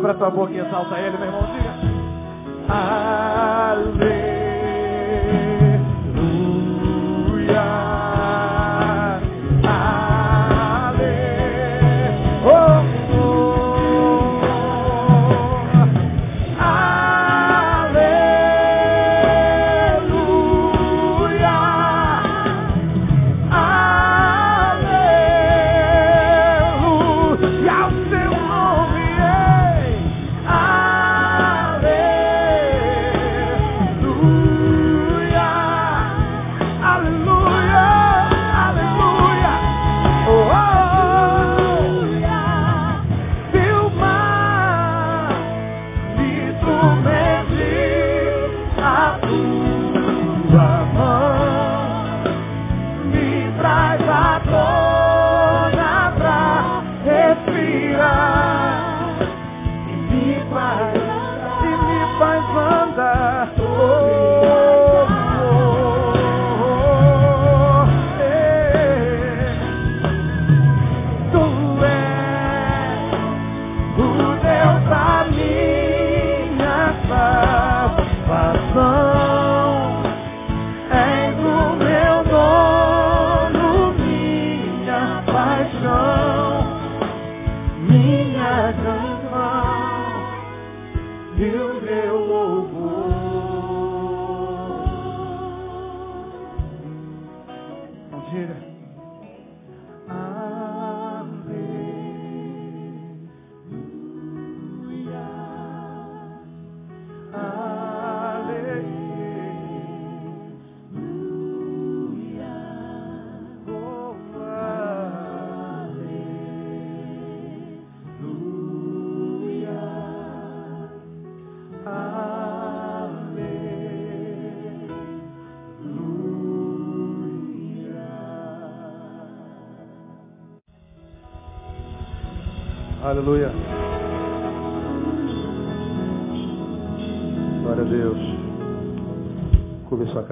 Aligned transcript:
Abra 0.00 0.14
tua 0.14 0.30
boca 0.30 0.50
e 0.50 0.58
exalta 0.58 0.98
ele, 0.98 1.18
meu 1.18 1.26
irmão. 1.26 1.42
Diga. 1.52 2.72
Aleluia. 2.72 4.19
you. 91.40 91.69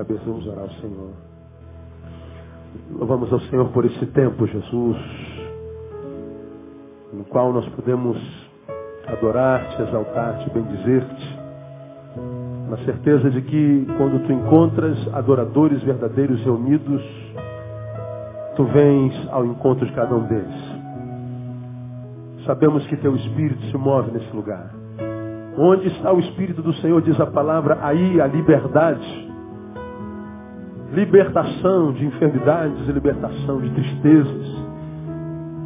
Cabeça, 0.09 0.25
vamos 0.25 0.47
orar 0.47 0.63
ao 0.63 0.71
Senhor. 0.71 1.11
Louvamos 2.93 3.31
ao 3.31 3.41
Senhor 3.41 3.69
por 3.69 3.85
esse 3.85 4.07
tempo, 4.07 4.47
Jesus, 4.47 4.97
no 7.13 7.25
qual 7.25 7.53
nós 7.53 7.69
podemos 7.71 8.17
adorar-te, 9.07 9.83
exaltar-te, 9.83 10.51
bendizer-te, 10.51 11.39
na 12.71 12.79
certeza 12.79 13.31
de 13.31 13.43
que 13.43 13.87
quando 13.99 14.27
tu 14.27 14.33
encontras 14.33 14.97
adoradores 15.15 15.83
verdadeiros 15.83 16.43
reunidos, 16.43 17.03
tu 18.57 18.65
vens 18.65 19.29
ao 19.31 19.45
encontro 19.45 19.87
de 19.87 19.93
cada 19.93 20.15
um 20.15 20.27
deles. 20.27 20.79
Sabemos 22.47 22.87
que 22.87 22.97
teu 22.97 23.15
Espírito 23.15 23.63
se 23.67 23.77
move 23.77 24.11
nesse 24.11 24.35
lugar. 24.35 24.71
Onde 25.59 25.89
está 25.89 26.13
o 26.13 26.21
Espírito 26.21 26.63
do 26.63 26.73
Senhor, 26.75 27.03
diz 27.03 27.19
a 27.21 27.27
palavra, 27.27 27.79
aí 27.83 28.21
a 28.21 28.27
liberdade. 28.27 29.28
Libertação 30.99 31.93
de 31.93 32.07
enfermidades 32.07 32.89
e 32.89 32.91
libertação 32.91 33.61
de 33.61 33.71
tristezas. 33.71 34.67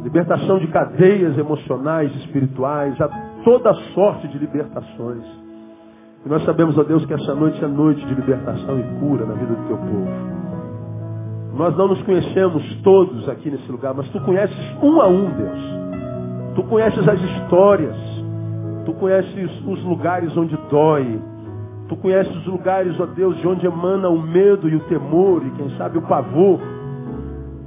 Libertação 0.03 0.59
de 0.59 0.67
cadeias 0.67 1.35
emocionais, 1.39 2.15
espirituais, 2.17 3.01
a 3.01 3.07
toda 3.43 3.73
sorte 3.95 4.27
de 4.27 4.37
libertações. 4.37 5.23
E 6.23 6.29
nós 6.29 6.45
sabemos, 6.45 6.77
ó 6.77 6.83
Deus, 6.83 7.03
que 7.07 7.15
essa 7.15 7.33
noite 7.33 7.65
é 7.65 7.67
noite 7.67 8.05
de 8.05 8.13
libertação 8.13 8.79
e 8.79 8.99
cura 8.99 9.25
na 9.25 9.33
vida 9.33 9.55
do 9.55 9.67
teu 9.67 9.77
povo. 9.77 10.07
Nós 11.55 11.75
não 11.75 11.87
nos 11.87 12.01
conhecemos 12.03 12.63
todos 12.83 13.27
aqui 13.27 13.49
nesse 13.49 13.71
lugar, 13.71 13.95
mas 13.95 14.07
tu 14.09 14.19
conheces 14.21 14.55
um 14.83 15.01
a 15.01 15.07
um, 15.07 15.31
Deus. 15.31 15.59
Tu 16.53 16.63
conheces 16.65 17.07
as 17.07 17.19
histórias. 17.19 17.95
Tu 18.85 18.93
conheces 18.93 19.49
os 19.65 19.83
lugares 19.83 20.37
onde 20.37 20.55
dói. 20.69 21.19
Tu 21.93 21.97
conheces 21.97 22.35
os 22.35 22.47
lugares, 22.47 22.99
ó 22.99 23.05
Deus, 23.05 23.37
de 23.37 23.47
onde 23.47 23.67
emana 23.67 24.09
o 24.09 24.19
medo 24.19 24.67
e 24.67 24.75
o 24.75 24.79
temor 24.79 25.43
e 25.45 25.51
quem 25.51 25.69
sabe 25.77 25.99
o 25.99 26.01
pavor. 26.01 26.59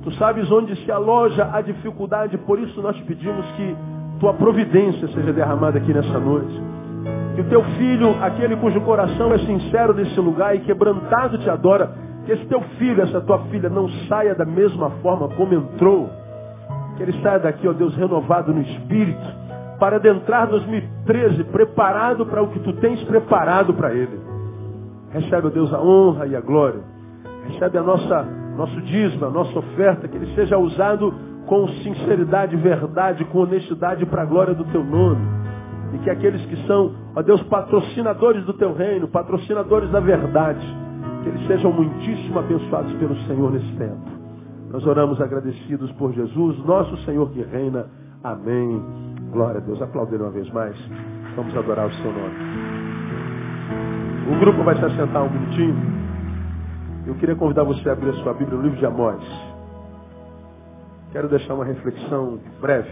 Tu 0.02 0.11
sabes 0.14 0.50
onde 0.50 0.75
se 0.84 0.90
aloja 0.90 1.49
a 1.52 1.61
dificuldade, 1.61 2.37
por 2.38 2.58
isso 2.58 2.82
nós 2.82 2.96
te 2.96 3.05
pedimos 3.05 3.46
que 3.52 3.76
tua 4.19 4.34
providência 4.34 5.06
seja 5.08 5.32
derramada 5.32 5.78
aqui 5.78 5.94
nessa 5.94 6.19
noite. 6.19 6.61
Que 7.37 7.43
o 7.43 7.44
teu 7.44 7.62
filho, 7.78 8.17
aquele 8.20 8.56
cujo 8.56 8.81
coração 8.81 9.32
é 9.32 9.38
sincero 9.38 9.94
nesse 9.94 10.19
lugar 10.19 10.56
e 10.56 10.61
quebrantado 10.61 11.38
te 11.38 11.49
adora, 11.49 11.93
que 12.25 12.32
esse 12.32 12.46
teu 12.46 12.61
filho, 12.81 13.02
essa 13.02 13.20
tua 13.20 13.38
filha 13.44 13.69
não 13.69 13.88
saia 14.08 14.34
da 14.34 14.44
mesma 14.44 14.90
forma 15.02 15.28
como 15.37 15.55
entrou. 15.55 16.11
Que 16.96 17.05
ele 17.05 17.12
saia 17.23 17.38
daqui, 17.38 17.69
ó 17.69 17.73
Deus, 17.73 17.94
renovado 17.94 18.52
no 18.52 18.61
espírito, 18.61 19.45
para 19.78 19.96
adentrar 19.96 20.46
2013 20.49 21.44
preparado 21.44 22.26
para 22.26 22.43
o 22.43 22.49
que 22.49 22.61
tu 22.61 22.73
tens 22.75 23.02
preparado 23.05 23.75
para 23.75 23.93
ele. 23.94 24.20
Recebe, 25.11 25.46
ó 25.46 25.50
Deus, 25.50 25.73
a 25.73 25.81
honra 25.81 26.26
e 26.26 26.37
a 26.37 26.40
glória. 26.40 26.81
Recebe 27.49 27.78
a 27.78 27.82
nossa 27.82 28.26
nosso 28.56 28.81
dízimo, 28.81 29.26
a 29.26 29.31
nossa 29.31 29.58
oferta, 29.58 30.08
que 30.08 30.17
ele 30.17 30.34
seja 30.34 30.58
usado 30.58 31.12
com 31.46 31.69
sinceridade, 31.69 32.56
verdade, 32.56 33.25
com 33.26 33.40
honestidade 33.40 34.05
para 34.06 34.23
a 34.23 34.25
glória 34.25 34.55
do 34.55 34.64
teu 34.64 34.82
nome. 34.82 35.25
E 35.93 35.99
que 35.99 36.11
aqueles 36.11 36.44
que 36.46 36.67
são, 36.67 36.93
ó 37.14 37.23
Deus, 37.23 37.43
patrocinadores 37.44 38.44
do 38.44 38.55
teu 38.55 38.75
reino, 38.75 39.06
patrocinadores 39.08 39.90
da 39.90 40.00
verdade, 40.00 40.67
que 41.23 41.28
eles 41.28 41.46
sejam 41.46 41.70
muitíssimo 41.73 42.38
abençoados 42.38 42.93
pelo 42.94 43.14
Senhor 43.26 43.52
nesse 43.52 43.73
tempo. 43.76 44.17
Nós 44.73 44.84
oramos 44.84 45.20
agradecidos 45.20 45.93
por 45.93 46.12
Jesus, 46.12 46.58
nosso 46.64 46.96
Senhor 47.05 47.31
que 47.31 47.43
reina. 47.43 47.87
Amém. 48.25 48.82
Glória 49.37 49.59
a 49.59 49.61
Deus. 49.61 49.83
Aplaudir 49.83 50.17
uma 50.17 50.31
vez 50.31 50.49
mais. 50.49 50.75
Vamos 51.37 51.55
adorar 51.55 51.87
o 51.87 51.93
seu 51.93 52.11
nome. 52.11 52.37
O 54.35 54.41
grupo 54.41 54.65
vai 54.65 54.75
se 54.77 54.85
assentar 54.87 55.25
um 55.25 55.29
minutinho. 55.29 55.77
Eu 57.06 57.15
queria 57.17 57.37
convidar 57.37 57.62
você 57.62 57.87
a 57.87 57.93
abrir 57.93 58.09
a 58.09 58.23
sua 58.23 58.33
Bíblia 58.33 58.56
no 58.56 58.62
livro 58.62 58.79
de 58.79 58.87
Amós. 58.87 59.23
Quero 61.12 61.29
deixar 61.29 61.53
uma 61.53 61.67
reflexão 61.67 62.41
breve. 62.62 62.91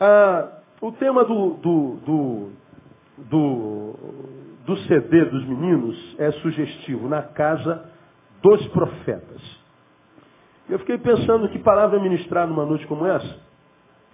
Ah, 0.00 0.58
o 0.80 0.90
tema 0.90 1.24
do, 1.24 1.50
do, 1.50 1.96
do, 2.04 2.48
do, 3.30 3.94
do 4.66 4.76
CD 4.88 5.24
dos 5.26 5.46
meninos 5.46 6.16
é 6.18 6.32
sugestivo, 6.32 7.08
na 7.08 7.22
casa 7.22 7.84
dos 8.42 8.66
profetas. 8.68 9.40
Eu 10.68 10.80
fiquei 10.80 10.98
pensando 10.98 11.48
que 11.48 11.60
palavra 11.60 12.00
ministrar 12.00 12.48
numa 12.48 12.66
noite 12.66 12.84
como 12.88 13.06
essa. 13.06 13.49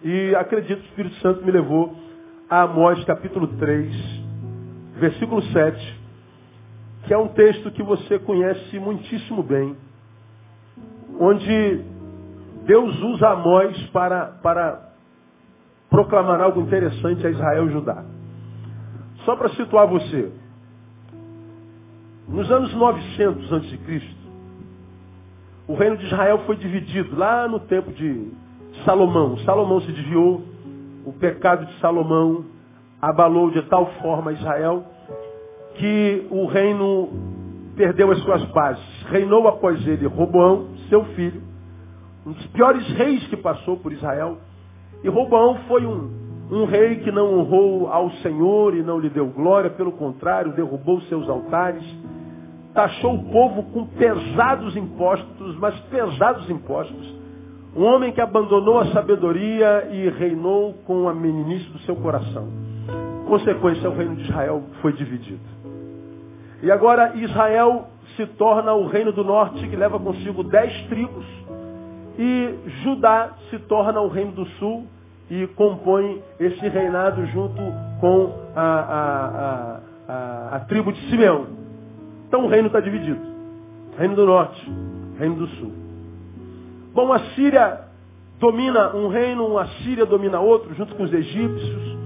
E 0.03 0.35
acredito 0.35 0.81
que 0.81 0.87
o 0.87 0.91
Espírito 0.91 1.17
Santo 1.17 1.45
me 1.45 1.51
levou 1.51 1.97
a 2.51 2.63
Amós 2.63 3.03
capítulo 3.05 3.49
3, 3.59 3.95
versículo 4.97 5.43
7, 5.43 6.01
que 7.07 7.15
é 7.15 7.19
um 7.19 7.29
texto 7.29 7.71
que 7.71 7.83
você 7.83 8.19
conhece 8.19 8.79
muitíssimo 8.79 9.43
bem, 9.43 9.75
onde 11.19 11.83
Deus 12.67 13.01
usa 13.01 13.31
Amós 13.31 13.81
para, 13.89 14.27
para 14.43 14.93
proclamar 15.89 16.41
algo 16.41 16.61
interessante 16.61 17.27
a 17.27 17.31
Israel 17.31 17.69
e 17.69 17.73
Judá. 17.73 18.05
Só 19.25 19.35
para 19.35 19.49
situar 19.51 19.87
você, 19.87 20.31
nos 22.29 22.51
anos 22.51 22.75
900 22.75 23.53
a.C., 23.53 24.03
o 25.67 25.75
reino 25.75 25.97
de 25.97 26.07
Israel 26.07 26.43
foi 26.45 26.57
dividido 26.57 27.17
lá 27.17 27.49
no 27.49 27.61
tempo 27.61 27.93
de 27.93 28.31
Salomão. 28.87 29.37
Salomão 29.39 29.81
se 29.81 29.91
desviou, 29.91 30.43
o 31.05 31.13
pecado 31.13 31.67
de 31.67 31.79
Salomão 31.81 32.45
abalou 33.03 33.51
de 33.51 33.61
tal 33.63 33.87
forma 34.01 34.33
Israel 34.33 34.85
que 35.75 36.27
o 36.31 36.47
reino 36.47 37.09
perdeu 37.77 38.11
as 38.13 38.19
suas 38.21 38.45
bases. 38.53 38.85
Reinou 39.11 39.47
após 39.49 39.85
ele 39.87 40.07
Roboão, 40.07 40.69
seu 40.89 41.05
filho, 41.17 41.43
um 42.25 42.31
dos 42.31 42.47
piores 42.47 42.87
reis 42.93 43.27
que 43.27 43.37
passou 43.37 43.77
por 43.77 43.93
Israel. 43.93 44.39
E 45.03 45.09
Roboão 45.09 45.57
foi 45.67 45.85
um, 45.85 46.11
um 46.53 46.65
rei 46.65 47.01
que 47.01 47.11
não 47.11 47.41
honrou 47.41 47.89
ao 47.89 48.09
Senhor 48.23 48.75
e 48.75 48.83
não 48.85 49.01
lhe 49.01 49.11
deu 49.11 49.27
glória, 49.27 49.69
pelo 49.69 49.93
contrário, 49.93 50.53
derrubou 50.53 51.01
seus 51.03 51.29
altares, 51.29 51.85
taxou 52.73 53.17
o 53.17 53.25
povo 53.31 53.65
com 53.65 53.85
pesados 53.85 54.77
impostos, 54.77 55.59
mas 55.59 55.79
pesados 55.91 56.49
impostos. 56.49 57.16
Um 57.77 57.85
homem 57.85 58.11
que 58.11 58.21
abandonou 58.23 58.79
a 58.79 58.87
sabedoria 58.87 59.89
e 59.93 60.09
reinou 60.09 60.73
com 60.87 61.07
a 61.09 61.15
meninice 61.15 61.69
do 61.69 61.79
seu 61.81 61.95
coração. 61.97 62.49
Consequência, 63.29 63.91
o 63.91 63.95
reino 63.95 64.17
de 64.17 64.23
Israel 64.23 64.63
foi 64.81 64.95
dividido. 64.95 65.41
E 66.63 66.71
agora 66.71 67.15
Israel 67.17 67.89
se 68.17 68.25
torna 68.27 68.73
o 68.73 68.87
reino 68.87 69.13
do 69.13 69.23
norte, 69.23 69.69
que 69.69 69.77
leva 69.77 69.99
consigo 69.99 70.43
dez 70.43 70.73
tribos, 70.89 71.27
e 72.19 72.55
Judá 72.83 73.33
se 73.51 73.59
torna 73.59 74.01
o 74.01 74.09
reino 74.09 74.33
do 74.33 74.47
sul 74.59 74.87
e 75.31 75.47
compõe 75.49 76.23
esse 76.41 76.67
reinado 76.69 77.27
junto 77.27 77.61
com 78.01 78.33
a, 78.55 78.63
a, 78.63 79.81
a, 80.09 80.57
a 80.57 80.61
tribo 80.61 80.93
de 80.93 81.11
Simeão. 81.11 81.47
Então 82.27 82.47
o 82.47 82.49
reino 82.49 82.69
está 82.69 82.81
dividido. 82.81 83.21
Reino 83.99 84.17
do 84.17 84.25
norte, 84.25 84.73
reino 85.19 85.37
do 85.37 85.47
sul. 85.49 85.86
Bom, 86.97 87.13
a 87.13 87.19
Síria 87.35 87.81
domina 88.41 88.97
um 88.97 89.09
reino, 89.09 89.59
a 89.59 89.67
Síria 89.83 90.07
domina 90.07 90.41
outro, 90.41 90.75
junto 90.75 90.95
com 90.95 91.03
os 91.03 91.13
egípcios. 91.13 91.99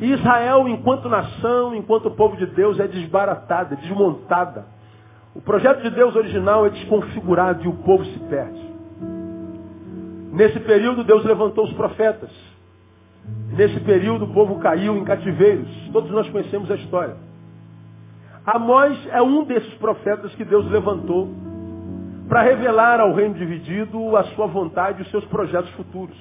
E 0.00 0.06
Israel, 0.06 0.66
enquanto 0.66 1.08
nação, 1.08 1.72
enquanto 1.76 2.10
povo 2.10 2.36
de 2.36 2.46
Deus, 2.46 2.80
é 2.80 2.88
desbaratada, 2.88 3.74
é 3.74 3.76
desmontada. 3.76 4.66
O 5.32 5.40
projeto 5.40 5.80
de 5.82 5.90
Deus 5.90 6.16
original 6.16 6.66
é 6.66 6.70
desconfigurado 6.70 7.62
e 7.62 7.68
o 7.68 7.72
povo 7.84 8.04
se 8.04 8.18
perde. 8.18 8.60
Nesse 10.32 10.58
período, 10.58 11.04
Deus 11.04 11.24
levantou 11.24 11.64
os 11.64 11.72
profetas. 11.74 12.30
Nesse 13.56 13.78
período, 13.78 14.24
o 14.24 14.34
povo 14.34 14.58
caiu 14.58 14.96
em 14.96 15.04
cativeiros. 15.04 15.68
Todos 15.92 16.10
nós 16.10 16.28
conhecemos 16.30 16.68
a 16.68 16.74
história. 16.74 17.14
Amós 18.44 18.98
é 19.12 19.22
um 19.22 19.44
desses 19.44 19.74
profetas 19.74 20.34
que 20.34 20.44
Deus 20.44 20.68
levantou 20.68 21.30
para 22.32 22.40
revelar 22.40 22.98
ao 22.98 23.12
reino 23.12 23.34
dividido 23.34 24.16
a 24.16 24.24
sua 24.24 24.46
vontade 24.46 25.00
e 25.00 25.02
os 25.02 25.10
seus 25.10 25.22
projetos 25.26 25.70
futuros. 25.72 26.16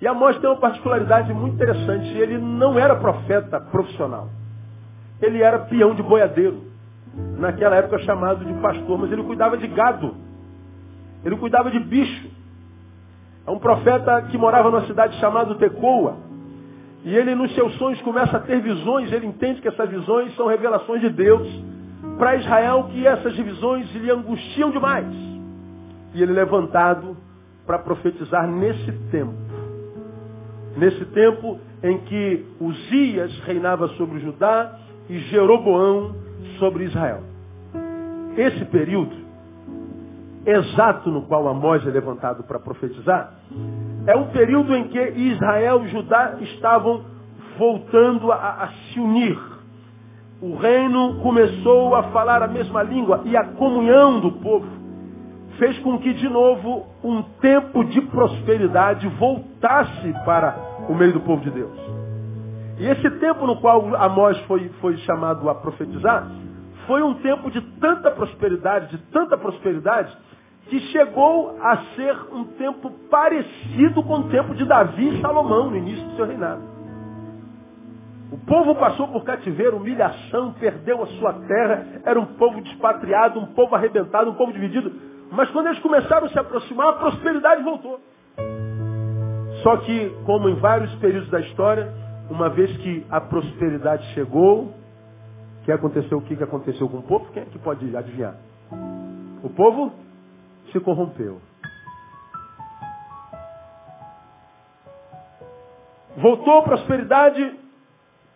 E 0.00 0.06
Amós 0.06 0.38
tem 0.38 0.48
uma 0.48 0.60
particularidade 0.60 1.34
muito 1.34 1.56
interessante. 1.56 2.06
Ele 2.16 2.38
não 2.38 2.78
era 2.78 2.94
profeta 2.94 3.60
profissional. 3.60 4.28
Ele 5.20 5.42
era 5.42 5.58
peão 5.58 5.96
de 5.96 6.02
boiadeiro. 6.04 6.62
Naquela 7.40 7.74
época 7.74 7.98
chamado 8.04 8.44
de 8.44 8.52
pastor, 8.60 8.96
mas 8.96 9.10
ele 9.10 9.24
cuidava 9.24 9.58
de 9.58 9.66
gado. 9.66 10.14
Ele 11.24 11.34
cuidava 11.34 11.72
de 11.72 11.80
bicho. 11.80 12.30
É 13.48 13.50
um 13.50 13.58
profeta 13.58 14.22
que 14.30 14.38
morava 14.38 14.70
numa 14.70 14.86
cidade 14.86 15.18
chamada 15.18 15.56
Tecoa. 15.56 16.18
E 17.02 17.16
ele, 17.16 17.34
nos 17.34 17.52
seus 17.56 17.74
sonhos, 17.78 18.00
começa 18.02 18.36
a 18.36 18.40
ter 18.40 18.60
visões. 18.60 19.10
Ele 19.10 19.26
entende 19.26 19.60
que 19.60 19.66
essas 19.66 19.90
visões 19.90 20.36
são 20.36 20.46
revelações 20.46 21.00
de 21.00 21.10
Deus 21.10 21.48
para 22.18 22.36
Israel, 22.36 22.88
que 22.92 23.06
essas 23.06 23.36
visões 23.36 23.92
lhe 23.94 24.10
angustiam 24.10 24.70
demais. 24.70 25.06
E 26.14 26.22
ele 26.22 26.32
é 26.32 26.34
levantado 26.34 27.16
para 27.66 27.78
profetizar 27.78 28.46
nesse 28.48 28.92
tempo. 29.10 29.34
Nesse 30.76 31.04
tempo 31.06 31.58
em 31.82 31.98
que 31.98 32.46
Uzias 32.60 33.38
reinava 33.40 33.88
sobre 33.88 34.20
Judá 34.20 34.78
e 35.08 35.18
Jeroboão 35.18 36.14
sobre 36.58 36.84
Israel. 36.84 37.22
Esse 38.36 38.64
período, 38.66 39.16
exato 40.46 41.10
no 41.10 41.22
qual 41.22 41.48
Amós 41.48 41.86
é 41.86 41.90
levantado 41.90 42.42
para 42.44 42.58
profetizar, 42.58 43.34
é 44.06 44.16
um 44.16 44.28
período 44.28 44.74
em 44.74 44.88
que 44.88 44.98
Israel 44.98 45.84
e 45.84 45.88
Judá 45.88 46.36
estavam 46.40 47.04
voltando 47.58 48.30
a, 48.32 48.36
a 48.36 48.68
se 48.68 49.00
unir. 49.00 49.38
O 50.40 50.54
reino 50.56 51.20
começou 51.20 51.96
a 51.96 52.04
falar 52.04 52.44
a 52.44 52.46
mesma 52.46 52.80
língua 52.82 53.22
e 53.24 53.36
a 53.36 53.44
comunhão 53.44 54.20
do 54.20 54.30
povo 54.32 54.68
fez 55.58 55.76
com 55.80 55.98
que 55.98 56.14
de 56.14 56.28
novo 56.28 56.86
um 57.02 57.22
tempo 57.40 57.84
de 57.84 58.00
prosperidade 58.02 59.08
voltasse 59.18 60.14
para 60.24 60.56
o 60.88 60.94
meio 60.94 61.12
do 61.12 61.20
povo 61.20 61.42
de 61.42 61.50
Deus. 61.50 61.76
E 62.78 62.86
esse 62.86 63.10
tempo 63.18 63.48
no 63.48 63.60
qual 63.60 63.92
Amós 63.96 64.38
foi, 64.42 64.68
foi 64.80 64.96
chamado 64.98 65.50
a 65.50 65.56
profetizar, 65.56 66.30
foi 66.86 67.02
um 67.02 67.14
tempo 67.14 67.50
de 67.50 67.60
tanta 67.80 68.08
prosperidade, 68.12 68.96
de 68.96 68.98
tanta 69.10 69.36
prosperidade, 69.36 70.16
que 70.68 70.78
chegou 70.92 71.56
a 71.60 71.78
ser 71.96 72.16
um 72.32 72.44
tempo 72.44 72.92
parecido 73.10 74.04
com 74.04 74.20
o 74.20 74.28
tempo 74.28 74.54
de 74.54 74.64
Davi 74.64 75.16
e 75.16 75.20
Salomão 75.20 75.70
no 75.70 75.76
início 75.76 76.04
do 76.04 76.14
seu 76.14 76.26
reinado. 76.26 76.77
O 78.30 78.38
povo 78.38 78.74
passou 78.74 79.08
por 79.08 79.24
cativeiro, 79.24 79.76
humilhação, 79.76 80.52
perdeu 80.54 81.02
a 81.02 81.06
sua 81.06 81.32
terra, 81.32 81.86
era 82.04 82.20
um 82.20 82.26
povo 82.26 82.60
despatriado, 82.60 83.40
um 83.40 83.46
povo 83.46 83.74
arrebentado, 83.74 84.30
um 84.30 84.34
povo 84.34 84.52
dividido. 84.52 84.92
Mas 85.30 85.50
quando 85.50 85.66
eles 85.66 85.78
começaram 85.80 86.26
a 86.26 86.30
se 86.30 86.38
aproximar, 86.38 86.88
a 86.88 86.92
prosperidade 86.94 87.62
voltou. 87.62 88.00
Só 89.62 89.76
que, 89.78 90.10
como 90.24 90.48
em 90.48 90.54
vários 90.56 90.94
períodos 90.96 91.30
da 91.30 91.40
história, 91.40 91.92
uma 92.30 92.50
vez 92.50 92.74
que 92.78 93.06
a 93.10 93.20
prosperidade 93.20 94.04
chegou, 94.14 94.74
que 95.64 95.72
aconteceu 95.72 96.18
o 96.18 96.22
que, 96.22 96.36
que 96.36 96.42
aconteceu 96.42 96.88
com 96.88 96.98
o 96.98 97.02
povo? 97.02 97.30
Quem 97.32 97.42
é 97.42 97.46
que 97.46 97.58
pode 97.58 97.94
adivinhar? 97.96 98.36
O 99.42 99.50
povo 99.50 99.92
se 100.72 100.80
corrompeu. 100.80 101.40
Voltou 106.16 106.58
a 106.58 106.62
prosperidade, 106.62 107.54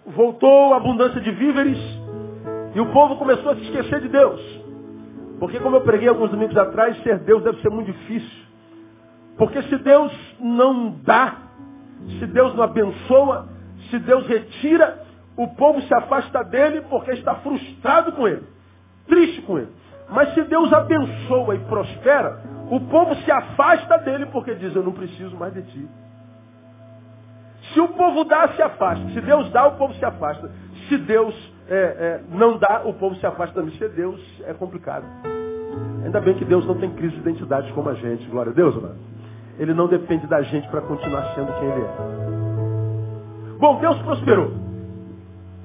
voltou 0.06 0.74
a 0.74 0.76
abundância 0.76 1.20
de 1.20 1.30
víveres, 1.30 1.78
e 2.74 2.80
o 2.80 2.86
povo 2.92 3.16
começou 3.16 3.52
a 3.52 3.56
se 3.56 3.62
esquecer 3.62 4.00
de 4.00 4.08
Deus. 4.08 4.40
Porque 5.38 5.58
como 5.60 5.76
eu 5.76 5.80
preguei 5.82 6.08
alguns 6.08 6.30
domingos 6.30 6.56
atrás, 6.56 7.00
ser 7.02 7.18
Deus 7.18 7.42
deve 7.42 7.60
ser 7.60 7.70
muito 7.70 7.92
difícil. 7.92 8.42
Porque 9.36 9.62
se 9.62 9.76
Deus 9.78 10.12
não 10.40 10.90
dá, 11.02 11.36
se 12.18 12.26
Deus 12.26 12.54
não 12.54 12.62
abençoa, 12.62 13.48
se 13.90 13.98
Deus 13.98 14.26
retira, 14.26 15.02
o 15.36 15.48
povo 15.48 15.80
se 15.82 15.94
afasta 15.94 16.42
dele 16.44 16.82
porque 16.88 17.12
está 17.12 17.34
frustrado 17.36 18.12
com 18.12 18.28
ele, 18.28 18.44
triste 19.06 19.42
com 19.42 19.58
ele. 19.58 19.70
Mas 20.08 20.32
se 20.34 20.42
Deus 20.42 20.72
abençoa 20.72 21.54
e 21.54 21.58
prospera, 21.60 22.42
o 22.70 22.80
povo 22.80 23.14
se 23.16 23.30
afasta 23.30 23.98
dele 23.98 24.26
porque 24.26 24.54
diz, 24.54 24.74
eu 24.74 24.82
não 24.82 24.92
preciso 24.92 25.36
mais 25.36 25.54
de 25.54 25.62
ti. 25.62 25.88
Se 27.72 27.80
o 27.80 27.88
povo 27.88 28.24
dá, 28.24 28.48
se 28.48 28.62
afasta. 28.62 29.08
Se 29.10 29.20
Deus 29.20 29.50
dá, 29.50 29.66
o 29.66 29.76
povo 29.76 29.94
se 29.94 30.04
afasta. 30.04 30.50
Se 30.88 30.98
Deus 30.98 31.34
é, 31.68 31.74
é, 31.76 32.20
não 32.30 32.58
dá, 32.58 32.82
o 32.84 32.94
povo 32.94 33.14
se 33.16 33.26
afasta 33.26 33.54
também. 33.54 33.74
Se 33.76 33.88
Deus 33.88 34.20
é 34.44 34.52
complicado. 34.52 35.04
Ainda 36.04 36.20
bem 36.20 36.34
que 36.34 36.44
Deus 36.44 36.66
não 36.66 36.74
tem 36.76 36.90
crise 36.90 37.14
de 37.14 37.20
identidade 37.20 37.72
como 37.72 37.88
a 37.88 37.94
gente. 37.94 38.26
Glória 38.26 38.52
a 38.52 38.54
Deus, 38.54 38.74
mano. 38.74 38.96
Ele 39.58 39.72
não 39.72 39.86
depende 39.86 40.26
da 40.26 40.42
gente 40.42 40.68
para 40.68 40.80
continuar 40.82 41.34
sendo 41.34 41.52
quem 41.58 41.68
ele 41.68 41.82
é. 41.82 43.58
Bom, 43.58 43.78
Deus 43.80 43.96
prosperou. 44.02 44.52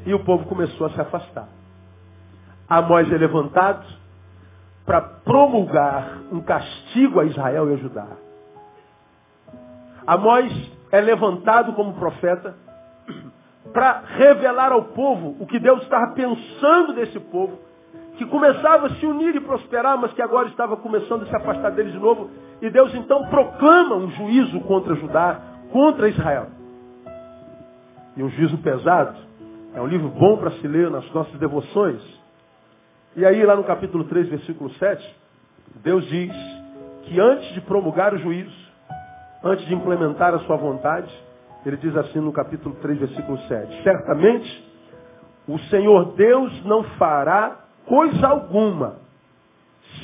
E 0.06 0.14
o 0.14 0.20
povo 0.24 0.46
começou 0.46 0.88
a 0.88 0.90
se 0.92 1.02
afastar. 1.02 1.50
Amós 2.70 3.12
é 3.12 3.18
levantado 3.18 3.86
para 4.86 5.02
promulgar 5.02 6.20
um 6.32 6.42
castigo 6.42 7.20
a 7.20 7.26
Israel 7.26 7.70
e 7.70 7.74
a 7.74 7.78
Judá. 7.78 8.08
Amós 10.06 10.77
é 10.92 11.02
levantado 11.02 11.74
como 11.74 11.94
profeta 11.94 12.56
para 13.74 14.02
revelar 14.06 14.72
ao 14.72 14.86
povo 14.86 15.36
o 15.40 15.46
que 15.46 15.60
Deus 15.60 15.82
estava 15.84 16.14
pensando 16.14 16.94
desse 16.94 17.20
povo, 17.20 17.60
que 18.18 18.26
começava 18.26 18.88
a 18.88 18.90
se 18.96 19.06
unir 19.06 19.36
e 19.36 19.40
prosperar, 19.40 19.98
mas 19.98 20.14
que 20.14 20.22
agora 20.22 20.48
estava 20.48 20.78
começando 20.78 21.24
a 21.24 21.26
se 21.26 21.36
afastar 21.36 21.72
deles 21.72 21.92
de 21.92 22.00
novo. 22.00 22.30
E 22.62 22.70
Deus 22.70 22.94
então 22.96 23.28
proclama 23.28 23.96
um 23.96 24.10
juízo 24.12 24.60
contra 24.62 24.96
Judá, 24.96 25.40
contra 25.72 26.10
Israel. 26.10 26.48
E 28.16 28.24
um 28.24 28.30
juízo 28.30 28.58
pesado. 28.60 29.16
É 29.76 29.82
um 29.82 29.86
livro 29.86 30.08
bom 30.10 30.38
para 30.38 30.52
se 30.52 30.68
ler 30.68 30.90
nas 30.90 31.08
nossas 31.12 31.38
devoções. 31.38 32.02
E 33.16 33.24
aí, 33.24 33.46
lá 33.46 33.56
no 33.56 33.64
capítulo 33.64 34.06
3, 34.06 34.30
versículo 34.30 34.72
7, 34.72 35.16
Deus 35.84 36.04
diz 36.08 36.34
que 37.04 37.20
antes 37.20 37.54
de 37.54 37.62
promulgar 37.62 38.14
o 38.14 38.18
juízo, 38.18 38.67
antes 39.44 39.66
de 39.66 39.74
implementar 39.74 40.34
a 40.34 40.40
sua 40.40 40.58
vontade, 40.58 41.12
ele 41.66 41.78
diz 41.78 41.96
assim 41.96 42.20
no 42.20 42.32
capítulo 42.32 42.76
3, 42.76 43.00
versículo 43.00 43.38
7. 43.40 43.84
Certamente, 43.84 44.68
o 45.48 45.60
Senhor 45.70 46.14
Deus 46.16 46.66
não 46.66 46.84
fará 46.98 47.58
coisa 47.86 48.28
alguma 48.28 48.96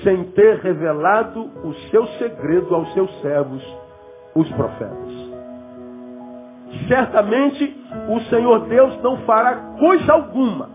sem 0.04 0.24
ter 0.32 0.60
revelado 0.60 1.42
o 1.64 1.74
seu 1.90 2.06
segredo 2.18 2.74
aos 2.74 2.94
seus 2.94 3.22
servos, 3.22 3.64
os 4.36 4.50
profetas. 4.52 5.14
Certamente, 6.88 7.78
o 8.10 8.20
Senhor 8.30 8.68
Deus 8.68 9.02
não 9.02 9.18
fará 9.26 9.56
coisa 9.78 10.14
alguma 10.14 10.70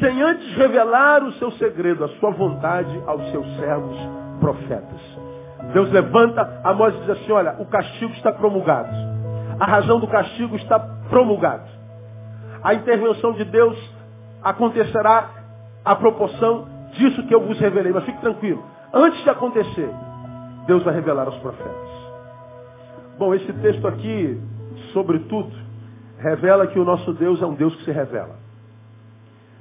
sem 0.00 0.22
antes 0.22 0.54
revelar 0.56 1.22
o 1.22 1.32
seu 1.34 1.50
segredo, 1.52 2.04
a 2.04 2.08
sua 2.20 2.30
vontade 2.30 3.02
aos 3.06 3.30
seus 3.30 3.46
servos 3.56 3.96
profetas. 4.40 5.23
Deus 5.72 5.90
levanta, 5.90 6.60
Amós 6.62 6.94
diz 7.00 7.10
assim, 7.10 7.32
olha, 7.32 7.56
o 7.58 7.66
castigo 7.66 8.12
está 8.12 8.32
promulgado. 8.32 8.90
A 9.58 9.64
razão 9.64 9.98
do 10.00 10.06
castigo 10.06 10.56
está 10.56 10.78
promulgada. 11.08 11.64
A 12.62 12.74
intervenção 12.74 13.32
de 13.32 13.44
Deus 13.44 13.76
acontecerá 14.42 15.30
à 15.84 15.94
proporção 15.94 16.66
disso 16.92 17.26
que 17.26 17.34
eu 17.34 17.40
vos 17.40 17.58
revelei. 17.58 17.92
Mas 17.92 18.04
fique 18.04 18.20
tranquilo. 18.20 18.64
Antes 18.92 19.22
de 19.22 19.30
acontecer, 19.30 19.90
Deus 20.66 20.82
vai 20.82 20.94
revelar 20.94 21.26
aos 21.26 21.36
profetas. 21.38 21.94
Bom, 23.18 23.34
esse 23.34 23.52
texto 23.52 23.86
aqui, 23.86 24.40
sobretudo, 24.92 25.52
revela 26.18 26.66
que 26.66 26.78
o 26.78 26.84
nosso 26.84 27.12
Deus 27.12 27.40
é 27.42 27.46
um 27.46 27.54
Deus 27.54 27.74
que 27.76 27.84
se 27.84 27.92
revela. 27.92 28.36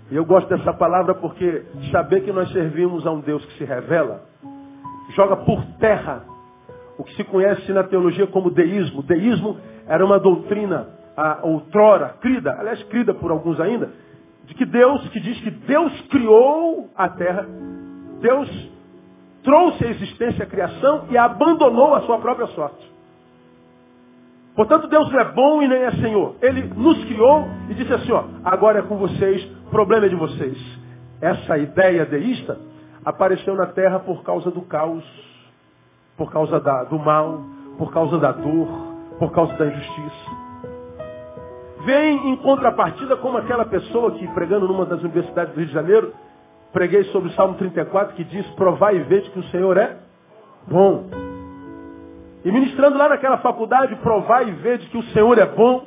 E 0.09 0.15
eu 0.15 0.25
gosto 0.25 0.47
dessa 0.47 0.73
palavra 0.73 1.15
porque 1.15 1.63
saber 1.91 2.21
que 2.21 2.31
nós 2.31 2.51
servimos 2.51 3.05
a 3.05 3.11
um 3.11 3.19
Deus 3.19 3.43
que 3.45 3.57
se 3.57 3.65
revela, 3.65 4.23
joga 5.15 5.37
por 5.37 5.63
terra 5.79 6.25
o 6.97 7.03
que 7.03 7.15
se 7.15 7.23
conhece 7.23 7.71
na 7.71 7.83
teologia 7.83 8.27
como 8.27 8.51
deísmo. 8.51 9.01
Deísmo 9.03 9.57
era 9.87 10.05
uma 10.05 10.19
doutrina 10.19 10.89
a, 11.15 11.39
outrora, 11.43 12.15
crida, 12.21 12.55
aliás, 12.59 12.81
crida 12.83 13.13
por 13.13 13.31
alguns 13.31 13.59
ainda, 13.59 13.91
de 14.45 14.53
que 14.53 14.65
Deus, 14.65 15.07
que 15.09 15.19
diz 15.19 15.39
que 15.41 15.51
Deus 15.51 16.01
criou 16.09 16.89
a 16.95 17.09
terra, 17.09 17.47
Deus 18.19 18.71
trouxe 19.43 19.85
a 19.85 19.89
existência 19.89 20.43
a 20.43 20.47
criação 20.47 21.05
e 21.09 21.17
abandonou 21.17 21.93
a 21.95 22.01
sua 22.01 22.19
própria 22.19 22.47
sorte. 22.47 22.91
Portanto, 24.55 24.87
Deus 24.87 25.11
não 25.11 25.19
é 25.19 25.25
bom 25.31 25.63
e 25.63 25.67
nem 25.67 25.79
é 25.79 25.91
Senhor. 25.93 26.35
Ele 26.41 26.61
nos 26.75 27.03
criou 27.05 27.47
e 27.69 27.73
disse 27.73 27.91
assim, 27.91 28.11
ó, 28.11 28.25
agora 28.43 28.79
é 28.79 28.81
com 28.83 28.97
vocês, 28.97 29.43
problema 29.71 30.05
é 30.05 30.09
de 30.09 30.15
vocês. 30.15 30.57
Essa 31.19 31.57
ideia 31.57 32.05
deísta 32.05 32.57
apareceu 33.05 33.55
na 33.55 33.67
terra 33.67 33.99
por 33.99 34.23
causa 34.23 34.49
do 34.51 34.61
caos, 34.61 35.03
por 36.17 36.31
causa 36.31 36.59
da, 36.59 36.83
do 36.83 36.99
mal, 36.99 37.41
por 37.77 37.91
causa 37.91 38.17
da 38.17 38.31
dor, 38.31 38.67
por 39.19 39.31
causa 39.31 39.53
da 39.53 39.65
injustiça. 39.67 40.43
Vem 41.85 42.31
em 42.31 42.35
contrapartida 42.37 43.17
como 43.17 43.37
aquela 43.37 43.65
pessoa 43.65 44.11
que, 44.11 44.25
pregando 44.29 44.67
numa 44.67 44.85
das 44.85 45.01
universidades 45.01 45.53
do 45.53 45.57
Rio 45.57 45.67
de 45.67 45.73
Janeiro, 45.73 46.13
preguei 46.71 47.03
sobre 47.05 47.29
o 47.29 47.33
Salmo 47.33 47.55
34, 47.55 48.15
que 48.15 48.23
diz, 48.23 48.45
provai 48.51 48.97
e 48.97 49.03
vede 49.03 49.29
que 49.31 49.39
o 49.39 49.43
Senhor 49.45 49.77
é 49.77 49.97
bom. 50.67 51.05
E 52.45 52.51
ministrando 52.51 52.97
lá 52.97 53.09
naquela 53.09 53.37
faculdade, 53.37 53.95
provai 53.97 54.49
e 54.49 54.51
vede 54.51 54.87
que 54.87 54.97
o 54.97 55.03
Senhor 55.11 55.37
é 55.37 55.45
bom. 55.45 55.85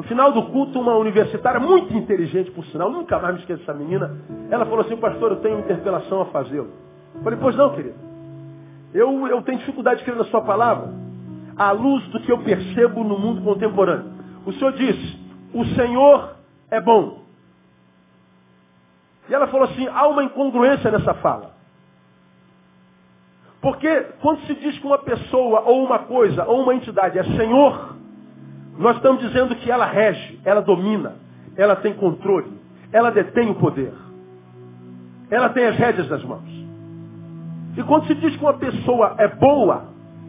No 0.00 0.04
final 0.04 0.32
do 0.32 0.44
culto, 0.44 0.80
uma 0.80 0.96
universitária 0.96 1.60
muito 1.60 1.92
inteligente, 1.92 2.50
por 2.52 2.64
sinal, 2.64 2.90
nunca 2.90 3.18
mais 3.18 3.34
me 3.34 3.40
esqueço 3.40 3.60
dessa 3.60 3.74
menina, 3.74 4.16
ela 4.50 4.64
falou 4.64 4.80
assim, 4.80 4.96
pastor, 4.96 5.32
eu 5.32 5.40
tenho 5.40 5.56
uma 5.56 5.60
interpelação 5.60 6.22
a 6.22 6.26
fazê-lo. 6.26 6.70
Falei, 7.22 7.38
pois 7.38 7.54
não, 7.54 7.74
querido. 7.74 7.96
Eu, 8.94 9.28
eu 9.28 9.42
tenho 9.42 9.58
dificuldade 9.58 9.98
de 9.98 10.06
crer 10.06 10.16
na 10.16 10.24
sua 10.24 10.40
palavra 10.40 10.88
à 11.54 11.72
luz 11.72 12.02
do 12.08 12.20
que 12.20 12.32
eu 12.32 12.38
percebo 12.38 13.04
no 13.04 13.18
mundo 13.18 13.42
contemporâneo. 13.42 14.10
O 14.46 14.54
Senhor 14.54 14.72
diz, 14.72 14.96
o 15.52 15.66
Senhor 15.66 16.34
é 16.70 16.80
bom. 16.80 17.18
E 19.28 19.34
ela 19.34 19.48
falou 19.48 19.68
assim, 19.68 19.86
há 19.86 20.08
uma 20.08 20.24
incongruência 20.24 20.90
nessa 20.90 21.12
fala. 21.12 21.50
Porque 23.60 24.00
quando 24.22 24.46
se 24.46 24.54
diz 24.54 24.78
que 24.78 24.86
uma 24.86 24.96
pessoa, 24.96 25.60
ou 25.60 25.84
uma 25.84 25.98
coisa, 25.98 26.46
ou 26.46 26.62
uma 26.62 26.74
entidade 26.74 27.18
é 27.18 27.22
Senhor, 27.22 27.99
Nós 28.80 28.96
estamos 28.96 29.20
dizendo 29.20 29.54
que 29.56 29.70
ela 29.70 29.84
rege, 29.84 30.40
ela 30.42 30.62
domina, 30.62 31.16
ela 31.54 31.76
tem 31.76 31.92
controle, 31.92 32.50
ela 32.90 33.10
detém 33.10 33.50
o 33.50 33.54
poder. 33.56 33.92
Ela 35.30 35.50
tem 35.50 35.66
as 35.66 35.76
rédeas 35.76 36.08
nas 36.08 36.24
mãos. 36.24 36.48
E 37.76 37.82
quando 37.82 38.06
se 38.06 38.14
diz 38.14 38.34
que 38.34 38.42
uma 38.42 38.54
pessoa 38.54 39.16
é 39.18 39.28
boa, 39.28 39.84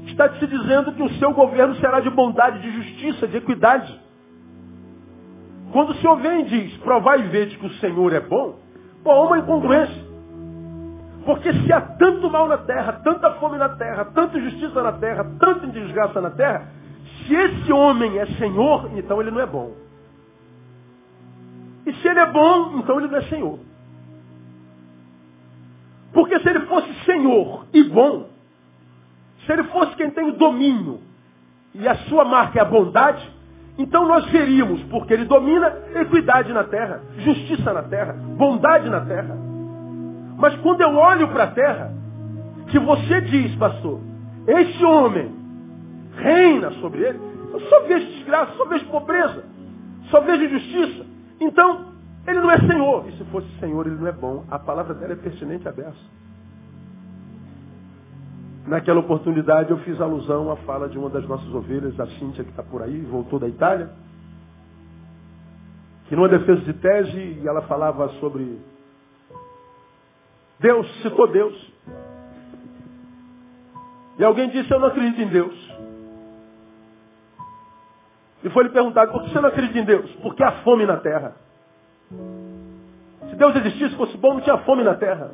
está 0.06 0.30
se 0.34 0.46
dizendo 0.46 0.92
que 0.92 1.02
o 1.02 1.10
seu 1.12 1.32
governo 1.32 1.76
será 1.76 2.02
de 2.02 2.10
bondade, 2.10 2.62
de 2.62 2.72
justiça, 2.72 3.26
de 3.26 3.38
equidade. 3.38 3.98
Quando 5.72 5.92
o 5.92 5.96
Senhor 5.96 6.18
vem 6.18 6.42
e 6.42 6.44
diz, 6.44 6.78
provai 6.80 7.22
e 7.22 7.30
vede 7.30 7.58
que 7.58 7.66
o 7.66 7.74
Senhor 7.76 8.12
é 8.12 8.20
bom, 8.20 8.60
pô, 9.02 9.28
uma 9.28 9.40
incongruência. 9.40 10.12
Porque 11.26 11.54
se 11.54 11.72
há 11.72 11.80
tanto 11.80 12.30
mal 12.30 12.50
na 12.50 12.58
terra, 12.58 13.00
tanta 13.02 13.32
fome 13.36 13.58
na 13.58 13.70
terra, 13.70 14.04
tanta 14.14 14.38
injustiça 14.38 14.84
na 14.84 14.92
terra, 14.92 15.24
tanta 15.40 15.68
desgraça 15.68 16.20
na 16.20 16.32
terra, 16.32 16.81
se 17.26 17.34
esse 17.34 17.72
homem 17.72 18.18
é 18.18 18.26
Senhor, 18.38 18.90
então 18.98 19.22
ele 19.22 19.32
não 19.32 19.42
é 19.42 19.46
bom. 19.46 19.74
E 21.86 21.94
se 21.94 22.08
ele 22.08 22.20
é 22.20 22.26
bom, 22.26 22.80
então 22.80 23.00
ele 23.00 23.08
não 23.08 23.18
é 23.18 23.22
Senhor. 23.24 23.60
Porque 26.14 26.40
se 26.40 26.50
ele 26.50 26.62
fosse 26.62 26.94
Senhor 27.06 27.66
e 27.74 27.84
bom, 27.84 28.30
se 29.46 29.52
ele 29.52 29.64
fosse 29.66 29.96
quem 29.96 30.12
tem 30.12 30.30
o 30.30 30.34
domínio 30.34 31.00
e 31.74 31.88
a 31.88 31.96
sua 32.08 32.26
marca 32.26 32.60
é 32.60 32.62
a 32.62 32.66
bondade, 32.66 33.28
então 33.78 34.08
nós 34.08 34.26
veríamos, 34.30 34.84
porque 34.84 35.14
ele 35.14 35.26
domina, 35.26 35.74
equidade 35.96 36.52
na 36.52 36.64
terra, 36.66 37.02
justiça 37.20 37.74
na 37.74 37.84
terra, 37.84 38.14
bondade 38.14 38.90
na 38.90 39.02
terra. 39.02 39.36
Mas 40.38 40.56
quando 40.58 40.82
eu 40.82 40.96
olho 40.96 41.30
para 41.30 41.46
a 41.46 41.52
terra, 41.52 41.94
que 42.68 42.78
você 42.80 43.22
diz, 43.22 43.56
pastor, 43.56 44.00
este 44.48 44.84
homem 44.84 45.41
reina 46.16 46.72
sobre 46.74 47.02
ele, 47.02 47.20
eu 47.54 47.60
só 47.62 47.82
vejo 47.82 48.06
desgraça, 48.08 48.54
só 48.56 48.66
vejo 48.66 48.86
pobreza, 48.88 49.44
só 50.10 50.22
vejo 50.22 50.44
injustiça. 50.44 51.06
Então, 51.40 51.92
ele 52.28 52.40
não 52.40 52.52
é 52.52 52.58
Senhor. 52.60 53.08
E 53.10 53.18
se 53.18 53.24
fosse 53.26 53.48
Senhor, 53.60 53.88
ele 53.88 53.96
não 53.96 54.08
é 54.08 54.12
bom. 54.12 54.46
A 54.50 54.60
palavra 54.60 54.94
dela 54.94 55.14
é 55.14 55.16
pertinente 55.16 55.68
a 55.68 55.72
beça. 55.72 56.22
Naquela 58.68 59.00
oportunidade 59.00 59.72
eu 59.72 59.78
fiz 59.80 60.00
alusão 60.00 60.52
à 60.52 60.56
fala 60.58 60.88
de 60.88 60.98
uma 60.98 61.10
das 61.10 61.28
nossas 61.28 61.52
ovelhas, 61.54 62.00
a 62.00 62.06
Cíntia, 62.06 62.44
que 62.44 62.52
está 62.52 62.62
por 62.62 62.82
aí, 62.84 63.02
voltou 63.02 63.40
da 63.40 63.48
Itália, 63.48 63.90
que 66.08 66.16
numa 66.16 66.30
defesa 66.30 66.62
de 66.62 66.74
tese 66.74 67.42
ela 67.44 67.64
falava 67.64 68.08
sobre 68.20 68.60
Deus, 70.60 70.88
citou 71.02 71.28
Deus. 71.28 71.74
E 74.20 74.24
alguém 74.24 74.50
disse, 74.50 74.72
eu 74.72 74.80
não 74.80 74.90
acredito 74.90 75.20
em 75.22 75.28
Deus. 75.28 75.61
E 78.44 78.50
foi 78.50 78.64
lhe 78.64 78.70
perguntado, 78.70 79.12
por 79.12 79.24
que 79.24 79.30
você 79.30 79.40
não 79.40 79.50
acredita 79.50 79.78
em 79.78 79.86
Deus? 79.86 80.12
Porque 80.22 80.44
há 80.44 80.52
fome 80.64 80.86
na 80.86 80.98
terra. 80.98 81.36
Se 83.30 83.36
Deus 83.36 83.56
existisse, 83.56 83.96
fosse 83.96 84.18
bom, 84.18 84.34
não 84.34 84.42
tinha 84.42 84.58
fome 84.60 84.84
na 84.84 84.96
terra. 84.96 85.32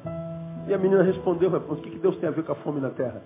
E 0.67 0.73
a 0.73 0.77
menina 0.77 1.03
respondeu, 1.03 1.49
o 1.49 1.75
que, 1.77 1.89
que 1.89 1.99
Deus 1.99 2.17
tem 2.17 2.27
a 2.27 2.31
ver 2.31 2.43
com 2.43 2.51
a 2.51 2.55
fome 2.55 2.81
na 2.81 2.89
terra? 2.89 3.21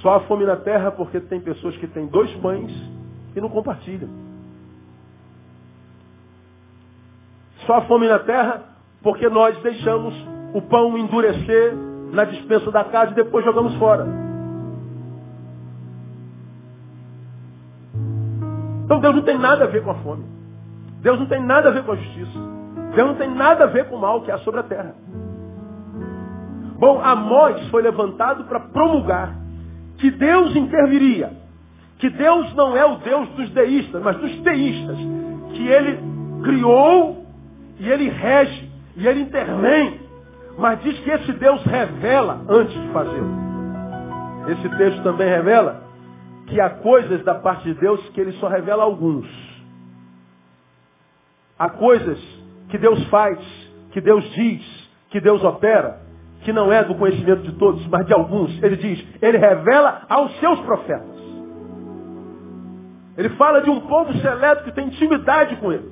Só 0.00 0.14
há 0.14 0.20
fome 0.20 0.44
na 0.44 0.56
terra 0.56 0.92
porque 0.92 1.20
tem 1.20 1.40
pessoas 1.40 1.76
que 1.76 1.88
têm 1.88 2.06
dois 2.06 2.32
pães 2.36 2.72
e 3.34 3.40
não 3.40 3.48
compartilham. 3.48 4.08
Só 7.66 7.74
há 7.74 7.80
fome 7.82 8.08
na 8.08 8.20
terra 8.20 8.62
porque 9.02 9.28
nós 9.28 9.60
deixamos 9.60 10.14
o 10.54 10.62
pão 10.62 10.96
endurecer 10.96 11.74
na 12.12 12.24
dispensa 12.24 12.70
da 12.70 12.84
casa 12.84 13.12
e 13.12 13.14
depois 13.14 13.44
jogamos 13.44 13.74
fora. 13.74 14.27
Então 18.88 19.00
Deus 19.00 19.16
não 19.16 19.22
tem 19.22 19.36
nada 19.36 19.64
a 19.64 19.66
ver 19.66 19.84
com 19.84 19.90
a 19.90 19.96
fome. 19.96 20.24
Deus 21.02 21.18
não 21.18 21.26
tem 21.26 21.44
nada 21.44 21.68
a 21.68 21.72
ver 21.72 21.82
com 21.82 21.92
a 21.92 21.96
justiça. 21.96 22.38
Deus 22.94 23.08
não 23.08 23.16
tem 23.16 23.28
nada 23.28 23.64
a 23.64 23.66
ver 23.66 23.84
com 23.84 23.96
o 23.96 24.00
mal 24.00 24.22
que 24.22 24.30
há 24.30 24.38
sobre 24.38 24.60
a 24.60 24.62
terra. 24.62 24.94
Bom, 26.78 26.98
Amós 27.04 27.68
foi 27.68 27.82
levantado 27.82 28.44
para 28.44 28.60
promulgar 28.60 29.34
que 29.98 30.10
Deus 30.10 30.56
interviria. 30.56 31.32
Que 31.98 32.08
Deus 32.08 32.54
não 32.54 32.74
é 32.74 32.86
o 32.86 32.96
Deus 32.96 33.28
dos 33.30 33.50
deístas, 33.50 34.02
mas 34.02 34.16
dos 34.16 34.40
teístas. 34.40 34.96
Que 35.52 35.68
ele 35.68 36.00
criou 36.42 37.26
e 37.78 37.90
ele 37.90 38.08
rege 38.08 38.70
e 38.96 39.06
ele 39.06 39.20
intervém. 39.20 40.00
Mas 40.56 40.82
diz 40.82 40.98
que 41.00 41.10
esse 41.10 41.32
Deus 41.34 41.62
revela 41.64 42.40
antes 42.48 42.72
de 42.72 42.88
fazê-lo. 42.88 43.36
Esse 44.48 44.66
texto 44.78 45.02
também 45.02 45.28
revela 45.28 45.87
que 46.48 46.60
há 46.60 46.70
coisas 46.70 47.22
da 47.24 47.34
parte 47.34 47.64
de 47.64 47.74
Deus 47.74 48.00
que 48.10 48.20
ele 48.20 48.32
só 48.32 48.48
revela 48.48 48.82
a 48.82 48.86
alguns. 48.86 49.26
Há 51.58 51.68
coisas 51.70 52.18
que 52.68 52.78
Deus 52.78 53.02
faz, 53.08 53.38
que 53.90 54.00
Deus 54.00 54.24
diz, 54.32 54.88
que 55.10 55.20
Deus 55.20 55.42
opera, 55.44 56.00
que 56.42 56.52
não 56.52 56.72
é 56.72 56.84
do 56.84 56.94
conhecimento 56.94 57.42
de 57.42 57.52
todos, 57.52 57.86
mas 57.88 58.06
de 58.06 58.12
alguns. 58.12 58.62
Ele 58.62 58.76
diz, 58.76 59.04
ele 59.20 59.38
revela 59.38 60.02
aos 60.08 60.38
seus 60.38 60.60
profetas. 60.60 61.18
Ele 63.16 63.30
fala 63.30 63.60
de 63.60 63.68
um 63.68 63.80
povo 63.80 64.12
seleto 64.18 64.64
que 64.64 64.72
tem 64.72 64.86
intimidade 64.86 65.56
com 65.56 65.72
ele. 65.72 65.90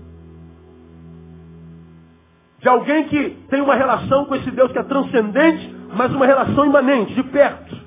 De 2.60 2.68
alguém 2.68 3.04
que 3.08 3.30
tem 3.50 3.60
uma 3.60 3.74
relação 3.74 4.24
com 4.26 4.34
esse 4.36 4.50
Deus 4.50 4.70
que 4.72 4.78
é 4.78 4.82
transcendente, 4.84 5.74
mas 5.94 6.14
uma 6.14 6.24
relação 6.24 6.64
imanente, 6.64 7.14
de 7.14 7.22
perto. 7.24 7.85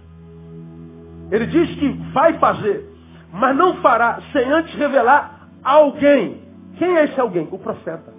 Ele 1.32 1.46
diz 1.46 1.76
que 1.76 1.90
vai 2.14 2.34
fazer, 2.40 2.90
mas 3.32 3.56
não 3.56 3.76
fará 3.76 4.20
sem 4.32 4.52
antes 4.52 4.74
revelar 4.76 5.50
alguém. 5.64 6.42
Quem 6.78 6.98
é 6.98 7.06
esse 7.06 7.20
alguém? 7.20 7.48
O 7.52 7.60
profeta. 7.60 8.14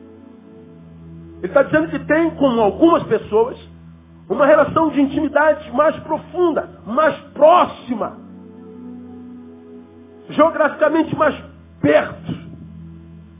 Ele 1.38 1.46
está 1.46 1.62
dizendo 1.62 1.88
que 1.88 1.98
tem 2.00 2.30
com 2.30 2.60
algumas 2.60 3.02
pessoas 3.04 3.58
uma 4.28 4.46
relação 4.46 4.90
de 4.90 5.00
intimidade 5.00 5.70
mais 5.72 5.96
profunda, 6.00 6.68
mais 6.86 7.16
próxima, 7.32 8.16
geograficamente 10.28 11.16
mais 11.16 11.34
perto. 11.80 12.32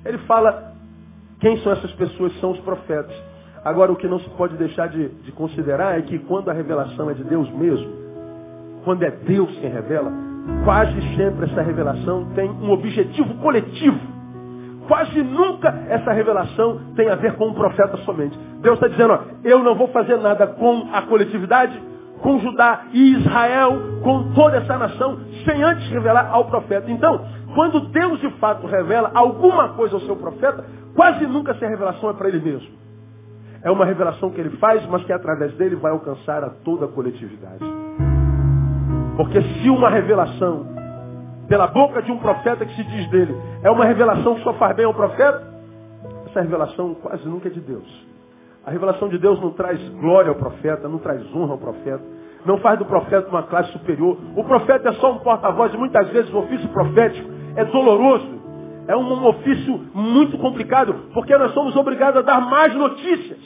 Ele 0.05 0.19
fala 0.19 0.75
quem 1.41 1.59
são 1.63 1.73
essas 1.73 1.93
pessoas? 1.93 2.39
São 2.41 2.53
os 2.53 2.61
profetas. 2.61 3.15
Agora, 3.65 3.93
o 3.93 3.97
que 3.97 4.09
não 4.09 4.19
se 4.21 4.29
pode 4.31 4.57
deixar 4.57 4.89
de, 4.89 5.09
de 5.09 5.33
considerar 5.33 5.99
é 5.99 6.03
que 6.03 6.19
quando 6.21 6.51
a 6.51 6.53
revelação 6.53 7.11
é 7.11 7.15
de 7.15 7.25
Deus 7.25 7.51
mesmo, 7.51 8.00
quando 8.85 9.03
é 9.03 9.11
Deus 9.11 9.51
quem 9.59 9.71
revela, 9.71 10.13
quase 10.65 11.01
sempre 11.17 11.51
essa 11.51 11.63
revelação 11.63 12.27
tem 12.35 12.51
um 12.51 12.71
objetivo 12.71 13.35
coletivo. 13.35 13.99
Quase 14.87 15.23
nunca 15.23 15.69
essa 15.89 16.13
revelação 16.13 16.81
tem 16.97 17.09
a 17.09 17.15
ver 17.15 17.35
com 17.35 17.49
um 17.49 17.55
profeta 17.55 17.97
somente. 17.99 18.37
Deus 18.61 18.75
está 18.75 18.89
dizendo, 18.89 19.13
ó, 19.13 19.21
eu 19.45 19.63
não 19.63 19.75
vou 19.75 19.89
fazer 19.89 20.17
nada 20.17 20.47
com 20.49 20.89
a 20.93 21.03
coletividade, 21.03 21.81
com 22.21 22.39
Judá 22.41 22.87
e 22.93 23.13
Israel, 23.13 23.79
com 24.03 24.33
toda 24.35 24.57
essa 24.57 24.77
nação, 24.77 25.19
sem 25.45 25.63
antes 25.63 25.89
revelar 25.91 26.29
ao 26.33 26.47
profeta. 26.47 26.91
Então, 26.91 27.25
quando 27.55 27.81
Deus 27.89 28.21
de 28.21 28.31
fato 28.39 28.67
revela 28.67 29.11
alguma 29.15 29.71
coisa 29.71 29.95
ao 29.95 30.01
seu 30.03 30.17
profeta, 30.17 30.65
quase 30.95 31.27
nunca 31.27 31.53
essa 31.53 31.67
revelação 31.67 32.11
é 32.11 32.13
para 32.13 32.29
ele 32.29 32.41
mesmo. 32.41 32.81
É 33.63 33.71
uma 33.71 33.85
revelação 33.85 34.31
que 34.31 34.41
ele 34.41 34.57
faz, 34.57 34.85
mas 34.87 35.05
que 35.05 35.13
através 35.13 35.53
dele 35.55 35.77
vai 35.77 35.93
alcançar 35.93 36.43
a 36.43 36.51
toda 36.51 36.87
a 36.87 36.89
coletividade. 36.89 37.65
Porque 39.21 39.43
se 39.43 39.69
uma 39.69 39.91
revelação, 39.91 40.67
pela 41.47 41.67
boca 41.67 42.01
de 42.01 42.11
um 42.11 42.17
profeta 42.17 42.65
que 42.65 42.75
se 42.75 42.83
diz 42.85 43.07
dele, 43.11 43.37
é 43.63 43.71
uma 43.71 43.85
revelação 43.85 44.37
que 44.37 44.43
só 44.43 44.55
faz 44.55 44.75
bem 44.75 44.87
ao 44.87 44.95
profeta, 44.95 45.47
essa 46.25 46.41
revelação 46.41 46.95
quase 46.95 47.29
nunca 47.29 47.49
é 47.49 47.51
de 47.51 47.61
Deus. 47.61 47.85
A 48.65 48.71
revelação 48.71 49.11
de 49.11 49.19
Deus 49.19 49.39
não 49.39 49.51
traz 49.51 49.79
glória 50.01 50.31
ao 50.31 50.37
profeta, 50.37 50.89
não 50.89 50.97
traz 50.97 51.23
honra 51.37 51.53
ao 51.53 51.59
profeta, 51.59 52.03
não 52.47 52.57
faz 52.61 52.79
do 52.79 52.87
profeta 52.87 53.29
uma 53.29 53.43
classe 53.43 53.71
superior. 53.73 54.17
O 54.35 54.43
profeta 54.43 54.89
é 54.89 54.93
só 54.95 55.13
um 55.13 55.19
porta-voz 55.19 55.75
e 55.75 55.77
muitas 55.77 56.09
vezes 56.09 56.33
o 56.33 56.39
ofício 56.39 56.71
profético 56.71 57.29
é 57.57 57.65
doloroso. 57.67 58.41
É 58.89 58.97
um 58.97 59.27
ofício 59.27 59.83
muito 59.93 60.39
complicado, 60.39 60.95
porque 61.13 61.37
nós 61.37 61.53
somos 61.53 61.77
obrigados 61.77 62.21
a 62.21 62.23
dar 62.23 62.41
mais 62.41 62.75
notícias. 62.75 63.39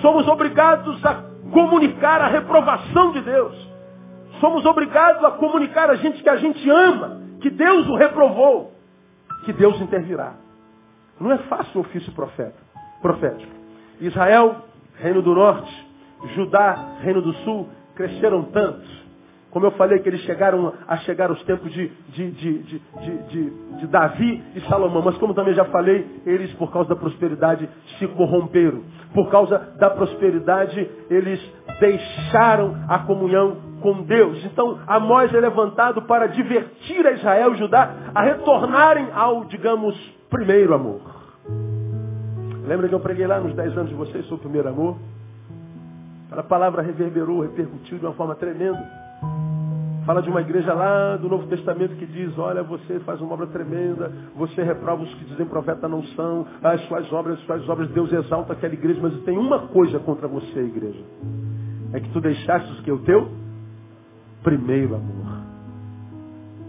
Somos 0.00 0.26
obrigados 0.26 1.04
a 1.04 1.22
comunicar 1.52 2.22
a 2.22 2.28
reprovação 2.28 3.12
de 3.12 3.20
Deus. 3.20 3.69
Somos 4.40 4.64
obrigados 4.64 5.22
a 5.24 5.32
comunicar 5.32 5.90
a 5.90 5.96
gente 5.96 6.22
que 6.22 6.28
a 6.28 6.36
gente 6.36 6.68
ama, 6.70 7.20
que 7.40 7.50
Deus 7.50 7.86
o 7.88 7.96
reprovou, 7.96 8.72
que 9.44 9.52
Deus 9.52 9.80
intervirá. 9.80 10.34
Não 11.20 11.30
é 11.30 11.38
fácil 11.38 11.78
o 11.78 11.80
ofício 11.80 12.12
profeta, 12.12 12.56
profético. 13.02 13.52
Israel, 14.00 14.64
reino 14.96 15.20
do 15.20 15.34
norte, 15.34 15.70
Judá, 16.34 16.96
reino 17.00 17.20
do 17.20 17.32
sul, 17.44 17.68
cresceram 17.94 18.44
tanto. 18.44 19.00
Como 19.50 19.66
eu 19.66 19.72
falei 19.72 19.98
que 19.98 20.08
eles 20.08 20.20
chegaram 20.20 20.72
a 20.86 20.96
chegar 20.98 21.28
aos 21.28 21.42
tempos 21.42 21.72
de, 21.72 21.88
de, 22.10 22.30
de, 22.30 22.62
de, 23.78 23.86
Davi 23.88 24.42
e 24.54 24.60
Salomão. 24.68 25.02
Mas 25.02 25.18
como 25.18 25.34
também 25.34 25.54
já 25.54 25.64
falei, 25.66 26.22
eles 26.24 26.52
por 26.54 26.72
causa 26.72 26.88
da 26.88 26.96
prosperidade 26.96 27.68
se 27.98 28.06
corromperam. 28.06 28.82
Por 29.12 29.28
causa 29.28 29.58
da 29.76 29.90
prosperidade, 29.90 30.88
eles 31.10 31.40
deixaram 31.80 32.76
a 32.88 33.00
comunhão 33.00 33.69
com 33.80 34.02
Deus. 34.02 34.44
Então, 34.44 34.78
Amós 34.86 35.32
é 35.34 35.40
levantado 35.40 36.02
para 36.02 36.26
divertir 36.28 37.06
a 37.06 37.12
Israel 37.12 37.54
e 37.54 37.58
Judá 37.58 37.90
a 38.14 38.22
retornarem 38.22 39.08
ao, 39.12 39.44
digamos, 39.44 39.96
primeiro 40.28 40.74
amor. 40.74 41.00
Lembra 42.66 42.88
que 42.88 42.94
eu 42.94 43.00
preguei 43.00 43.26
lá 43.26 43.40
nos 43.40 43.54
10 43.54 43.76
anos 43.76 43.88
de 43.88 43.96
vocês 43.96 44.24
sobre 44.26 44.36
o 44.36 44.48
primeiro 44.48 44.68
amor? 44.68 44.96
A 46.30 46.42
palavra 46.42 46.82
reverberou, 46.82 47.40
repercutiu 47.40 47.98
de 47.98 48.06
uma 48.06 48.14
forma 48.14 48.36
tremenda. 48.36 48.80
Fala 50.06 50.22
de 50.22 50.30
uma 50.30 50.40
igreja 50.40 50.72
lá 50.72 51.16
do 51.16 51.28
Novo 51.28 51.46
Testamento 51.48 51.96
que 51.96 52.06
diz, 52.06 52.36
olha, 52.38 52.62
você 52.62 53.00
faz 53.00 53.20
uma 53.20 53.34
obra 53.34 53.46
tremenda, 53.48 54.10
você 54.36 54.62
reprova 54.62 55.02
os 55.02 55.14
que 55.14 55.24
dizem 55.24 55.46
profeta 55.46 55.88
não 55.88 56.02
são, 56.14 56.46
as 56.62 56.80
suas 56.86 57.12
obras, 57.12 57.38
as 57.38 57.44
suas 57.44 57.68
obras, 57.68 57.90
Deus 57.90 58.12
exalta 58.12 58.52
aquela 58.52 58.72
igreja, 58.72 59.00
mas 59.02 59.20
tem 59.22 59.36
uma 59.36 59.66
coisa 59.68 59.98
contra 59.98 60.26
você, 60.26 60.60
igreja. 60.60 61.02
É 61.92 62.00
que 62.00 62.08
tu 62.10 62.20
deixaste 62.20 62.82
que? 62.82 62.92
O 62.92 62.98
teu 63.00 63.28
primeiro 64.42 64.94
amor. 64.94 65.40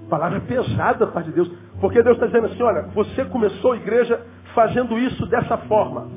Palavra 0.10 0.41
pesada 0.41 1.05
da 1.05 1.12
parte 1.12 1.27
de 1.27 1.36
Deus. 1.36 1.51
Porque 1.79 2.03
Deus 2.03 2.15
está 2.15 2.27
dizendo 2.27 2.47
assim, 2.47 2.62
olha, 2.62 2.84
você 2.93 3.25
começou 3.25 3.71
a 3.73 3.77
igreja 3.77 4.21
fazendo 4.53 4.97
isso 4.97 5.25
dessa 5.25 5.57
forma. 5.57 6.07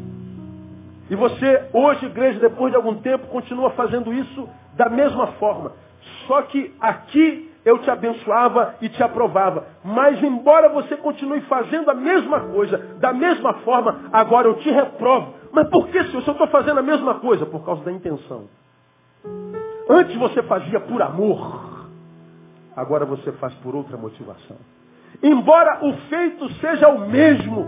E 1.09 1.15
você, 1.15 1.69
hoje, 1.73 2.07
igreja, 2.07 2.41
depois 2.41 2.73
de 2.73 2.77
algum 2.77 2.97
tempo, 2.97 3.27
continua 3.29 3.71
fazendo 3.71 4.13
isso 4.13 4.49
da 4.75 4.89
mesma 4.89 5.29
forma. 5.39 5.73
Só 6.27 6.43
que 6.43 6.75
aqui 6.81 7.51
eu 7.65 7.79
te 7.79 7.91
abençoava 7.91 8.75
e 8.81 8.89
te 8.89 9.03
aprovava. 9.03 9.67
Mas 9.83 10.23
embora 10.23 10.69
você 10.69 10.97
continue 10.97 11.41
fazendo 11.43 11.91
a 11.91 11.95
mesma 11.95 12.41
coisa, 12.41 12.79
da 12.99 13.13
mesma 13.13 13.55
forma, 13.61 14.11
agora 14.13 14.49
eu 14.49 14.57
te 14.57 14.71
reprovo. 14.71 15.35
Mas 15.53 15.69
por 15.69 15.89
que, 15.89 16.03
senhor, 16.05 16.23
se 16.23 16.29
eu 16.29 16.33
estou 16.33 16.49
fazendo 16.49 16.81
a 16.81 16.83
mesma 16.83 17.15
coisa? 17.15 17.47
Por 17.47 17.65
causa 17.65 17.85
da 17.85 17.93
intenção. 17.93 18.45
Antes 19.89 20.17
você 20.17 20.43
fazia 20.45 20.81
por 20.81 21.01
amor, 21.03 21.89
agora 22.75 23.05
você 23.05 23.33
faz 23.33 23.53
por 23.57 23.75
outra 23.75 23.97
motivação. 23.97 24.57
Embora 25.23 25.85
o 25.85 25.93
feito 26.09 26.51
seja 26.55 26.89
o 26.89 27.09
mesmo, 27.09 27.67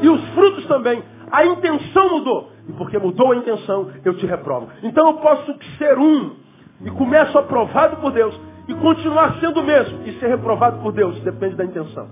e 0.00 0.08
os 0.08 0.28
frutos 0.30 0.66
também, 0.66 1.02
a 1.30 1.44
intenção 1.44 2.10
mudou. 2.10 2.50
E 2.68 2.72
porque 2.72 2.98
mudou 2.98 3.32
a 3.32 3.36
intenção, 3.36 3.90
eu 4.04 4.16
te 4.16 4.26
reprovo. 4.26 4.68
Então 4.82 5.08
eu 5.08 5.14
posso 5.14 5.54
ser 5.78 5.98
um 5.98 6.36
e 6.80 6.90
começo 6.90 7.36
aprovado 7.38 7.96
por 7.96 8.12
Deus 8.12 8.38
e 8.68 8.74
continuar 8.74 9.38
sendo 9.40 9.60
o 9.60 9.64
mesmo 9.64 10.06
e 10.06 10.18
ser 10.18 10.28
reprovado 10.28 10.80
por 10.80 10.92
Deus, 10.92 11.18
depende 11.20 11.56
da 11.56 11.64
intenção. 11.64 12.08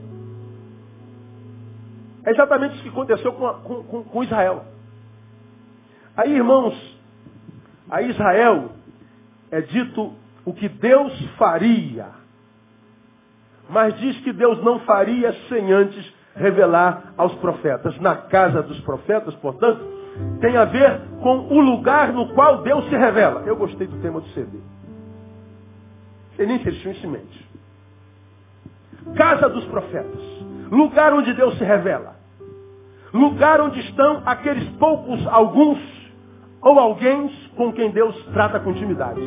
É 2.25 2.31
exatamente 2.31 2.75
isso 2.75 2.83
que 2.83 2.89
aconteceu 2.89 3.33
com, 3.33 3.83
com, 3.83 4.05
com 4.05 4.25
Israel. 4.25 4.65
Aí, 6.17 6.35
irmãos, 6.35 6.75
a 7.93 8.01
Israel 8.01 8.71
é 9.51 9.61
dito 9.61 10.15
o 10.47 10.55
que 10.55 10.67
Deus 10.67 11.13
faria. 11.37 12.07
Mas 13.69 13.95
diz 13.99 14.19
que 14.21 14.33
Deus 14.33 14.65
não 14.65 14.81
faria 14.81 15.31
sem 15.51 15.71
antes 15.71 16.11
revelar 16.35 17.13
aos 17.19 17.35
profetas. 17.35 17.99
Na 18.01 18.17
casa 18.17 18.63
dos 18.63 18.81
profetas, 18.81 19.35
portanto, 19.35 19.85
tem 20.41 20.57
a 20.57 20.65
ver 20.65 21.03
com 21.23 21.49
o 21.49 21.61
lugar 21.61 22.15
no 22.15 22.33
qual 22.33 22.63
Deus 22.63 22.89
se 22.89 22.97
revela. 22.97 23.43
Eu 23.45 23.57
gostei 23.57 23.87
do 23.87 24.01
tema 24.01 24.23
do 24.23 24.29
CD. 24.29 24.59
Você 26.35 26.47
nem 26.47 26.57
isso 26.57 27.07
em 27.07 27.11
mente. 27.11 27.51
Casa 29.15 29.51
dos 29.51 29.67
profetas. 29.67 30.23
Lugar 30.71 31.13
onde 31.13 31.35
Deus 31.35 31.59
se 31.59 31.65
revela. 31.65 32.17
Lugar 33.13 33.61
onde 33.61 33.81
estão 33.81 34.23
aqueles 34.25 34.67
poucos, 34.77 35.27
alguns 35.27 35.79
ou 36.63 36.79
alguém 36.79 37.29
com 37.57 37.73
quem 37.73 37.91
Deus 37.91 38.15
trata 38.33 38.61
com 38.61 38.71
intimidade. 38.71 39.21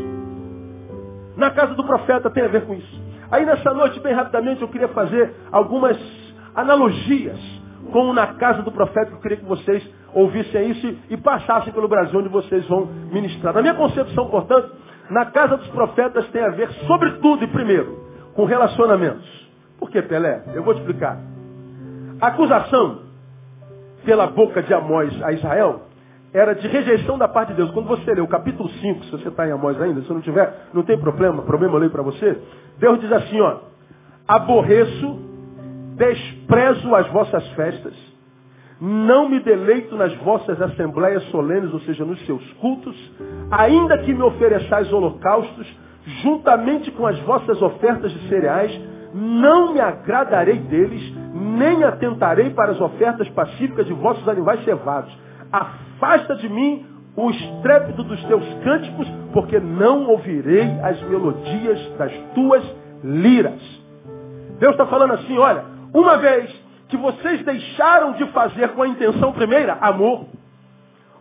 Na 1.38 1.52
casa 1.52 1.74
do 1.74 1.84
profeta 1.84 2.30
tem 2.30 2.44
a 2.44 2.48
ver 2.48 2.66
com 2.66 2.74
isso. 2.74 3.02
Aí 3.32 3.46
nessa 3.46 3.74
noite, 3.74 4.00
bem 4.00 4.14
rapidamente, 4.14 4.62
eu 4.62 4.68
queria 4.68 4.88
fazer 4.90 5.34
algumas 5.52 5.98
analogias 6.56 7.40
com 7.92 8.14
na 8.14 8.28
casa 8.36 8.62
do 8.62 8.72
profeta. 8.72 9.12
Eu 9.12 9.20
queria 9.20 9.38
que 9.38 9.46
vocês 9.46 9.88
ouvissem 10.14 10.72
isso 10.72 10.98
e 11.10 11.18
passassem 11.18 11.74
pelo 11.74 11.88
Brasil 11.88 12.20
onde 12.20 12.30
vocês 12.30 12.66
vão 12.68 12.86
ministrar. 12.86 13.54
Na 13.54 13.62
minha 13.62 13.74
concepção, 13.74 14.30
portanto, 14.30 14.72
na 15.10 15.26
casa 15.26 15.58
dos 15.58 15.68
profetas 15.68 16.28
tem 16.30 16.42
a 16.42 16.50
ver, 16.50 16.72
sobretudo 16.88 17.44
e 17.44 17.48
primeiro, 17.48 18.00
com 18.34 18.46
relacionamentos. 18.46 19.46
Por 19.78 19.90
que, 19.90 20.02
Pelé? 20.02 20.44
Eu 20.54 20.64
vou 20.64 20.74
te 20.74 20.80
explicar. 20.80 21.20
A 22.22 22.28
acusação 22.28 23.02
pela 24.06 24.28
boca 24.28 24.64
de 24.64 24.74
Amós 24.74 25.22
a 25.22 25.32
Israel 25.34 25.82
era 26.36 26.54
de 26.54 26.68
rejeição 26.68 27.18
da 27.18 27.30
parte 27.30 27.50
de 27.50 27.56
Deus. 27.56 27.72
Quando 27.72 27.88
você 27.88 28.14
lê 28.14 28.20
o 28.20 28.28
capítulo 28.28 28.68
5, 28.70 29.06
se 29.06 29.12
você 29.12 29.30
está 29.30 29.48
em 29.48 29.52
Amós 29.52 29.82
ainda, 29.82 30.02
se 30.02 30.12
não 30.12 30.20
tiver, 30.20 30.68
não 30.74 30.84
tem 30.84 31.00
problema, 31.00 31.42
problema 31.44 31.76
eu 31.76 31.80
leio 31.80 31.92
para 31.92 32.04
você. 32.04 32.38
Deus 32.78 33.00
diz 33.00 33.10
assim, 33.10 33.40
ó, 33.40 33.60
aborreço, 34.28 35.18
desprezo 35.96 36.94
as 36.94 37.08
vossas 37.08 37.48
festas, 37.52 37.94
não 38.82 39.30
me 39.30 39.40
deleito 39.40 39.96
nas 39.96 40.14
vossas 40.18 40.62
assembleias 40.62 41.24
solenes, 41.30 41.74
ou 41.74 41.80
seja, 41.80 42.04
nos 42.04 42.20
seus 42.26 42.44
cultos, 42.56 42.96
ainda 43.50 43.98
que 44.00 44.14
me 44.14 44.22
ofereçais 44.22 44.92
holocaustos, 44.92 45.66
juntamente 46.22 46.92
com 46.92 47.08
as 47.08 47.18
vossas 47.22 47.62
ofertas 47.62 48.12
de 48.12 48.28
cereais, 48.28 48.78
não 49.14 49.72
me 49.72 49.80
agradarei 49.80 50.58
deles, 50.58 51.16
nem 51.34 51.82
atentarei 51.86 52.50
para 52.50 52.74
as 52.74 52.82
ofertas 52.82 53.30
pacíficas 53.30 53.86
de 53.86 53.94
vossos 53.94 54.28
animais 54.28 54.62
cevados. 54.66 55.18
Afasta 56.06 56.36
de 56.36 56.48
mim 56.48 56.86
o 57.16 57.32
estrépito 57.32 58.04
dos 58.04 58.24
teus 58.26 58.44
cânticos, 58.64 59.08
porque 59.34 59.60
não 59.60 60.08
ouvirei 60.08 60.70
as 60.84 61.02
melodias 61.04 61.80
das 61.98 62.12
tuas 62.36 62.64
liras. 63.04 63.60
Deus 64.60 64.74
está 64.74 64.86
falando 64.86 65.14
assim, 65.14 65.36
olha, 65.38 65.66
uma 65.92 66.18
vez 66.18 66.54
que 66.90 66.98
vocês 66.98 67.44
deixaram 67.44 68.14
de 68.14 68.26
fazer 68.28 68.70
com 68.70 68.84
a 68.84 68.88
intenção 68.88 69.32
primeira, 69.32 69.78
amor, 69.82 70.28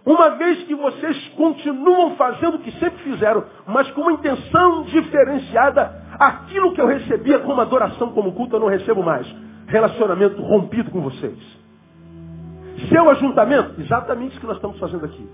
uma 0.04 0.30
vez 0.30 0.64
que 0.64 0.74
vocês 0.74 1.28
continuam 1.28 2.14
fazendo 2.16 2.56
o 2.56 2.58
que 2.58 2.72
sempre 2.72 2.98
fizeram, 3.04 3.42
mas 3.66 3.90
com 3.92 4.02
uma 4.02 4.12
intenção 4.12 4.82
diferenciada, 4.82 5.94
aquilo 6.18 6.74
que 6.74 6.80
eu 6.80 6.86
recebia 6.86 7.38
como 7.38 7.58
adoração, 7.58 8.12
como 8.12 8.32
culto, 8.32 8.56
eu 8.56 8.60
não 8.60 8.68
recebo 8.68 9.02
mais. 9.02 9.26
Relacionamento 9.66 10.42
rompido 10.42 10.90
com 10.90 11.00
vocês. 11.00 11.63
Seu 12.88 13.08
ajuntamento, 13.10 13.80
exatamente 13.80 14.32
isso 14.32 14.40
que 14.40 14.46
nós 14.46 14.56
estamos 14.56 14.78
fazendo 14.78 15.04
aqui 15.04 15.28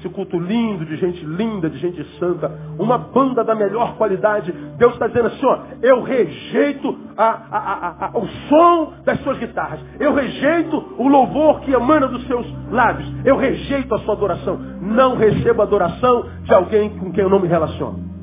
esse 0.00 0.08
culto 0.08 0.38
lindo, 0.38 0.84
de 0.86 0.96
gente 0.96 1.22
linda, 1.24 1.68
de 1.68 1.78
gente 1.78 2.02
santa, 2.18 2.50
uma 2.78 2.96
banda 2.96 3.44
da 3.44 3.54
melhor 3.54 3.96
qualidade. 3.96 4.50
Deus 4.78 4.94
está 4.94 5.06
dizendo 5.06 5.26
assim, 5.26 5.44
ó, 5.44 5.58
eu 5.82 6.02
rejeito 6.02 6.98
a, 7.16 7.28
a, 7.28 8.06
a, 8.06 8.18
o 8.18 8.26
som 8.48 8.92
das 9.04 9.20
suas 9.20 9.38
guitarras. 9.38 9.80
Eu 9.98 10.14
rejeito 10.14 10.94
o 10.98 11.06
louvor 11.06 11.60
que 11.60 11.72
emana 11.72 12.08
dos 12.08 12.26
seus 12.26 12.46
lábios. 12.70 13.12
Eu 13.24 13.36
rejeito 13.36 13.94
a 13.94 13.98
sua 14.00 14.14
adoração. 14.14 14.58
Não 14.80 15.16
recebo 15.16 15.60
adoração 15.60 16.26
de 16.44 16.54
alguém 16.54 16.88
com 16.98 17.12
quem 17.12 17.22
eu 17.22 17.30
não 17.30 17.38
me 17.38 17.48
relaciono. 17.48 18.19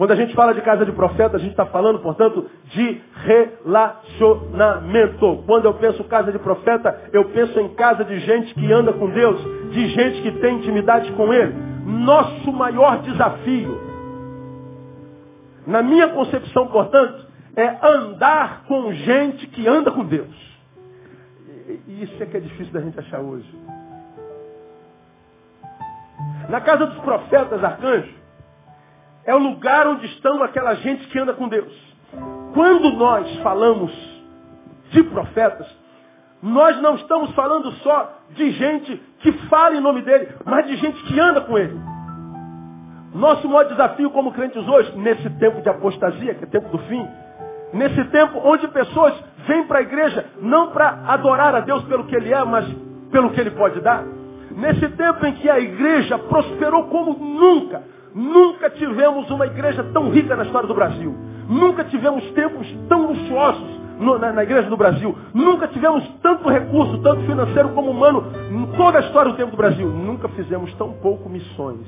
Quando 0.00 0.12
a 0.12 0.16
gente 0.16 0.34
fala 0.34 0.54
de 0.54 0.62
casa 0.62 0.86
de 0.86 0.92
profeta, 0.92 1.36
a 1.36 1.38
gente 1.38 1.50
está 1.50 1.66
falando, 1.66 1.98
portanto, 1.98 2.48
de 2.72 3.02
relacionamento. 3.16 5.44
Quando 5.46 5.66
eu 5.66 5.74
penso 5.74 6.02
casa 6.04 6.32
de 6.32 6.38
profeta, 6.38 7.10
eu 7.12 7.26
penso 7.26 7.60
em 7.60 7.68
casa 7.74 8.02
de 8.02 8.18
gente 8.20 8.54
que 8.54 8.72
anda 8.72 8.94
com 8.94 9.10
Deus, 9.10 9.38
de 9.70 9.88
gente 9.88 10.22
que 10.22 10.32
tem 10.40 10.56
intimidade 10.56 11.12
com 11.12 11.30
Ele. 11.34 11.54
Nosso 11.84 12.50
maior 12.50 13.02
desafio, 13.02 13.78
na 15.66 15.82
minha 15.82 16.08
concepção, 16.08 16.68
portanto, 16.68 17.26
é 17.54 17.76
andar 17.86 18.64
com 18.66 18.94
gente 18.94 19.48
que 19.48 19.68
anda 19.68 19.90
com 19.90 20.02
Deus. 20.02 20.34
E 21.86 22.04
isso 22.04 22.22
é 22.22 22.26
que 22.26 22.38
é 22.38 22.40
difícil 22.40 22.72
da 22.72 22.80
gente 22.80 22.98
achar 22.98 23.20
hoje. 23.20 23.54
Na 26.48 26.62
casa 26.62 26.86
dos 26.86 27.00
profetas, 27.00 27.62
arcanjos, 27.62 28.18
é 29.30 29.34
o 29.34 29.38
lugar 29.38 29.86
onde 29.86 30.06
estão 30.06 30.42
aquela 30.42 30.74
gente 30.74 31.06
que 31.06 31.18
anda 31.18 31.32
com 31.32 31.46
Deus. 31.46 31.72
Quando 32.52 32.90
nós 32.94 33.32
falamos 33.38 33.92
de 34.90 35.04
profetas, 35.04 35.68
nós 36.42 36.80
não 36.82 36.96
estamos 36.96 37.32
falando 37.32 37.70
só 37.74 38.12
de 38.30 38.50
gente 38.50 38.96
que 39.20 39.30
fala 39.48 39.76
em 39.76 39.80
nome 39.80 40.02
dele, 40.02 40.34
mas 40.44 40.66
de 40.66 40.76
gente 40.76 41.00
que 41.04 41.20
anda 41.20 41.42
com 41.42 41.56
ele. 41.56 41.78
Nosso 43.14 43.48
maior 43.48 43.68
desafio 43.68 44.10
como 44.10 44.32
crentes 44.32 44.66
hoje, 44.66 44.98
nesse 44.98 45.30
tempo 45.38 45.62
de 45.62 45.68
apostasia, 45.68 46.34
que 46.34 46.44
é 46.44 46.48
tempo 46.48 46.68
do 46.68 46.78
fim, 46.78 47.06
nesse 47.72 48.02
tempo 48.06 48.40
onde 48.42 48.66
pessoas 48.66 49.14
vêm 49.46 49.64
para 49.64 49.78
a 49.78 49.82
igreja 49.82 50.26
não 50.40 50.72
para 50.72 51.04
adorar 51.06 51.54
a 51.54 51.60
Deus 51.60 51.84
pelo 51.84 52.04
que 52.04 52.16
ele 52.16 52.32
é, 52.32 52.44
mas 52.44 52.66
pelo 53.12 53.30
que 53.30 53.40
ele 53.40 53.52
pode 53.52 53.80
dar. 53.80 54.02
Nesse 54.56 54.88
tempo 54.88 55.24
em 55.24 55.34
que 55.34 55.48
a 55.48 55.60
igreja 55.60 56.18
prosperou 56.18 56.88
como 56.88 57.12
nunca, 57.12 57.82
Nunca 58.14 58.70
tivemos 58.70 59.30
uma 59.30 59.46
igreja 59.46 59.84
tão 59.92 60.10
rica 60.10 60.34
na 60.36 60.44
história 60.44 60.66
do 60.66 60.74
Brasil. 60.74 61.14
Nunca 61.48 61.84
tivemos 61.84 62.24
tempos 62.32 62.66
tão 62.88 63.06
luxuosos 63.06 63.80
no, 63.98 64.18
na, 64.18 64.32
na, 64.32 64.42
igreja 64.42 64.68
do 64.68 64.76
Brasil. 64.76 65.16
Nunca 65.34 65.68
tivemos 65.68 66.06
tanto 66.22 66.48
recurso, 66.48 66.98
tanto 67.02 67.22
financeiro 67.22 67.70
como 67.70 67.90
humano, 67.90 68.24
em 68.50 68.66
toda 68.76 68.98
a 68.98 69.02
história 69.02 69.32
do 69.32 69.36
tempo 69.36 69.52
do 69.52 69.56
Brasil. 69.56 69.88
Nunca 69.88 70.28
fizemos 70.28 70.72
tão 70.74 70.92
pouco 70.94 71.28
missões. 71.28 71.86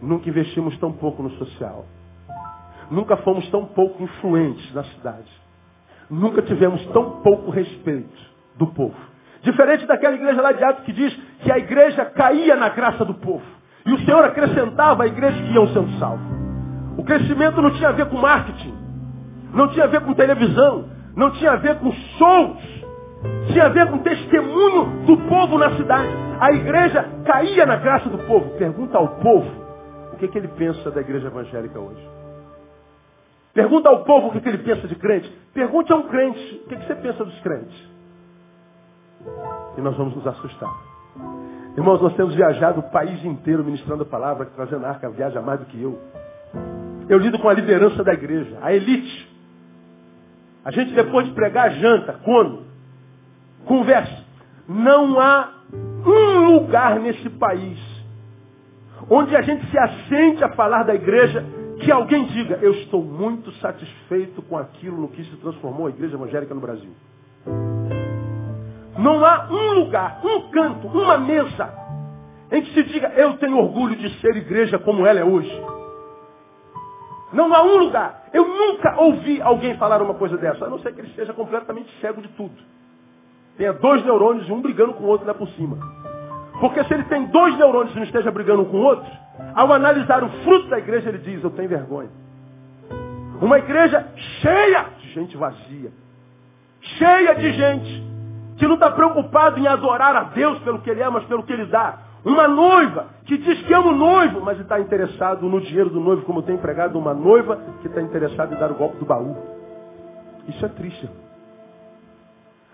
Nunca 0.00 0.28
investimos 0.28 0.76
tão 0.78 0.92
pouco 0.92 1.22
no 1.22 1.30
social. 1.32 1.86
Nunca 2.90 3.16
fomos 3.18 3.48
tão 3.50 3.64
pouco 3.64 4.02
influentes 4.02 4.74
na 4.74 4.84
cidade. 4.84 5.30
Nunca 6.10 6.42
tivemos 6.42 6.84
tão 6.86 7.22
pouco 7.22 7.50
respeito 7.50 8.18
do 8.56 8.66
povo. 8.66 9.11
Diferente 9.42 9.86
daquela 9.86 10.14
igreja 10.14 10.40
lá 10.40 10.52
de 10.52 10.62
Atos 10.62 10.84
que 10.84 10.92
diz 10.92 11.12
que 11.42 11.50
a 11.50 11.58
igreja 11.58 12.04
caía 12.06 12.54
na 12.56 12.68
graça 12.68 13.04
do 13.04 13.14
povo. 13.14 13.44
E 13.84 13.92
o 13.92 13.98
Senhor 14.04 14.24
acrescentava 14.24 15.02
a 15.02 15.06
igreja 15.06 15.42
que 15.42 15.52
iam 15.52 15.66
sendo 15.68 15.98
salvos. 15.98 16.24
O 16.96 17.04
crescimento 17.04 17.60
não 17.60 17.70
tinha 17.72 17.88
a 17.88 17.92
ver 17.92 18.06
com 18.06 18.18
marketing. 18.18 18.74
Não 19.52 19.68
tinha 19.68 19.84
a 19.84 19.88
ver 19.88 20.02
com 20.02 20.14
televisão. 20.14 20.88
Não 21.16 21.30
tinha 21.32 21.52
a 21.52 21.56
ver 21.56 21.76
com 21.80 21.90
shows. 21.92 22.82
Tinha 23.52 23.64
a 23.64 23.68
ver 23.68 23.90
com 23.90 23.98
testemunho 23.98 25.04
do 25.06 25.16
povo 25.28 25.58
na 25.58 25.76
cidade. 25.76 26.08
A 26.40 26.52
igreja 26.52 27.04
caía 27.24 27.66
na 27.66 27.76
graça 27.76 28.08
do 28.08 28.18
povo. 28.18 28.50
Pergunta 28.56 28.96
ao 28.96 29.08
povo 29.16 29.50
o 30.12 30.16
que, 30.16 30.28
que 30.28 30.38
ele 30.38 30.48
pensa 30.48 30.90
da 30.90 31.00
igreja 31.00 31.26
evangélica 31.26 31.80
hoje. 31.80 32.08
Pergunta 33.52 33.88
ao 33.88 34.04
povo 34.04 34.28
o 34.28 34.32
que, 34.32 34.40
que 34.40 34.48
ele 34.48 34.58
pensa 34.58 34.86
de 34.86 34.94
crente. 34.94 35.28
Pergunte 35.52 35.92
a 35.92 35.96
um 35.96 36.04
crente 36.04 36.62
o 36.64 36.68
que, 36.68 36.76
que 36.76 36.86
você 36.86 36.94
pensa 36.94 37.24
dos 37.24 37.38
crentes. 37.40 37.91
E 39.76 39.80
nós 39.80 39.96
vamos 39.96 40.14
nos 40.16 40.26
assustar. 40.26 40.70
Irmãos, 41.76 42.00
nós 42.02 42.14
temos 42.14 42.34
viajado 42.34 42.80
o 42.80 42.90
país 42.90 43.24
inteiro 43.24 43.64
ministrando 43.64 44.02
a 44.02 44.06
palavra, 44.06 44.46
trazendo 44.54 44.84
arca, 44.84 45.08
viaja 45.08 45.40
mais 45.40 45.60
do 45.60 45.66
que 45.66 45.80
eu. 45.80 45.98
Eu 47.08 47.18
lido 47.18 47.38
com 47.38 47.48
a 47.48 47.52
liderança 47.54 48.04
da 48.04 48.12
igreja, 48.12 48.58
a 48.60 48.72
elite. 48.72 49.30
A 50.64 50.70
gente 50.70 50.92
depois 50.92 51.26
de 51.26 51.32
pregar 51.32 51.70
janta, 51.72 52.14
come, 52.24 52.60
conversa. 53.64 54.22
Não 54.68 55.18
há 55.18 55.48
um 56.06 56.52
lugar 56.52 57.00
nesse 57.00 57.28
país 57.30 57.92
onde 59.10 59.34
a 59.34 59.42
gente 59.42 59.68
se 59.70 59.78
assente 59.78 60.44
a 60.44 60.50
falar 60.50 60.84
da 60.84 60.94
igreja 60.94 61.44
que 61.80 61.90
alguém 61.90 62.26
diga, 62.26 62.58
eu 62.62 62.72
estou 62.72 63.02
muito 63.02 63.50
satisfeito 63.54 64.40
com 64.42 64.56
aquilo 64.56 65.00
no 65.00 65.08
que 65.08 65.24
se 65.24 65.36
transformou 65.36 65.86
a 65.86 65.90
igreja 65.90 66.14
evangélica 66.14 66.54
no 66.54 66.60
Brasil. 66.60 66.90
Não 69.02 69.24
há 69.24 69.48
um 69.50 69.72
lugar, 69.80 70.20
um 70.24 70.50
canto, 70.50 70.86
uma 70.86 71.18
mesa 71.18 71.82
em 72.52 72.62
que 72.62 72.72
se 72.74 72.82
diga, 72.84 73.08
eu 73.16 73.36
tenho 73.38 73.58
orgulho 73.58 73.96
de 73.96 74.20
ser 74.20 74.36
igreja 74.36 74.78
como 74.78 75.06
ela 75.06 75.18
é 75.18 75.24
hoje. 75.24 75.50
Não 77.32 77.52
há 77.52 77.62
um 77.62 77.78
lugar. 77.78 78.24
Eu 78.32 78.46
nunca 78.46 79.00
ouvi 79.00 79.40
alguém 79.40 79.76
falar 79.76 80.02
uma 80.02 80.14
coisa 80.14 80.36
dessa, 80.36 80.66
a 80.66 80.68
não 80.68 80.78
ser 80.78 80.92
que 80.92 81.00
ele 81.00 81.08
esteja 81.08 81.32
completamente 81.32 81.90
cego 82.00 82.20
de 82.20 82.28
tudo. 82.28 82.54
Tenha 83.56 83.72
dois 83.72 84.04
neurônios 84.04 84.48
e 84.48 84.52
um 84.52 84.60
brigando 84.60 84.92
com 84.92 85.04
o 85.04 85.08
outro 85.08 85.26
lá 85.26 85.34
por 85.34 85.48
cima. 85.48 85.78
Porque 86.60 86.84
se 86.84 86.94
ele 86.94 87.04
tem 87.04 87.26
dois 87.26 87.56
neurônios 87.56 87.94
e 87.94 87.96
não 87.96 88.04
esteja 88.04 88.30
brigando 88.30 88.66
com 88.66 88.76
o 88.76 88.84
outro, 88.84 89.10
ao 89.54 89.72
analisar 89.72 90.22
o 90.22 90.28
fruto 90.44 90.68
da 90.68 90.78
igreja, 90.78 91.08
ele 91.08 91.18
diz, 91.18 91.42
eu 91.42 91.50
tenho 91.50 91.68
vergonha. 91.68 92.10
Uma 93.40 93.58
igreja 93.58 94.06
cheia 94.40 94.86
de 95.00 95.10
gente 95.12 95.36
vazia. 95.36 95.90
Cheia 96.82 97.34
de 97.34 97.52
gente 97.52 98.11
que 98.56 98.66
não 98.66 98.74
está 98.74 98.90
preocupado 98.90 99.58
em 99.58 99.66
adorar 99.66 100.14
a 100.16 100.24
Deus 100.24 100.58
pelo 100.60 100.80
que 100.80 100.90
ele 100.90 101.02
é, 101.02 101.08
mas 101.08 101.24
pelo 101.24 101.42
que 101.42 101.52
ele 101.52 101.66
dá. 101.66 101.98
Uma 102.24 102.46
noiva 102.46 103.08
que 103.24 103.36
diz 103.36 103.60
que 103.62 103.74
ama 103.74 103.88
o 103.88 103.96
noivo, 103.96 104.40
mas 104.40 104.60
está 104.60 104.78
interessado 104.78 105.48
no 105.48 105.60
dinheiro 105.60 105.90
do 105.90 106.00
noivo, 106.00 106.22
como 106.22 106.42
tem 106.42 106.54
empregado 106.54 106.98
uma 106.98 107.12
noiva 107.12 107.56
que 107.80 107.88
está 107.88 108.00
interessada 108.00 108.54
em 108.54 108.58
dar 108.58 108.70
o 108.70 108.74
golpe 108.74 108.98
do 108.98 109.04
baú. 109.04 109.36
Isso 110.48 110.64
é 110.64 110.68
triste. 110.68 111.08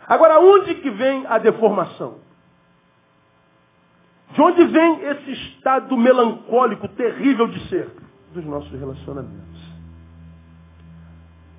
Agora, 0.07 0.39
onde 0.39 0.75
que 0.77 0.91
vem 0.91 1.27
a 1.27 1.39
deformação? 1.39 2.17
De 4.33 4.41
onde 4.41 4.65
vem 4.65 5.03
esse 5.05 5.33
estado 5.33 5.97
melancólico, 5.97 6.89
terrível 6.89 7.47
de 7.47 7.69
ser? 7.69 7.91
Dos 8.35 8.45
nossos 8.45 8.71
relacionamentos. 8.79 9.58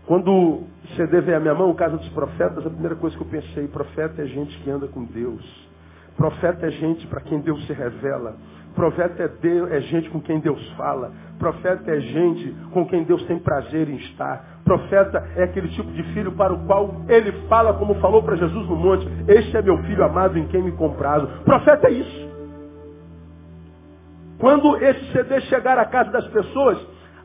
Quando 0.10 0.63
CD 0.98 1.22
veio 1.22 1.38
à 1.38 1.39
minha 1.39 1.54
mão, 1.54 1.69
o 1.69 1.76
Casa 1.76 1.95
dos 1.95 2.10
Profetas, 2.10 2.65
a 2.65 2.69
primeira 2.72 2.95
coisa 2.95 3.15
que 3.15 3.22
eu 3.22 3.28
pensei, 3.28 3.67
profeta 3.67 4.24
é 4.24 4.26
gente 4.26 4.58
que 4.58 4.72
anda 4.72 4.88
com 4.88 5.04
Deus. 5.04 5.69
Profeta 6.17 6.65
é 6.65 6.72
gente 6.72 7.06
para 7.06 7.22
quem 7.22 7.39
Deus 7.41 7.63
se 7.67 7.74
revela. 7.74 8.36
Profeta 8.74 9.22
é, 9.22 9.28
Deus, 9.28 9.72
é 9.72 9.80
gente 9.82 10.10
com 10.10 10.19
quem 10.19 10.39
Deus 10.39 10.67
fala. 10.72 11.12
Profeta 11.38 11.91
é 11.91 12.00
gente 12.00 12.56
com 12.74 12.88
quem 12.88 13.04
Deus 13.04 13.22
tem 13.28 13.38
prazer 13.38 13.88
em 13.88 13.98
estar. 13.98 14.62
Profeta 14.65 15.24
é 15.36 15.43
aquele 15.43 15.67
tipo 15.67 15.91
de 15.91 16.02
filho 16.12 16.32
para 16.32 16.54
o 16.54 16.65
qual 16.65 17.04
ele 17.08 17.32
fala, 17.48 17.76
como 17.76 17.93
falou 18.02 18.24
para 18.24 18.36
Jesus 18.36 18.67
no 18.67 18.78
monte: 18.78 19.08
Este 19.28 19.58
é 19.58 19.62
meu 19.62 19.78
filho 19.84 20.04
amado 20.04 20.39
em 20.39 20.48
quem 20.48 20.63
me 20.63 20.72
comprazo. 20.72 21.28
Profeta 21.45 21.88
é 21.88 21.91
isso. 21.91 22.30
Quando 24.39 24.76
esse 24.78 25.12
CD 25.12 25.39
chegar 25.41 25.78
à 25.78 25.86
casa 25.86 26.10
das 26.10 26.28
pessoas, 26.30 26.80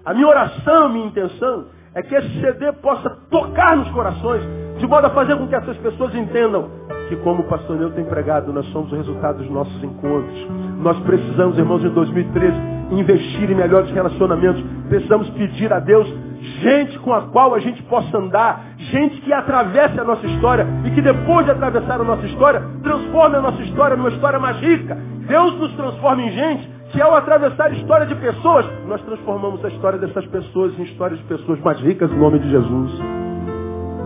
a 0.05 0.13
minha 0.13 0.29
oração, 0.29 0.85
a 0.85 0.89
minha 0.91 1.07
intenção 1.07 1.73
é 1.95 2.03
que 2.03 2.15
esse 2.15 2.41
CD 2.41 2.73
possa 2.73 3.09
tocar 3.31 3.77
nos 3.77 3.89
corações, 3.91 4.43
de 4.79 4.87
modo 4.87 5.07
a 5.07 5.11
fazer 5.11 5.37
com 5.37 5.47
que 5.47 5.55
essas 5.55 5.77
pessoas 5.79 6.15
entendam 6.15 6.69
que, 7.09 7.17
como 7.17 7.43
o 7.43 7.45
pastor 7.47 7.77
Neu 7.77 7.91
tem 7.93 8.05
pregado, 8.05 8.53
nós 8.53 8.67
somos 8.73 8.91
o 8.93 8.97
resultado 8.97 9.39
dos 9.39 9.51
nossos 9.51 9.83
encontros. 9.83 10.49
Nós 10.79 10.99
precisamos, 11.01 11.57
irmãos, 11.57 11.85
em 11.85 11.91
2013, 11.91 12.57
investir 12.91 13.51
em 13.51 13.55
melhores 13.55 13.91
relacionamentos. 13.91 14.63
Precisamos 14.89 15.29
pedir 15.31 15.73
a 15.73 15.79
Deus 15.79 16.13
gente 16.61 16.99
com 16.99 17.13
a 17.13 17.23
qual 17.29 17.55
a 17.55 17.59
gente 17.59 17.83
possa 17.85 18.19
andar, 18.19 18.65
gente 18.77 19.21
que 19.23 19.33
atravesse 19.33 19.99
a 19.99 20.05
nossa 20.05 20.27
história 20.27 20.67
e 20.85 20.91
que 20.91 21.01
depois 21.01 21.47
de 21.47 21.53
atravessar 21.53 22.01
a 22.01 22.05
nossa 22.05 22.27
história, 22.27 22.63
transforme 22.83 23.37
a 23.37 23.41
nossa 23.41 23.63
história 23.63 23.97
numa 23.97 24.11
história 24.11 24.39
mais 24.39 24.59
rica. 24.59 24.97
Deus 25.27 25.59
nos 25.59 25.73
transforma 25.75 26.23
em 26.23 26.31
gente 26.33 26.74
que 26.95 27.03
ao 27.03 27.13
atravessar 27.17 27.67
a 27.67 27.71
história 27.71 28.07
de 28.07 28.15
pessoas, 28.15 28.65
nós 28.87 29.03
transformamos 29.03 29.65
a 29.65 29.69
história 29.69 29.99
dessas 29.99 30.25
pessoas 30.29 30.79
em 30.79 30.85
histórias 30.85 31.19
de 31.19 31.25
pessoas 31.25 31.59
mais 31.59 31.81
ricas 31.81 32.09
no 32.09 32.19
nome 32.19 32.39
de 32.39 32.49
Jesus. 32.49 32.93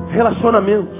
Relacionamentos. 0.09 0.99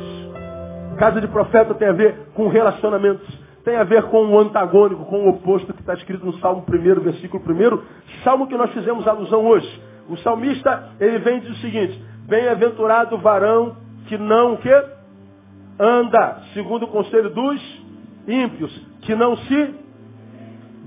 Casa 0.99 1.19
de 1.19 1.27
profeta 1.29 1.75
tem 1.75 1.89
a 1.89 1.93
ver 1.93 2.29
com 2.35 2.47
relacionamentos. 2.49 3.27
Tem 3.65 3.75
a 3.75 3.85
ver 3.85 4.03
com 4.05 4.27
o 4.27 4.39
antagônico, 4.39 5.07
com 5.07 5.25
o 5.25 5.31
oposto 5.31 5.73
que 5.73 5.81
está 5.81 5.95
escrito 5.95 6.27
no 6.27 6.35
Salmo 6.41 6.63
1, 6.69 7.01
versículo 7.01 7.43
1. 7.43 8.23
Salmo 8.23 8.47
que 8.47 8.57
nós 8.59 8.71
fizemos 8.73 9.09
alusão 9.09 9.47
hoje. 9.47 9.83
O 10.11 10.17
salmista, 10.19 10.91
ele 11.01 11.19
vem 11.21 11.39
e 11.39 11.41
diz 11.41 11.53
o 11.53 11.61
seguinte, 11.63 12.05
bem-aventurado 12.29 13.17
o 13.17 13.19
varão 13.19 13.77
que 14.09 14.19
não 14.19 14.55
o 14.55 14.59
quê? 14.59 14.85
Anda, 15.81 16.43
segundo 16.53 16.83
o 16.83 16.89
conselho 16.89 17.31
dos 17.31 17.83
ímpios, 18.27 18.79
que 19.01 19.15
não 19.15 19.39
se 19.39 19.88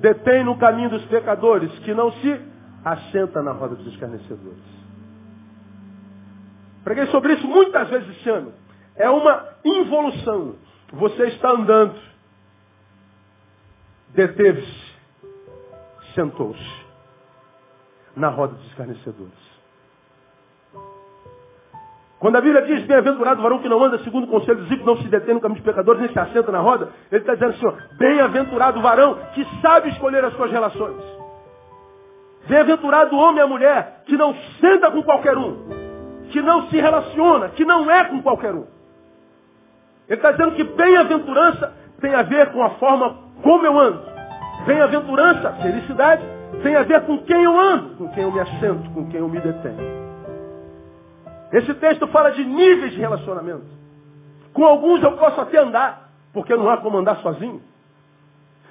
detém 0.02 0.44
no 0.44 0.58
caminho 0.58 0.90
dos 0.90 1.06
pecadores, 1.06 1.72
que 1.80 1.94
não 1.94 2.12
se 2.12 2.42
assenta 2.84 3.42
na 3.44 3.52
roda 3.52 3.76
dos 3.76 3.88
escarnecedores. 3.94 4.64
Preguei 6.84 7.06
sobre 7.08 7.34
isso 7.34 7.48
muitas 7.48 7.88
vezes 7.90 8.10
esse 8.18 8.30
ano. 8.30 8.54
É 8.96 9.08
uma 9.10 9.48
involução. 9.64 10.56
Você 10.94 11.28
está 11.28 11.52
andando, 11.52 11.96
deteve-se, 14.10 14.96
sentou-se 16.16 16.86
na 18.16 18.30
roda 18.30 18.56
dos 18.56 18.66
escarnecedores. 18.68 19.51
Quando 22.22 22.36
a 22.36 22.42
Bíblia 22.42 22.62
diz, 22.62 22.86
bem-aventurado 22.86 23.40
o 23.40 23.44
varão 23.44 23.58
que 23.58 23.68
não 23.68 23.84
anda 23.84 23.98
segundo 24.04 24.26
o 24.26 24.28
conselho 24.28 24.60
dos 24.60 24.68
ímpios, 24.68 24.86
não 24.86 24.96
se 24.96 25.08
detém 25.08 25.34
no 25.34 25.42
caminho 25.42 25.60
dos 25.60 25.66
pecadores, 25.66 26.02
nem 26.02 26.14
se 26.14 26.20
assenta 26.20 26.52
na 26.52 26.60
roda, 26.60 26.90
ele 27.12 27.22
está 27.22 27.34
dizendo 27.34 27.50
assim, 27.50 27.78
bem-aventurado 27.98 28.78
o 28.78 28.82
varão 28.84 29.18
que 29.34 29.44
sabe 29.60 29.90
escolher 29.90 30.24
as 30.24 30.32
suas 30.36 30.52
relações. 30.52 31.02
Bem-aventurado 32.48 33.16
o 33.16 33.20
homem 33.20 33.38
e 33.38 33.42
a 33.42 33.48
mulher 33.48 34.04
que 34.06 34.16
não 34.16 34.36
senta 34.60 34.92
com 34.92 35.02
qualquer 35.02 35.36
um, 35.36 35.66
que 36.30 36.44
não 36.44 36.70
se 36.70 36.80
relaciona, 36.80 37.50
que 37.50 37.66
não 37.66 37.90
é 37.90 38.04
com 38.04 38.22
qualquer 38.22 38.54
um. 38.54 38.68
Ele 40.08 40.20
está 40.20 40.32
dizendo 40.32 40.52
que 40.52 40.64
bem-aventurança 40.64 41.74
tem 42.00 42.14
a 42.14 42.22
ver 42.22 42.52
com 42.52 42.62
a 42.62 42.70
forma 42.72 43.16
como 43.42 43.66
eu 43.66 43.80
ando. 43.80 44.00
Bem-aventurança, 44.68 45.54
felicidade, 45.54 46.22
tem 46.62 46.76
a 46.76 46.84
ver 46.84 47.02
com 47.02 47.18
quem 47.24 47.42
eu 47.42 47.60
ando, 47.60 47.96
com 47.96 48.10
quem 48.10 48.22
eu 48.22 48.32
me 48.32 48.42
assento, 48.42 48.92
com 48.92 49.10
quem 49.10 49.22
eu 49.22 49.28
me 49.28 49.40
detenho. 49.40 50.01
Esse 51.52 51.74
texto 51.76 52.08
fala 52.08 52.32
de 52.32 52.44
níveis 52.44 52.94
de 52.94 53.00
relacionamento. 53.00 53.66
Com 54.54 54.66
alguns 54.66 55.02
eu 55.04 55.14
posso 55.14 55.40
até 55.42 55.58
andar, 55.60 56.10
porque 56.34 56.56
não 56.56 56.70
há 56.70 56.78
como 56.78 56.98
andar 56.98 57.18
sozinho. 57.18 57.62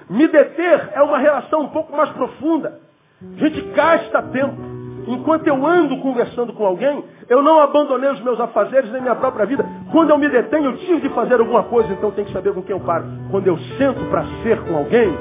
Me 0.09 0.27
deter 0.27 0.89
é 0.93 1.01
uma 1.01 1.19
relação 1.19 1.61
um 1.61 1.69
pouco 1.69 1.95
mais 1.95 2.09
profunda. 2.09 2.79
A 3.21 3.39
gente 3.39 3.61
gasta 3.73 4.21
tempo. 4.23 4.81
Enquanto 5.07 5.47
eu 5.47 5.65
ando 5.65 5.97
conversando 5.97 6.53
com 6.53 6.65
alguém, 6.65 7.03
eu 7.27 7.41
não 7.41 7.59
abandonei 7.59 8.09
os 8.11 8.21
meus 8.21 8.39
afazeres 8.39 8.91
nem 8.91 9.01
minha 9.01 9.15
própria 9.15 9.45
vida. 9.45 9.65
Quando 9.91 10.11
eu 10.11 10.17
me 10.17 10.29
detenho, 10.29 10.65
eu 10.65 10.77
tive 10.77 11.01
de 11.01 11.09
fazer 11.09 11.39
alguma 11.39 11.63
coisa, 11.63 11.91
então 11.93 12.11
tenho 12.11 12.27
que 12.27 12.33
saber 12.33 12.53
com 12.53 12.61
quem 12.61 12.75
eu 12.75 12.79
paro. 12.81 13.05
Quando 13.31 13.47
eu 13.47 13.57
sento 13.77 14.03
para 14.09 14.25
ser 14.43 14.61
com 14.63 14.75
alguém, 14.75 15.17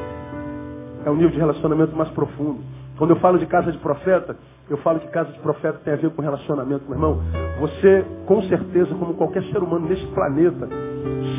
é 1.05 1.11
um 1.11 1.15
nível 1.15 1.31
de 1.31 1.39
relacionamento 1.39 1.97
mais 1.97 2.11
profundo. 2.11 2.61
Quando 2.99 3.11
eu 3.11 3.17
falo 3.17 3.39
de 3.39 3.47
casa 3.47 3.73
de 3.73 3.79
profeta, 3.79 4.37
eu 4.71 4.77
falo 4.79 5.01
que 5.01 5.09
casa 5.09 5.33
de 5.33 5.39
profeta 5.41 5.81
tem 5.85 5.93
a 5.93 5.97
ver 5.97 6.11
com 6.11 6.23
relacionamento, 6.23 6.85
meu 6.85 6.95
irmão. 6.95 7.21
Você, 7.59 8.07
com 8.25 8.41
certeza, 8.45 8.95
como 8.95 9.15
qualquer 9.15 9.43
ser 9.45 9.59
humano 9.59 9.89
neste 9.89 10.07
planeta, 10.15 10.69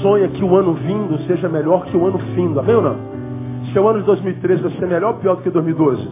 sonha 0.01 0.27
que 0.27 0.43
o 0.43 0.53
ano 0.53 0.73
vindo 0.73 1.17
seja 1.27 1.47
melhor 1.47 1.85
que 1.85 1.95
o 1.95 2.05
ano 2.05 2.19
findo. 2.35 2.59
Amém 2.59 2.75
ou 2.75 2.81
não? 2.81 2.97
Seu 3.71 3.87
ano 3.87 3.99
de 3.99 4.05
2013 4.05 4.61
vai 4.63 4.71
ser 4.73 4.85
melhor 4.85 5.13
ou 5.13 5.19
pior 5.21 5.35
do 5.35 5.43
que 5.43 5.49
2012? 5.49 6.09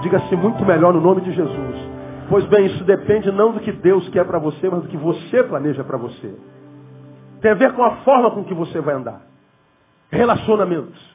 Diga 0.00 0.16
assim, 0.16 0.36
muito 0.36 0.64
melhor 0.64 0.94
no 0.94 1.00
nome 1.00 1.20
de 1.20 1.30
Jesus. 1.30 1.90
Pois 2.30 2.46
bem, 2.46 2.66
isso 2.66 2.84
depende 2.84 3.30
não 3.30 3.52
do 3.52 3.60
que 3.60 3.72
Deus 3.72 4.08
quer 4.08 4.24
para 4.24 4.38
você, 4.38 4.70
mas 4.70 4.82
do 4.82 4.88
que 4.88 4.96
você 4.96 5.42
planeja 5.42 5.84
para 5.84 5.98
você. 5.98 6.34
Tem 7.42 7.50
a 7.50 7.54
ver 7.54 7.72
com 7.72 7.84
a 7.84 7.96
forma 7.96 8.30
com 8.30 8.44
que 8.44 8.54
você 8.54 8.80
vai 8.80 8.94
andar. 8.94 9.20
Relacionamentos. 10.10 11.09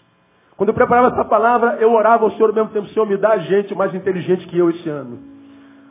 Quando 0.57 0.69
eu 0.69 0.75
preparava 0.75 1.09
essa 1.09 1.25
palavra, 1.25 1.77
eu 1.81 1.91
orava 1.91 2.23
ao 2.23 2.31
Senhor 2.31 2.49
ao 2.49 2.55
mesmo 2.55 2.69
tempo, 2.69 2.87
Senhor, 2.89 3.05
me 3.05 3.17
dá 3.17 3.37
gente 3.39 3.75
mais 3.75 3.93
inteligente 3.93 4.47
que 4.47 4.57
eu 4.57 4.69
esse 4.69 4.87
ano. 4.89 5.19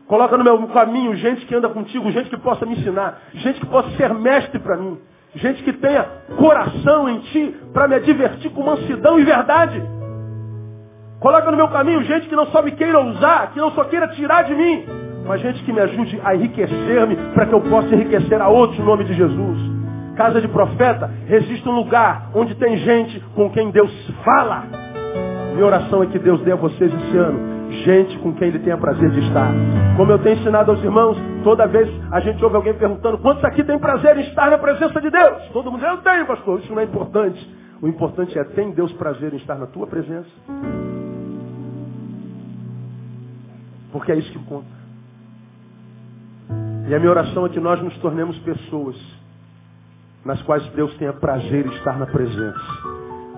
Coloca 0.07 0.37
no 0.37 0.45
meu 0.45 0.67
caminho 0.69 1.15
gente 1.17 1.45
que 1.47 1.55
anda 1.55 1.69
contigo, 1.69 2.11
gente 2.11 2.31
que 2.31 2.37
possa 2.39 2.65
me 2.65 2.73
ensinar, 2.73 3.21
gente 3.35 3.61
que 3.61 3.67
possa 3.67 3.91
ser 3.97 4.13
mestre 4.15 4.59
para 4.59 4.77
mim, 4.77 4.99
gente 5.35 5.63
que 5.63 5.73
tenha 5.73 6.07
coração 6.37 7.09
em 7.09 7.19
ti 7.21 7.55
para 7.73 7.89
me 7.89 8.01
divertir 8.01 8.51
com 8.53 8.63
mansidão 8.63 9.19
e 9.19 9.25
verdade. 9.25 9.83
Coloca 11.21 11.51
no 11.51 11.57
meu 11.57 11.69
caminho 11.69 12.03
gente 12.03 12.29
que 12.29 12.37
não 12.37 12.47
só 12.47 12.63
me 12.63 12.73
queira 12.73 13.01
usar, 13.01 13.53
que 13.53 13.59
não 13.59 13.71
só 13.73 13.85
queira 13.85 14.09
tirar 14.09 14.45
de 14.45 14.55
mim, 14.55 14.85
mas 15.27 15.41
gente 15.41 15.63
que 15.63 15.73
me 15.73 15.81
ajude 15.81 16.21
a 16.23 16.35
enriquecer-me 16.35 17.17
para 17.35 17.47
que 17.47 17.55
eu 17.55 17.61
possa 17.63 17.95
enriquecer 17.95 18.41
a 18.41 18.49
outros 18.49 18.79
no 18.79 18.87
nome 18.87 19.05
de 19.05 19.15
Jesus. 19.15 19.84
Casa 20.17 20.41
de 20.41 20.49
profeta, 20.49 21.11
existe 21.29 21.69
um 21.69 21.73
lugar 21.73 22.31
onde 22.35 22.55
tem 22.55 22.77
gente 22.79 23.21
com 23.35 23.51
quem 23.51 23.71
Deus 23.71 23.91
fala. 24.25 24.65
Minha 25.55 25.67
oração 25.67 26.03
é 26.03 26.07
que 26.07 26.19
Deus 26.19 26.41
dê 26.43 26.53
a 26.53 26.57
vocês 26.57 26.93
esse 26.93 27.17
ano 27.17 27.55
gente 27.83 28.19
com 28.19 28.33
quem 28.35 28.49
ele 28.49 28.61
tenha 28.61 28.77
prazer 28.77 29.11
de 29.11 29.21
estar. 29.21 29.53
Como 29.97 30.11
eu 30.13 30.19
tenho 30.19 30.39
ensinado 30.39 30.71
aos 30.71 30.83
irmãos, 30.83 31.17
toda 31.43 31.67
vez 31.67 31.89
a 32.13 32.21
gente 32.21 32.43
ouve 32.45 32.57
alguém 32.57 32.75
perguntando, 32.75 33.19
quantos 33.19 33.45
aqui 33.45 33.65
tem 33.65 33.79
prazer 33.79 34.17
em 34.17 34.23
estar 34.29 34.51
na 34.51 34.59
presença 34.59 35.01
de 35.01 35.11
Deus? 35.11 35.49
Todo 35.53 35.71
mundo, 35.71 35.85
eu 35.85 35.99
tenho, 35.99 36.27
pastor. 36.27 36.61
Isso 36.61 36.73
não 36.73 36.81
é 36.81 36.85
importante. 36.85 37.65
O 37.83 37.89
importante 37.89 38.39
é, 38.39 38.45
tem 38.45 38.71
Deus 38.71 38.93
prazer 38.93 39.33
em 39.33 39.37
estar 39.37 39.57
na 39.57 39.67
tua 39.67 39.87
presença? 39.87 40.31
Porque 43.93 44.13
é 44.13 44.17
isso 44.17 44.33
que 44.33 44.39
conta. 44.47 44.67
E 46.89 46.95
a 46.95 46.99
minha 46.99 47.11
oração 47.11 47.47
é 47.47 47.49
que 47.49 47.61
nós 47.61 47.83
nos 47.83 47.97
tornemos 47.99 48.39
pessoas 48.41 48.97
nas 50.25 50.41
quais 50.43 50.67
Deus 50.69 50.95
tenha 50.97 51.13
prazer 51.13 51.67
em 51.67 51.71
estar 51.71 51.99
na 51.99 52.07
presença. 52.07 52.61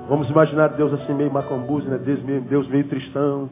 Vamos 0.09 0.31
imaginar 0.31 0.69
Deus 0.69 0.93
assim 0.95 1.15
meio 1.15 1.33
macambuzi, 1.33 1.89
né? 1.89 1.99
Deus 1.99 2.23
meio, 2.23 2.41
Deus 2.43 2.69
meio 2.69 2.85
tristão. 2.85 3.51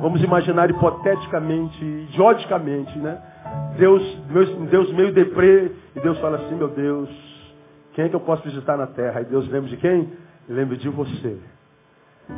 Vamos 0.00 0.22
imaginar 0.22 0.70
hipoteticamente, 0.70 1.84
idioticamente, 1.84 2.96
né? 2.98 3.18
Deus, 3.76 4.02
Deus 4.70 4.92
meio 4.92 5.12
deprê, 5.12 5.70
e 5.94 6.00
Deus 6.00 6.18
fala 6.18 6.36
assim, 6.36 6.54
meu 6.54 6.68
Deus, 6.68 7.08
quem 7.94 8.04
é 8.04 8.08
que 8.08 8.16
eu 8.16 8.20
posso 8.20 8.42
visitar 8.42 8.76
na 8.76 8.86
terra? 8.86 9.20
E 9.20 9.24
Deus 9.24 9.48
lembra 9.48 9.68
de 9.68 9.76
quem? 9.76 10.08
Lembra 10.48 10.76
de 10.76 10.88
você. 10.88 11.36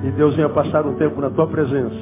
E 0.03 0.11
Deus 0.13 0.35
venha 0.35 0.49
passar 0.49 0.87
um 0.87 0.95
tempo 0.95 1.21
na 1.21 1.31
tua 1.31 1.47
presença. 1.47 1.97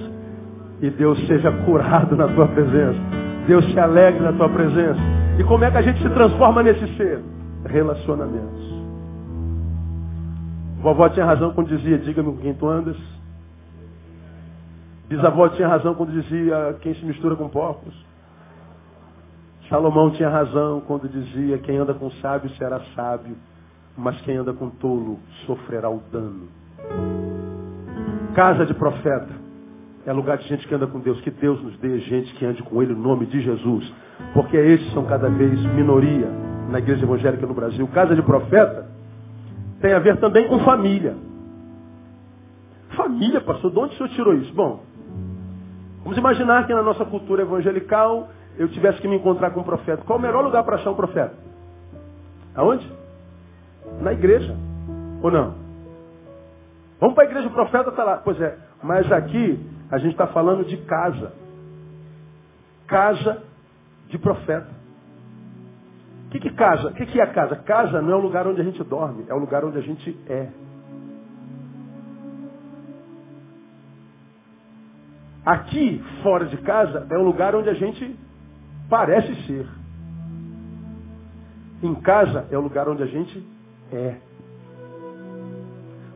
E 0.80 0.90
Deus 0.90 1.18
seja 1.26 1.50
curado 1.64 2.16
na 2.16 2.28
tua 2.28 2.46
presença. 2.48 2.98
Deus 3.46 3.64
se 3.72 3.78
alegre 3.78 4.20
na 4.20 4.32
tua 4.32 4.48
presença. 4.48 5.00
E 5.38 5.44
como 5.44 5.64
é 5.64 5.70
que 5.70 5.78
a 5.78 5.82
gente 5.82 6.02
se 6.02 6.08
transforma 6.10 6.62
nesse 6.62 6.86
ser? 6.96 7.20
Relacionamentos. 7.66 8.76
Vovó 10.80 11.08
tinha 11.08 11.26
razão 11.26 11.52
quando 11.52 11.68
dizia, 11.68 11.98
diga-me 11.98 12.32
com 12.32 12.38
quem 12.38 12.54
tu 12.54 12.68
andas. 12.68 12.96
Bisavó 15.08 15.48
tinha 15.48 15.68
razão 15.68 15.94
quando 15.94 16.12
dizia, 16.12 16.76
quem 16.80 16.94
se 16.94 17.04
mistura 17.04 17.36
com 17.36 17.48
porcos. 17.48 17.94
Salomão 19.68 20.10
tinha 20.10 20.28
razão 20.28 20.80
quando 20.86 21.08
dizia, 21.08 21.58
quem 21.58 21.76
anda 21.76 21.94
com 21.94 22.10
sábio 22.22 22.50
será 22.50 22.80
sábio, 22.94 23.36
mas 23.96 24.20
quem 24.22 24.36
anda 24.36 24.52
com 24.52 24.70
tolo 24.70 25.18
sofrerá 25.44 25.90
o 25.90 26.00
dano. 26.12 26.48
Casa 28.34 28.66
de 28.66 28.74
profeta 28.74 29.45
é 30.06 30.12
lugar 30.12 30.38
de 30.38 30.48
gente 30.48 30.66
que 30.66 30.74
anda 30.74 30.86
com 30.86 31.00
Deus. 31.00 31.20
Que 31.20 31.30
Deus 31.32 31.60
nos 31.60 31.76
dê 31.78 31.98
gente 31.98 32.32
que 32.34 32.46
ande 32.46 32.62
com 32.62 32.80
Ele 32.80 32.94
no 32.94 33.02
nome 33.02 33.26
de 33.26 33.40
Jesus. 33.40 33.92
Porque 34.32 34.56
esses 34.56 34.92
são 34.92 35.04
cada 35.04 35.28
vez 35.28 35.60
minoria 35.74 36.28
na 36.70 36.78
igreja 36.78 37.04
evangélica 37.04 37.44
no 37.44 37.52
Brasil. 37.52 37.86
Casa 37.88 38.14
de 38.14 38.22
profeta 38.22 38.86
tem 39.80 39.92
a 39.92 39.98
ver 39.98 40.16
também 40.18 40.46
com 40.46 40.60
família. 40.60 41.16
Família, 42.90 43.40
pastor, 43.40 43.72
de 43.72 43.78
onde 43.78 43.94
o 43.94 43.96
senhor 43.96 44.08
tirou 44.10 44.34
isso? 44.34 44.54
Bom, 44.54 44.80
vamos 46.04 46.16
imaginar 46.16 46.66
que 46.66 46.72
na 46.72 46.82
nossa 46.82 47.04
cultura 47.04 47.42
evangelical 47.42 48.28
eu 48.56 48.68
tivesse 48.68 49.00
que 49.00 49.08
me 49.08 49.16
encontrar 49.16 49.50
com 49.50 49.60
um 49.60 49.64
profeta. 49.64 50.02
Qual 50.06 50.18
o 50.18 50.22
melhor 50.22 50.42
lugar 50.42 50.62
para 50.62 50.76
achar 50.76 50.90
um 50.90 50.94
profeta? 50.94 51.34
Aonde? 52.54 52.90
Na 54.00 54.12
igreja. 54.12 54.56
Ou 55.20 55.32
não? 55.32 55.54
Vamos 57.00 57.14
para 57.14 57.24
a 57.24 57.26
igreja, 57.26 57.48
o 57.48 57.52
profeta 57.52 57.90
está 57.90 58.04
lá. 58.04 58.16
Pois 58.18 58.40
é, 58.40 58.56
mas 58.82 59.10
aqui 59.12 59.60
a 59.90 59.98
gente 59.98 60.12
está 60.12 60.26
falando 60.28 60.64
de 60.64 60.76
casa. 60.78 61.32
Casa 62.86 63.42
de 64.08 64.18
profeta. 64.18 64.70
O 66.26 66.30
que, 66.30 66.40
que 66.40 66.50
casa? 66.50 66.88
O 66.88 66.94
que, 66.94 67.06
que 67.06 67.20
é 67.20 67.26
casa? 67.26 67.56
Casa 67.56 68.02
não 68.02 68.12
é 68.12 68.16
o 68.16 68.20
lugar 68.20 68.46
onde 68.46 68.60
a 68.60 68.64
gente 68.64 68.82
dorme, 68.82 69.24
é 69.28 69.34
o 69.34 69.38
lugar 69.38 69.64
onde 69.64 69.78
a 69.78 69.80
gente 69.80 70.18
é. 70.28 70.48
Aqui, 75.44 76.04
fora 76.24 76.46
de 76.46 76.56
casa, 76.58 77.06
é 77.08 77.16
o 77.16 77.22
lugar 77.22 77.54
onde 77.54 77.68
a 77.68 77.74
gente 77.74 78.18
parece 78.90 79.32
ser. 79.46 79.66
Em 81.80 81.94
casa 81.96 82.48
é 82.50 82.58
o 82.58 82.60
lugar 82.60 82.88
onde 82.88 83.04
a 83.04 83.06
gente 83.06 83.46
é. 83.92 84.25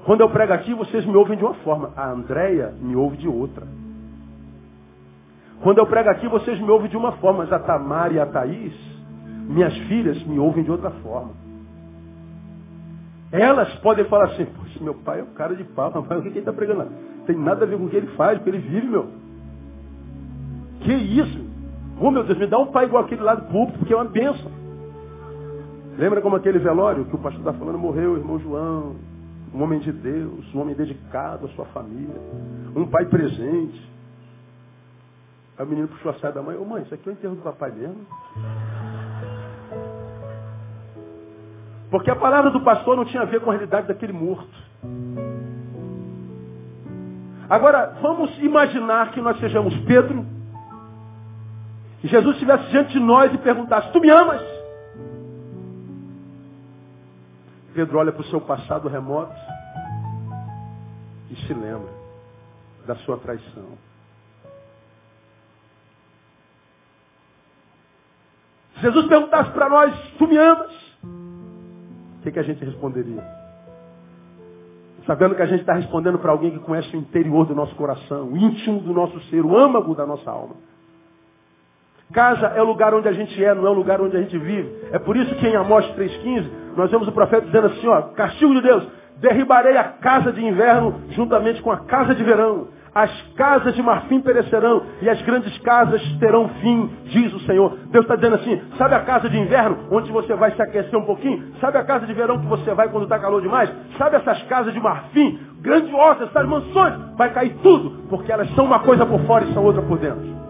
Quando 0.05 0.23
eu 0.23 0.31
prego 0.31 0.53
aqui, 0.53 0.75
vocês 0.75 1.05
me 1.05 1.15
ouvem 1.17 1.37
de 1.37 1.45
uma 1.45 1.55
forma. 1.55 1.93
A 1.97 2.11
Andréia 2.11 2.73
me 2.81 2.97
ouve 2.97 3.17
de 3.17 3.29
outra. 3.29 3.67
Quando 5.63 5.79
eu 5.79 5.87
prego 5.87 6.09
aqui, 6.09 6.27
vocês 6.27 6.59
me 6.59 6.71
ouvem 6.71 6.89
de 6.89 6.97
uma 6.97 7.13
forma. 7.13 7.41
Mas 7.41 7.53
a 7.53 7.59
Tamara 7.59 8.13
e 8.13 8.19
a 8.19 8.27
Thaís, 8.27 8.75
minhas 9.47 9.77
filhas, 9.89 10.23
me 10.25 10.39
ouvem 10.39 10.65
de 10.65 10.71
outra 10.71 10.91
forma. 10.91 11.33
Elas 13.31 13.73
podem 13.77 14.05
falar 14.07 14.25
assim, 14.27 14.45
poxa, 14.45 14.83
meu 14.83 14.95
pai 14.95 15.21
é 15.21 15.23
um 15.23 15.35
cara 15.35 15.55
de 15.55 15.63
pau, 15.65 15.93
mas 16.09 16.19
o 16.19 16.23
que 16.23 16.29
ele 16.29 16.39
está 16.41 16.53
pregando 16.53 16.81
lá? 16.81 16.87
Tem 17.27 17.37
nada 17.37 17.65
a 17.65 17.69
ver 17.69 17.79
com 17.79 17.85
o 17.85 17.89
que 17.89 17.97
ele 17.97 18.09
faz, 18.09 18.39
o 18.39 18.43
que 18.43 18.51
ele 18.51 18.59
vive, 18.59 18.89
meu. 18.89 19.07
Que 20.81 20.93
isso? 20.93 21.51
Oh, 22.01 22.11
meu 22.11 22.25
Deus, 22.25 22.39
me 22.39 22.47
dá 22.47 22.59
um 22.59 22.67
pai 22.67 22.87
igual 22.87 23.05
aquele 23.05 23.21
lá 23.21 23.35
do 23.35 23.43
público, 23.43 23.79
porque 23.79 23.93
é 23.93 23.97
uma 23.97 24.07
bênção. 24.07 24.51
Lembra 25.99 26.23
como 26.23 26.35
aquele 26.35 26.59
velório 26.59 27.05
que 27.05 27.15
o 27.15 27.19
pastor 27.19 27.41
está 27.41 27.53
falando, 27.53 27.79
morreu 27.79 28.15
o 28.15 28.17
irmão 28.17 28.39
João, 28.39 28.97
um 29.53 29.63
homem 29.63 29.81
de 29.81 29.93
Deus, 29.93 30.55
um 30.55 30.61
homem 30.61 30.75
dedicado 30.75 31.47
à 31.47 31.49
sua 31.51 31.67
família, 31.67 32.15
um 32.75 32.87
pai 32.87 33.05
presente. 33.07 33.91
Aí 35.59 35.67
o 35.67 35.69
menino 35.69 35.89
puxou 35.89 36.13
a 36.13 36.15
saia 36.15 36.33
da 36.33 36.43
mãe, 36.43 36.57
ô 36.57 36.65
mãe, 36.65 36.83
isso 36.83 36.95
aqui 36.95 37.09
é 37.09 37.13
o 37.13 37.15
enterro 37.15 37.35
do 37.35 37.43
papai 37.43 37.71
mesmo? 37.73 38.07
Porque 41.91 42.11
a 42.11 42.17
palavra 42.17 42.51
do 42.51 42.61
pastor 42.61 42.97
não 42.97 43.05
tinha 43.05 43.23
a 43.23 43.27
ver 43.27 43.41
com 43.41 43.51
a 43.51 43.55
realidade 43.55 43.89
daquele 43.89 44.13
morto. 44.13 44.49
Agora, 47.49 47.97
vamos 48.01 48.39
imaginar 48.39 49.11
que 49.11 49.20
nós 49.20 49.39
sejamos 49.41 49.77
Pedro, 49.81 50.24
e 52.03 52.07
Jesus 52.07 52.35
estivesse 52.35 52.70
diante 52.70 52.93
de 52.93 53.01
nós 53.01 53.35
e 53.35 53.39
perguntasse, 53.39 53.93
tu 53.93 54.01
me 54.01 54.09
amas? 54.09 54.60
Pedro 57.75 57.99
olha 57.99 58.12
para 58.12 58.23
o 58.23 58.27
seu 58.27 58.41
passado 58.41 58.89
remoto 58.89 59.35
e 61.31 61.37
se 61.47 61.55
lembra 61.55 61.91
da 62.87 62.97
sua 62.97 63.16
traição. 63.18 63.79
Se 68.75 68.83
Jesus 68.83 69.07
perguntasse 69.07 69.51
para 69.51 69.68
nós, 69.68 69.95
tu 70.18 70.27
me 70.27 70.37
amas? 70.37 70.73
O 71.05 72.23
que, 72.23 72.33
que 72.33 72.39
a 72.39 72.43
gente 72.43 72.64
responderia? 72.64 73.23
Sabendo 75.07 75.35
que 75.35 75.43
a 75.43 75.47
gente 75.47 75.61
está 75.61 75.75
respondendo 75.75 76.18
para 76.18 76.33
alguém 76.33 76.51
que 76.51 76.59
conhece 76.61 76.95
o 76.97 77.01
interior 77.01 77.47
do 77.47 77.55
nosso 77.55 77.75
coração, 77.75 78.29
o 78.29 78.37
íntimo 78.37 78.81
do 78.81 78.93
nosso 78.93 79.21
ser, 79.25 79.45
o 79.45 79.57
âmago 79.57 79.95
da 79.95 80.07
nossa 80.07 80.31
alma. 80.31 80.57
Casa 82.12 82.49
é 82.49 82.62
o 82.62 82.64
lugar 82.64 82.93
onde 82.95 83.09
a 83.09 83.12
gente 83.12 83.43
é, 83.43 83.55
não 83.55 83.66
é 83.66 83.71
o 83.71 83.75
lugar 83.75 84.01
onde 84.01 84.16
a 84.16 84.21
gente 84.21 84.37
vive. 84.37 84.89
É 84.93 84.99
por 84.99 85.16
isso 85.16 85.35
que 85.37 85.47
em 85.47 85.55
Amós 85.55 85.87
3,15, 85.95 86.60
nós 86.77 86.91
vemos 86.91 87.09
o 87.09 87.12
profeta 87.12 87.47
dizendo 87.47 87.68
assim, 87.68 87.87
ó, 87.89 88.03
castigo 88.14 88.55
de 88.55 88.62
Deus, 88.62 88.87
derribarei 89.21 89.77
a 89.77 89.85
casa 89.85 90.33
de 90.33 90.45
inverno 90.45 91.03
juntamente 91.11 91.62
com 91.62 91.71
a 91.71 91.79
casa 91.85 92.14
de 92.14 92.25
verão. 92.25 92.68
As 92.93 93.11
casas 93.37 93.75
de 93.77 93.83
marfim 93.83 94.21
perecerão 94.21 94.83
e 95.01 95.09
as 95.09 95.23
grandes 95.23 95.57
casas 95.59 96.03
terão 96.18 96.49
fim, 96.61 96.91
diz 97.05 97.33
o 97.33 97.39
Senhor. 97.41 97.77
Deus 97.91 98.05
está 98.05 98.16
dizendo 98.16 98.35
assim, 98.35 98.61
sabe 98.77 98.97
a 98.97 99.01
casa 99.01 99.29
de 99.29 99.39
inverno, 99.39 99.87
onde 99.93 100.11
você 100.11 100.35
vai 100.35 100.51
se 100.53 100.61
aquecer 100.61 100.99
um 100.99 101.05
pouquinho? 101.05 101.55
Sabe 101.61 101.79
a 101.79 101.85
casa 101.85 102.05
de 102.05 102.12
verão 102.12 102.41
que 102.41 102.47
você 102.47 102.75
vai 102.75 102.89
quando 102.89 103.05
está 103.05 103.16
calor 103.18 103.41
demais? 103.41 103.71
Sabe 103.97 104.16
essas 104.16 104.43
casas 104.45 104.75
de 104.75 104.81
marfim, 104.81 105.39
grandiosas, 105.61 106.29
essas 106.29 106.49
mansões? 106.49 106.95
Vai 107.16 107.33
cair 107.33 107.55
tudo, 107.62 108.09
porque 108.09 108.33
elas 108.33 108.51
são 108.57 108.64
uma 108.64 108.81
coisa 108.81 109.07
por 109.07 109.21
fora 109.21 109.45
e 109.45 109.55
são 109.55 109.62
outra 109.62 109.83
por 109.83 109.99
dentro. 109.99 110.49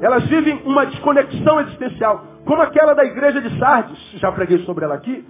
Elas 0.00 0.24
vivem 0.28 0.62
uma 0.64 0.86
desconexão 0.86 1.60
existencial, 1.60 2.24
como 2.44 2.62
aquela 2.62 2.94
da 2.94 3.04
igreja 3.04 3.40
de 3.40 3.58
Sardes, 3.58 3.98
já 4.14 4.30
preguei 4.32 4.64
sobre 4.64 4.84
ela 4.84 4.94
aqui, 4.94 5.24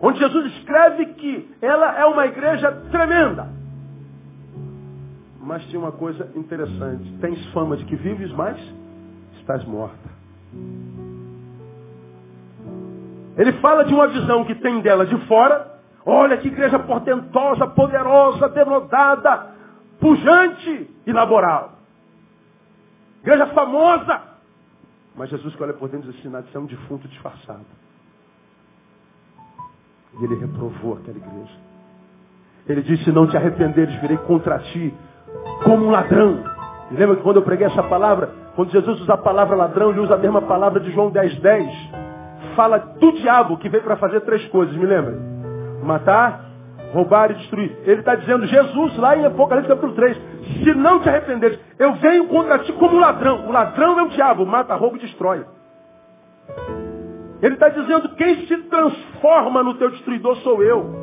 onde 0.00 0.18
Jesus 0.18 0.46
escreve 0.56 1.06
que 1.14 1.50
ela 1.60 1.98
é 1.98 2.04
uma 2.04 2.26
igreja 2.26 2.70
tremenda. 2.90 3.48
Mas 5.40 5.64
tinha 5.66 5.80
uma 5.80 5.92
coisa 5.92 6.30
interessante. 6.36 7.12
Tens 7.20 7.44
fama 7.52 7.76
de 7.76 7.84
que 7.84 7.96
vives, 7.96 8.32
mas 8.32 8.56
estás 9.40 9.64
morta. 9.64 10.10
Ele 13.36 13.52
fala 13.54 13.84
de 13.84 13.92
uma 13.92 14.06
visão 14.06 14.44
que 14.44 14.54
tem 14.54 14.80
dela 14.80 15.04
de 15.04 15.16
fora. 15.26 15.72
Olha 16.06 16.36
que 16.36 16.48
igreja 16.48 16.78
portentosa, 16.78 17.66
poderosa, 17.66 18.48
denodada, 18.48 19.48
pujante 20.00 20.90
e 21.06 21.12
laboral. 21.12 21.81
Igreja 23.22 23.46
famosa. 23.48 24.20
Mas 25.16 25.30
Jesus 25.30 25.54
que 25.54 25.62
olha 25.62 25.72
por 25.72 25.88
dentro 25.88 26.10
diz 26.10 26.26
assim, 26.26 26.48
é 26.54 26.58
um 26.58 26.66
defunto 26.66 27.06
disfarçado. 27.08 27.64
E 30.20 30.24
ele 30.24 30.34
reprovou 30.36 30.94
aquela 30.94 31.16
igreja. 31.16 31.54
Ele 32.68 32.82
disse, 32.82 33.04
se 33.04 33.12
não 33.12 33.26
te 33.26 33.36
arrependeres, 33.36 33.94
virei 34.00 34.16
contra 34.18 34.58
ti 34.58 34.94
como 35.64 35.86
um 35.86 35.90
ladrão. 35.90 36.42
E 36.90 36.94
lembra 36.94 37.16
que 37.16 37.22
quando 37.22 37.36
eu 37.36 37.42
preguei 37.42 37.66
essa 37.66 37.82
palavra, 37.82 38.30
quando 38.54 38.70
Jesus 38.70 39.00
usa 39.00 39.14
a 39.14 39.18
palavra 39.18 39.56
ladrão, 39.56 39.90
ele 39.90 40.00
usa 40.00 40.14
a 40.14 40.18
mesma 40.18 40.42
palavra 40.42 40.80
de 40.80 40.90
João 40.92 41.10
10, 41.10 41.40
10. 41.40 41.90
Fala 42.54 42.78
do 42.78 43.12
diabo 43.12 43.56
que 43.56 43.68
veio 43.68 43.82
para 43.82 43.96
fazer 43.96 44.20
três 44.20 44.46
coisas, 44.48 44.76
me 44.76 44.84
lembra? 44.84 45.18
Matar, 45.82 46.44
roubar 46.92 47.30
e 47.30 47.34
destruir. 47.34 47.76
Ele 47.84 48.00
está 48.00 48.14
dizendo, 48.14 48.46
Jesus, 48.46 48.96
lá 48.98 49.16
em 49.16 49.24
Apocalipse 49.24 49.68
capítulo 49.68 49.94
3, 49.94 50.31
se 50.42 50.74
não 50.74 51.00
te 51.00 51.08
arrependeres, 51.08 51.58
eu 51.78 51.94
venho 51.94 52.26
contra 52.26 52.58
ti 52.60 52.72
como 52.72 52.96
um 52.96 53.00
ladrão. 53.00 53.46
O 53.46 53.52
ladrão 53.52 53.98
é 53.98 54.02
o 54.02 54.08
diabo, 54.08 54.44
mata, 54.44 54.74
rouba 54.74 54.96
e 54.96 55.00
destrói. 55.00 55.44
Ele 57.40 57.54
está 57.54 57.68
dizendo, 57.68 58.08
quem 58.10 58.46
se 58.46 58.56
transforma 58.64 59.62
no 59.62 59.74
teu 59.74 59.90
destruidor 59.90 60.36
sou 60.38 60.62
eu. 60.62 61.02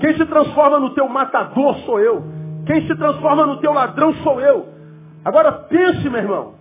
Quem 0.00 0.14
se 0.16 0.26
transforma 0.26 0.78
no 0.78 0.90
teu 0.90 1.08
matador 1.08 1.76
sou 1.78 2.00
eu. 2.00 2.22
Quem 2.66 2.86
se 2.86 2.94
transforma 2.96 3.46
no 3.46 3.58
teu 3.58 3.72
ladrão 3.72 4.12
sou 4.16 4.40
eu. 4.40 4.66
Agora 5.24 5.52
pense, 5.52 6.08
meu 6.08 6.20
irmão. 6.20 6.54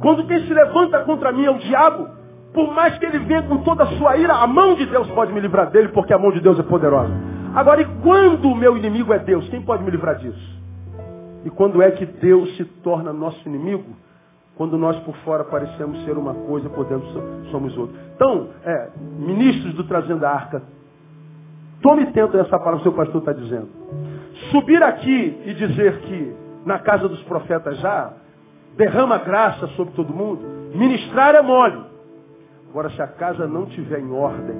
Quando 0.00 0.26
quem 0.26 0.46
se 0.46 0.52
levanta 0.52 1.00
contra 1.04 1.32
mim 1.32 1.46
é 1.46 1.50
o 1.50 1.58
diabo, 1.58 2.08
por 2.52 2.72
mais 2.72 2.96
que 2.98 3.04
ele 3.04 3.18
venha 3.20 3.42
com 3.42 3.58
toda 3.58 3.84
a 3.84 3.86
sua 3.98 4.16
ira, 4.16 4.34
a 4.34 4.46
mão 4.46 4.74
de 4.74 4.86
Deus 4.86 5.10
pode 5.10 5.32
me 5.32 5.40
livrar 5.40 5.70
dele, 5.70 5.88
porque 5.88 6.12
a 6.12 6.18
mão 6.18 6.32
de 6.32 6.40
Deus 6.40 6.58
é 6.58 6.62
poderosa. 6.62 7.12
Agora, 7.54 7.80
e 7.80 7.86
quando 8.02 8.48
o 8.48 8.54
meu 8.54 8.76
inimigo 8.76 9.12
é 9.12 9.18
Deus? 9.18 9.48
Quem 9.48 9.62
pode 9.62 9.82
me 9.82 9.90
livrar 9.90 10.16
disso? 10.16 10.55
E 11.46 11.50
quando 11.50 11.80
é 11.80 11.92
que 11.92 12.04
Deus 12.04 12.56
se 12.56 12.64
torna 12.82 13.12
nosso 13.12 13.48
inimigo? 13.48 13.94
Quando 14.56 14.76
nós 14.76 14.98
por 15.04 15.14
fora 15.18 15.44
parecemos 15.44 16.04
ser 16.04 16.18
uma 16.18 16.34
coisa, 16.34 16.68
dentro 16.68 17.22
somos 17.52 17.78
outra. 17.78 17.94
Então, 18.16 18.48
é, 18.64 18.90
ministros 19.16 19.72
do 19.74 19.84
Trazendo 19.84 20.26
a 20.26 20.30
Arca, 20.30 20.60
tome 21.80 22.06
tento 22.06 22.36
essa 22.36 22.58
palavra 22.58 22.80
que 22.80 22.80
o 22.80 22.82
seu 22.82 22.92
pastor 22.92 23.20
está 23.20 23.32
dizendo. 23.32 23.68
Subir 24.50 24.82
aqui 24.82 25.40
e 25.46 25.54
dizer 25.54 26.00
que 26.00 26.34
na 26.64 26.80
casa 26.80 27.08
dos 27.08 27.22
profetas 27.22 27.78
já 27.78 28.12
derrama 28.76 29.18
graça 29.18 29.68
sobre 29.68 29.94
todo 29.94 30.12
mundo, 30.12 30.42
ministrar 30.74 31.36
é 31.36 31.42
mole. 31.42 31.80
Agora, 32.70 32.90
se 32.90 33.00
a 33.00 33.06
casa 33.06 33.46
não 33.46 33.66
tiver 33.66 34.00
em 34.00 34.10
ordem, 34.10 34.56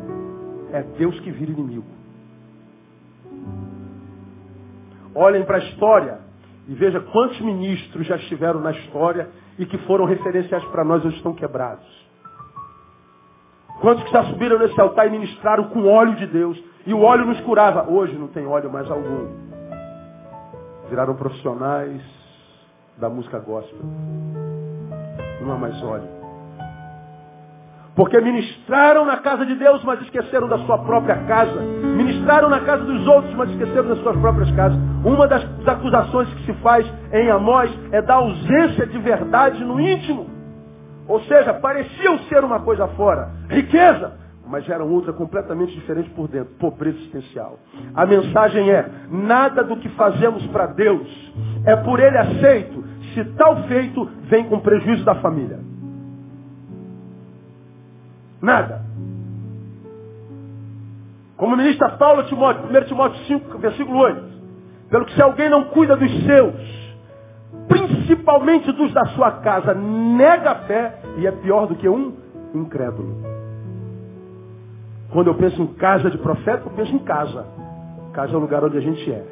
é 0.72 0.84
Deus 0.96 1.18
que 1.18 1.32
vira 1.32 1.50
inimigo. 1.50 1.84
Olhem 5.16 5.42
para 5.44 5.56
a 5.56 5.60
história 5.64 6.25
e 6.68 6.74
veja 6.74 7.00
quantos 7.00 7.40
ministros 7.40 8.06
já 8.06 8.16
estiveram 8.16 8.60
na 8.60 8.72
história 8.72 9.28
e 9.58 9.64
que 9.64 9.78
foram 9.78 10.04
referenciais 10.04 10.64
para 10.66 10.84
nós 10.84 11.04
hoje 11.04 11.16
estão 11.16 11.32
quebrados. 11.32 11.86
Quantos 13.80 14.04
que 14.04 14.10
já 14.10 14.24
subiram 14.24 14.58
nesse 14.58 14.80
altar 14.80 15.06
e 15.06 15.10
ministraram 15.10 15.64
com 15.64 15.86
óleo 15.86 16.16
de 16.16 16.26
Deus 16.26 16.60
e 16.86 16.94
o 16.94 17.02
óleo 17.02 17.26
nos 17.26 17.40
curava. 17.40 17.90
Hoje 17.90 18.16
não 18.16 18.28
tem 18.28 18.46
óleo 18.46 18.70
mais 18.70 18.90
algum. 18.90 19.28
Viraram 20.88 21.14
profissionais 21.14 22.00
da 22.96 23.08
música 23.08 23.38
gospel. 23.38 23.80
Não 25.40 25.52
há 25.52 25.58
mais 25.58 25.82
óleo. 25.82 26.08
Porque 27.94 28.20
ministraram 28.20 29.04
na 29.04 29.18
casa 29.18 29.44
de 29.46 29.54
Deus, 29.54 29.82
mas 29.84 30.00
esqueceram 30.02 30.48
da 30.48 30.58
sua 30.58 30.78
própria 30.78 31.16
casa. 31.24 31.60
Ministraram 32.26 32.48
na 32.48 32.60
casa 32.62 32.82
dos 32.82 33.06
outros, 33.06 33.32
mas 33.34 33.50
esqueceram 33.50 33.88
das 33.88 33.98
suas 34.00 34.16
próprias 34.16 34.50
casas. 34.50 34.76
Uma 35.04 35.28
das 35.28 35.44
acusações 35.64 36.28
que 36.34 36.46
se 36.46 36.54
faz 36.54 36.84
em 37.12 37.30
Amós 37.30 37.70
é 37.92 38.02
da 38.02 38.14
ausência 38.14 38.84
de 38.84 38.98
verdade 38.98 39.64
no 39.64 39.80
íntimo. 39.80 40.26
Ou 41.06 41.20
seja, 41.20 41.54
pareciam 41.54 42.18
ser 42.28 42.42
uma 42.42 42.58
coisa 42.58 42.88
fora. 42.88 43.30
Riqueza, 43.48 44.14
mas 44.44 44.68
eram 44.68 44.90
outra 44.90 45.12
completamente 45.12 45.72
diferente 45.72 46.10
por 46.10 46.26
dentro. 46.26 46.52
Pobreza 46.58 46.98
existencial. 46.98 47.60
A 47.94 48.04
mensagem 48.04 48.72
é, 48.72 48.90
nada 49.08 49.62
do 49.62 49.76
que 49.76 49.88
fazemos 49.90 50.44
para 50.48 50.66
Deus 50.66 51.32
é 51.64 51.76
por 51.76 52.00
Ele 52.00 52.18
aceito, 52.18 52.84
se 53.14 53.24
tal 53.36 53.62
feito 53.68 54.04
vem 54.28 54.48
com 54.48 54.58
prejuízo 54.58 55.04
da 55.04 55.14
família. 55.14 55.60
Nada. 58.42 58.85
Como 61.36 61.56
ministra 61.56 61.90
Paulo 61.90 62.24
Timóteo, 62.24 62.64
1 62.64 62.84
Timóteo 62.86 63.24
5, 63.26 63.58
versículo 63.58 63.98
8. 63.98 64.22
Pelo 64.88 65.04
que 65.04 65.14
se 65.14 65.22
alguém 65.22 65.50
não 65.50 65.64
cuida 65.64 65.96
dos 65.96 66.10
seus, 66.24 66.54
principalmente 67.68 68.72
dos 68.72 68.92
da 68.92 69.04
sua 69.06 69.32
casa, 69.40 69.74
nega 69.74 70.50
a 70.52 70.54
fé 70.66 70.98
e 71.18 71.26
é 71.26 71.32
pior 71.32 71.66
do 71.66 71.74
que 71.74 71.88
um 71.88 72.14
incrédulo. 72.54 73.16
Quando 75.10 75.28
eu 75.28 75.34
penso 75.34 75.60
em 75.62 75.66
casa 75.74 76.10
de 76.10 76.18
profeta, 76.18 76.64
eu 76.66 76.70
penso 76.72 76.94
em 76.94 76.98
casa. 77.00 77.46
Casa 78.12 78.32
é 78.32 78.36
o 78.36 78.40
lugar 78.40 78.64
onde 78.64 78.78
a 78.78 78.80
gente 78.80 79.10
é. 79.10 79.24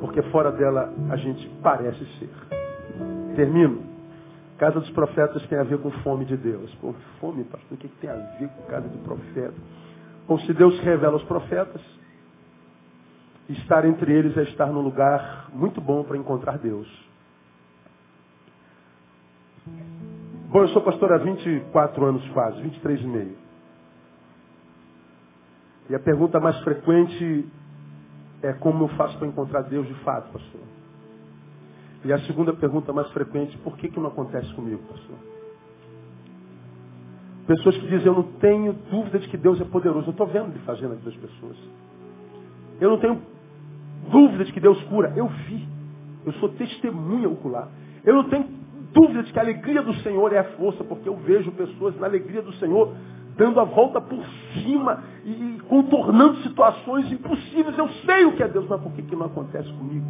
Porque 0.00 0.22
fora 0.22 0.50
dela 0.50 0.92
a 1.10 1.16
gente 1.16 1.46
parece 1.62 2.04
ser. 2.18 2.30
Termino. 3.36 3.82
Casa 4.58 4.80
dos 4.80 4.90
profetas 4.90 5.44
tem 5.46 5.58
a 5.58 5.64
ver 5.64 5.78
com 5.78 5.90
fome 5.90 6.24
de 6.24 6.36
Deus. 6.36 6.72
Pô, 6.76 6.94
fome, 7.20 7.44
pastor, 7.44 7.72
o 7.72 7.76
que 7.76 7.88
tem 7.88 8.08
a 8.08 8.14
ver 8.14 8.48
com 8.48 8.62
casa 8.70 8.88
de 8.88 8.98
profeta? 8.98 9.54
Ou 10.28 10.38
se 10.40 10.52
Deus 10.52 10.78
revela 10.80 11.14
aos 11.14 11.24
profetas, 11.24 11.80
estar 13.48 13.84
entre 13.84 14.12
eles 14.12 14.36
é 14.36 14.42
estar 14.42 14.66
num 14.66 14.80
lugar 14.80 15.48
muito 15.52 15.80
bom 15.80 16.04
para 16.04 16.16
encontrar 16.16 16.58
Deus. 16.58 16.88
Bom, 20.48 20.60
eu 20.60 20.68
sou 20.68 20.82
pastor 20.82 21.12
há 21.12 21.18
24 21.18 22.04
anos 22.04 22.28
quase, 22.30 22.60
23 22.60 23.00
e 23.00 23.06
meio. 23.06 23.38
E 25.88 25.94
a 25.94 26.00
pergunta 26.00 26.38
mais 26.38 26.58
frequente 26.60 27.48
é 28.42 28.52
como 28.54 28.84
eu 28.84 28.88
faço 28.88 29.16
para 29.18 29.26
encontrar 29.26 29.62
Deus 29.62 29.86
de 29.86 29.94
fato, 30.04 30.32
pastor. 30.32 30.60
E 32.04 32.12
a 32.12 32.18
segunda 32.20 32.52
pergunta 32.52 32.92
mais 32.92 33.10
frequente, 33.12 33.56
por 33.58 33.76
que, 33.76 33.88
que 33.88 34.00
não 34.00 34.08
acontece 34.08 34.52
comigo, 34.54 34.82
pastor? 34.88 35.16
Pessoas 37.46 37.76
que 37.76 37.86
dizem, 37.88 38.06
eu 38.06 38.14
não 38.14 38.22
tenho 38.22 38.72
dúvida 38.90 39.18
de 39.18 39.28
que 39.28 39.36
Deus 39.36 39.60
é 39.60 39.64
poderoso. 39.64 40.08
Eu 40.08 40.12
estou 40.12 40.26
vendo 40.26 40.50
ele 40.50 40.60
fazendo 40.64 40.96
vida 40.96 41.10
das 41.10 41.16
pessoas. 41.16 41.56
Eu 42.80 42.90
não 42.90 42.98
tenho 42.98 43.20
dúvida 44.10 44.44
de 44.44 44.52
que 44.52 44.60
Deus 44.60 44.80
cura. 44.84 45.12
Eu 45.16 45.26
vi. 45.26 45.66
Eu 46.24 46.32
sou 46.34 46.48
testemunha 46.50 47.28
ocular. 47.28 47.68
Eu 48.04 48.14
não 48.14 48.24
tenho 48.24 48.46
dúvida 48.92 49.22
de 49.24 49.32
que 49.32 49.38
a 49.38 49.42
alegria 49.42 49.82
do 49.82 49.94
Senhor 49.96 50.32
é 50.32 50.38
a 50.38 50.44
força, 50.56 50.84
porque 50.84 51.08
eu 51.08 51.16
vejo 51.16 51.50
pessoas 51.52 51.98
na 51.98 52.06
alegria 52.06 52.42
do 52.42 52.52
Senhor 52.54 52.94
dando 53.36 53.60
a 53.60 53.64
volta 53.64 54.00
por 54.00 54.24
cima 54.54 55.02
e 55.24 55.58
contornando 55.68 56.36
situações 56.42 57.10
impossíveis. 57.10 57.76
Eu 57.76 57.88
sei 58.06 58.24
o 58.24 58.36
que 58.36 58.42
é 58.42 58.48
Deus, 58.48 58.66
mas 58.68 58.80
por 58.80 58.92
que, 58.92 59.02
que 59.02 59.16
não 59.16 59.26
acontece 59.26 59.70
comigo? 59.72 60.06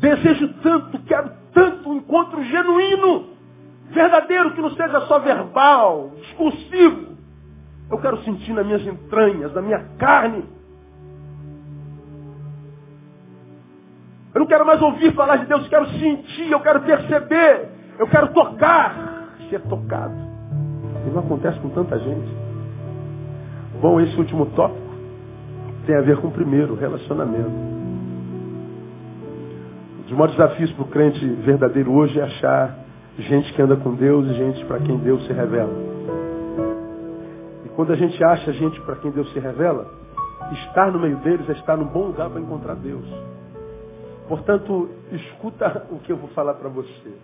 Desejo 0.00 0.48
tanto, 0.62 0.98
quero 1.00 1.30
tanto 1.52 1.90
um 1.90 1.96
encontro 1.96 2.42
genuíno, 2.42 3.26
verdadeiro, 3.90 4.52
que 4.54 4.62
não 4.62 4.70
seja 4.70 5.02
só 5.02 5.18
verbal, 5.18 6.12
discursivo. 6.16 7.10
Eu 7.90 7.98
quero 7.98 8.16
sentir 8.22 8.54
nas 8.54 8.64
minhas 8.64 8.86
entranhas, 8.86 9.52
na 9.52 9.60
minha 9.60 9.78
carne. 9.98 10.42
Eu 14.32 14.38
não 14.38 14.46
quero 14.46 14.64
mais 14.64 14.80
ouvir 14.80 15.12
falar 15.14 15.36
de 15.36 15.46
Deus, 15.46 15.64
eu 15.64 15.68
quero 15.68 15.86
sentir, 15.90 16.50
eu 16.50 16.60
quero 16.60 16.80
perceber, 16.80 17.68
eu 17.98 18.08
quero 18.08 18.32
tocar, 18.32 19.34
ser 19.50 19.60
tocado. 19.62 20.14
E 21.06 21.10
não 21.10 21.20
acontece 21.20 21.58
com 21.60 21.68
tanta 21.68 21.98
gente. 21.98 22.32
Bom, 23.82 24.00
esse 24.00 24.16
último 24.16 24.46
tópico 24.46 24.94
tem 25.84 25.94
a 25.94 26.00
ver 26.00 26.16
com 26.22 26.28
o 26.28 26.32
primeiro, 26.32 26.74
relacionamento. 26.74 27.79
Os 30.10 30.16
maiores 30.16 30.34
desafios 30.34 30.72
para 30.72 30.82
o 30.82 30.88
crente 30.88 31.24
verdadeiro 31.24 31.92
hoje 31.92 32.18
é 32.18 32.24
achar 32.24 32.76
gente 33.16 33.52
que 33.52 33.62
anda 33.62 33.76
com 33.76 33.94
Deus 33.94 34.26
e 34.26 34.34
gente 34.34 34.64
para 34.64 34.80
quem 34.80 34.98
Deus 34.98 35.24
se 35.24 35.32
revela. 35.32 35.72
E 37.64 37.68
quando 37.68 37.92
a 37.92 37.96
gente 37.96 38.22
acha 38.24 38.52
gente 38.52 38.80
para 38.80 38.96
quem 38.96 39.12
Deus 39.12 39.32
se 39.32 39.38
revela, 39.38 39.86
estar 40.50 40.90
no 40.90 40.98
meio 40.98 41.16
deles 41.18 41.48
é 41.48 41.52
estar 41.52 41.76
num 41.76 41.84
bom 41.84 42.08
lugar 42.08 42.28
para 42.28 42.40
encontrar 42.40 42.74
Deus. 42.74 43.04
Portanto, 44.28 44.90
escuta 45.12 45.86
o 45.92 46.00
que 46.00 46.10
eu 46.10 46.16
vou 46.16 46.28
falar 46.30 46.54
para 46.54 46.68
você. 46.68 47.14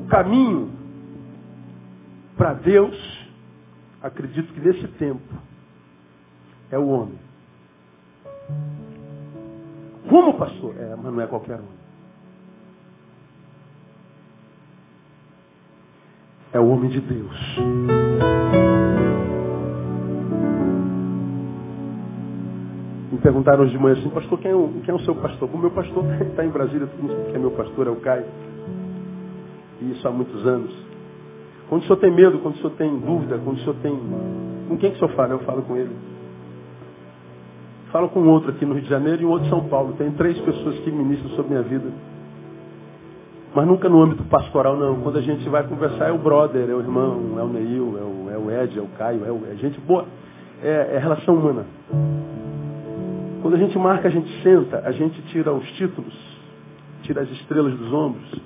O 0.00 0.06
caminho 0.08 0.83
para 2.36 2.54
Deus, 2.54 2.96
acredito 4.02 4.52
que 4.52 4.60
nesse 4.60 4.88
tempo, 4.98 5.34
é 6.70 6.78
o 6.78 6.88
homem. 6.88 7.18
Como, 10.08 10.34
pastor? 10.34 10.74
É, 10.78 10.94
mas 10.96 11.12
não 11.12 11.20
é 11.20 11.26
qualquer 11.26 11.58
um. 11.60 11.84
É 16.52 16.60
o 16.60 16.68
homem 16.68 16.90
de 16.90 17.00
Deus. 17.00 17.36
Me 23.10 23.18
perguntaram 23.18 23.62
hoje 23.62 23.72
de 23.72 23.78
manhã 23.78 23.96
assim, 23.98 24.10
pastor, 24.10 24.38
quem 24.38 24.50
é 24.50 24.54
o, 24.54 24.68
quem 24.84 24.92
é 24.92 24.94
o 24.94 25.00
seu 25.00 25.14
pastor? 25.16 25.48
O 25.52 25.58
meu 25.58 25.70
pastor 25.70 26.04
está 26.22 26.44
em 26.46 26.50
Brasília, 26.50 26.86
todo 26.86 27.02
mundo 27.02 27.30
que 27.30 27.36
é 27.36 27.38
meu 27.38 27.50
pastor, 27.52 27.86
é 27.86 27.90
o 27.90 27.96
Caio. 27.96 28.26
E 29.80 29.92
isso 29.92 30.06
há 30.06 30.10
muitos 30.10 30.46
anos. 30.46 30.93
Quando 31.68 31.82
o 31.82 31.84
senhor 31.84 31.96
tem 31.96 32.10
medo, 32.10 32.38
quando 32.38 32.54
o 32.54 32.58
senhor 32.58 32.72
tem 32.72 32.98
dúvida, 32.98 33.38
quando 33.42 33.56
o 33.56 33.60
senhor 33.60 33.76
tem. 33.82 33.98
Com 34.68 34.76
quem 34.76 34.90
que 34.90 34.96
o 34.96 34.98
senhor 34.98 35.14
fala? 35.14 35.32
Eu 35.32 35.40
falo 35.40 35.62
com 35.62 35.76
ele. 35.76 35.94
Falo 37.90 38.08
com 38.08 38.26
outro 38.28 38.50
aqui 38.50 38.66
no 38.66 38.74
Rio 38.74 38.82
de 38.82 38.88
Janeiro 38.88 39.22
e 39.22 39.24
um 39.24 39.30
outro 39.30 39.46
em 39.46 39.50
São 39.50 39.64
Paulo. 39.68 39.94
Tem 39.96 40.10
três 40.12 40.38
pessoas 40.40 40.78
que 40.80 40.90
ministram 40.90 41.30
sobre 41.30 41.52
minha 41.52 41.62
vida. 41.62 41.90
Mas 43.54 43.66
nunca 43.68 43.88
no 43.88 44.02
âmbito 44.02 44.24
pastoral, 44.24 44.76
não. 44.76 45.00
Quando 45.00 45.18
a 45.18 45.22
gente 45.22 45.48
vai 45.48 45.62
conversar, 45.62 46.08
é 46.08 46.12
o 46.12 46.18
brother, 46.18 46.68
é 46.68 46.74
o 46.74 46.80
irmão, 46.80 47.38
é 47.38 47.42
o 47.42 47.48
Neil, 47.48 47.96
é 47.96 48.02
o, 48.02 48.30
é 48.32 48.38
o 48.38 48.62
Ed, 48.62 48.76
é 48.76 48.82
o 48.82 48.88
Caio, 48.98 49.24
é, 49.24 49.30
o, 49.30 49.42
é 49.48 49.54
gente 49.54 49.80
boa. 49.80 50.06
É, 50.60 50.96
é 50.96 50.98
relação 50.98 51.36
humana. 51.36 51.64
Quando 53.40 53.54
a 53.54 53.58
gente 53.58 53.78
marca, 53.78 54.08
a 54.08 54.10
gente 54.10 54.42
senta, 54.42 54.82
a 54.84 54.90
gente 54.90 55.22
tira 55.28 55.52
os 55.52 55.70
títulos, 55.72 56.14
tira 57.02 57.20
as 57.20 57.30
estrelas 57.30 57.74
dos 57.74 57.92
ombros. 57.92 58.40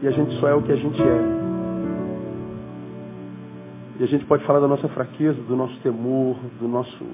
E 0.00 0.08
a 0.08 0.10
gente 0.10 0.38
só 0.40 0.48
é 0.48 0.54
o 0.54 0.62
que 0.62 0.72
a 0.72 0.76
gente 0.76 1.02
é. 1.02 1.47
E 3.98 4.04
a 4.04 4.06
gente 4.06 4.24
pode 4.26 4.44
falar 4.44 4.60
da 4.60 4.68
nossa 4.68 4.88
fraqueza, 4.88 5.40
do 5.42 5.56
nosso 5.56 5.76
temor, 5.80 6.36
do 6.60 6.68
nosso 6.68 7.04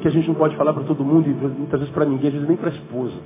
que 0.00 0.08
a 0.08 0.10
gente 0.10 0.28
não 0.28 0.34
pode 0.34 0.56
falar 0.56 0.72
para 0.72 0.84
todo 0.84 1.04
mundo 1.04 1.28
e 1.28 1.32
muitas 1.32 1.78
vezes 1.78 1.94
para 1.94 2.04
ninguém, 2.04 2.28
às 2.28 2.32
vezes 2.32 2.48
nem 2.48 2.56
para 2.56 2.70
a 2.70 2.72
esposa. 2.72 3.16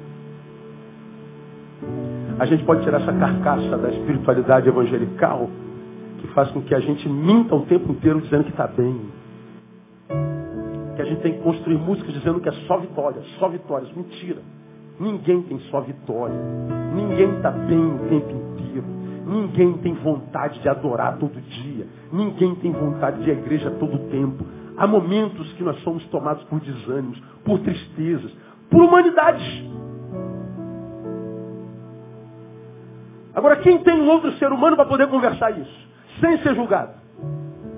A 2.38 2.46
gente 2.46 2.64
pode 2.64 2.82
tirar 2.82 3.00
essa 3.00 3.12
carcaça 3.12 3.78
da 3.78 3.90
espiritualidade 3.90 4.68
evangelical 4.68 5.48
que 6.18 6.26
faz 6.28 6.50
com 6.50 6.60
que 6.62 6.74
a 6.74 6.80
gente 6.80 7.08
minta 7.08 7.54
o 7.54 7.64
tempo 7.66 7.92
inteiro 7.92 8.20
dizendo 8.20 8.44
que 8.44 8.50
está 8.50 8.66
bem. 8.66 9.00
Que 10.96 11.02
a 11.02 11.04
gente 11.04 11.20
tem 11.22 11.34
que 11.34 11.42
construir 11.42 11.76
músicas 11.76 12.12
dizendo 12.12 12.40
que 12.40 12.48
é 12.48 12.52
só 12.66 12.78
vitória, 12.78 13.22
só 13.38 13.48
vitórias. 13.48 13.92
Mentira. 13.92 14.40
Ninguém 14.98 15.42
tem 15.42 15.58
só 15.70 15.80
vitória. 15.80 16.34
Ninguém 16.94 17.36
está 17.36 17.50
bem 17.50 17.78
o 17.78 17.98
tempo 18.08 18.30
inteiro. 18.30 18.84
Ninguém 19.26 19.72
tem 19.78 19.94
vontade 19.94 20.60
de 20.60 20.68
adorar 20.68 21.16
todo 21.18 21.40
dia. 21.40 21.86
Ninguém 22.12 22.54
tem 22.56 22.72
vontade 22.72 23.22
de 23.22 23.30
ir 23.30 23.32
à 23.32 23.38
igreja 23.38 23.70
todo 23.72 24.10
tempo. 24.10 24.44
Há 24.76 24.86
momentos 24.86 25.52
que 25.54 25.62
nós 25.62 25.80
somos 25.82 26.04
tomados 26.06 26.44
por 26.44 26.60
desânimos, 26.60 27.18
por 27.44 27.58
tristezas, 27.60 28.32
por 28.70 28.82
humanidades. 28.82 29.64
Agora, 33.34 33.56
quem 33.56 33.78
tem 33.78 34.00
um 34.00 34.08
outro 34.08 34.32
ser 34.32 34.52
humano 34.52 34.76
para 34.76 34.86
poder 34.86 35.08
conversar 35.08 35.50
isso? 35.58 35.88
Sem 36.20 36.38
ser 36.38 36.54
julgado? 36.54 36.92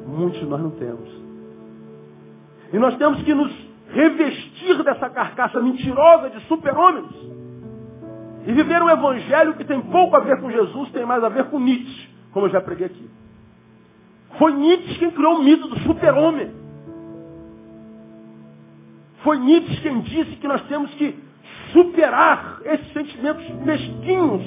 Muitos 0.07 0.42
nós 0.42 0.61
não 0.61 0.70
temos. 0.70 1.09
E 2.72 2.78
nós 2.78 2.97
temos 2.97 3.22
que 3.22 3.32
nos 3.32 3.53
revestir 3.90 4.82
dessa 4.82 5.09
carcaça 5.09 5.61
mentirosa 5.61 6.30
de 6.30 6.40
super-homens. 6.47 7.36
E 8.47 8.53
viver 8.53 8.80
um 8.80 8.88
evangelho 8.88 9.55
que 9.55 9.64
tem 9.64 9.80
pouco 9.80 10.16
a 10.16 10.20
ver 10.20 10.40
com 10.40 10.51
Jesus, 10.51 10.90
tem 10.90 11.05
mais 11.05 11.22
a 11.24 11.28
ver 11.28 11.47
com 11.47 11.59
Nietzsche, 11.59 12.09
como 12.32 12.47
eu 12.47 12.51
já 12.51 12.61
preguei 12.61 12.86
aqui. 12.86 13.11
Foi 14.38 14.53
Nietzsche 14.53 14.99
quem 14.99 15.11
criou 15.11 15.38
o 15.38 15.42
mito 15.42 15.66
do 15.66 15.78
super-homem. 15.80 16.53
Foi 19.24 19.38
Nietzsche 19.38 19.80
quem 19.80 20.01
disse 20.01 20.36
que 20.36 20.47
nós 20.47 20.62
temos 20.68 20.94
que 20.94 21.18
superar 21.72 22.61
esses 22.64 22.92
sentimentos 22.92 23.49
mesquinhos 23.64 24.42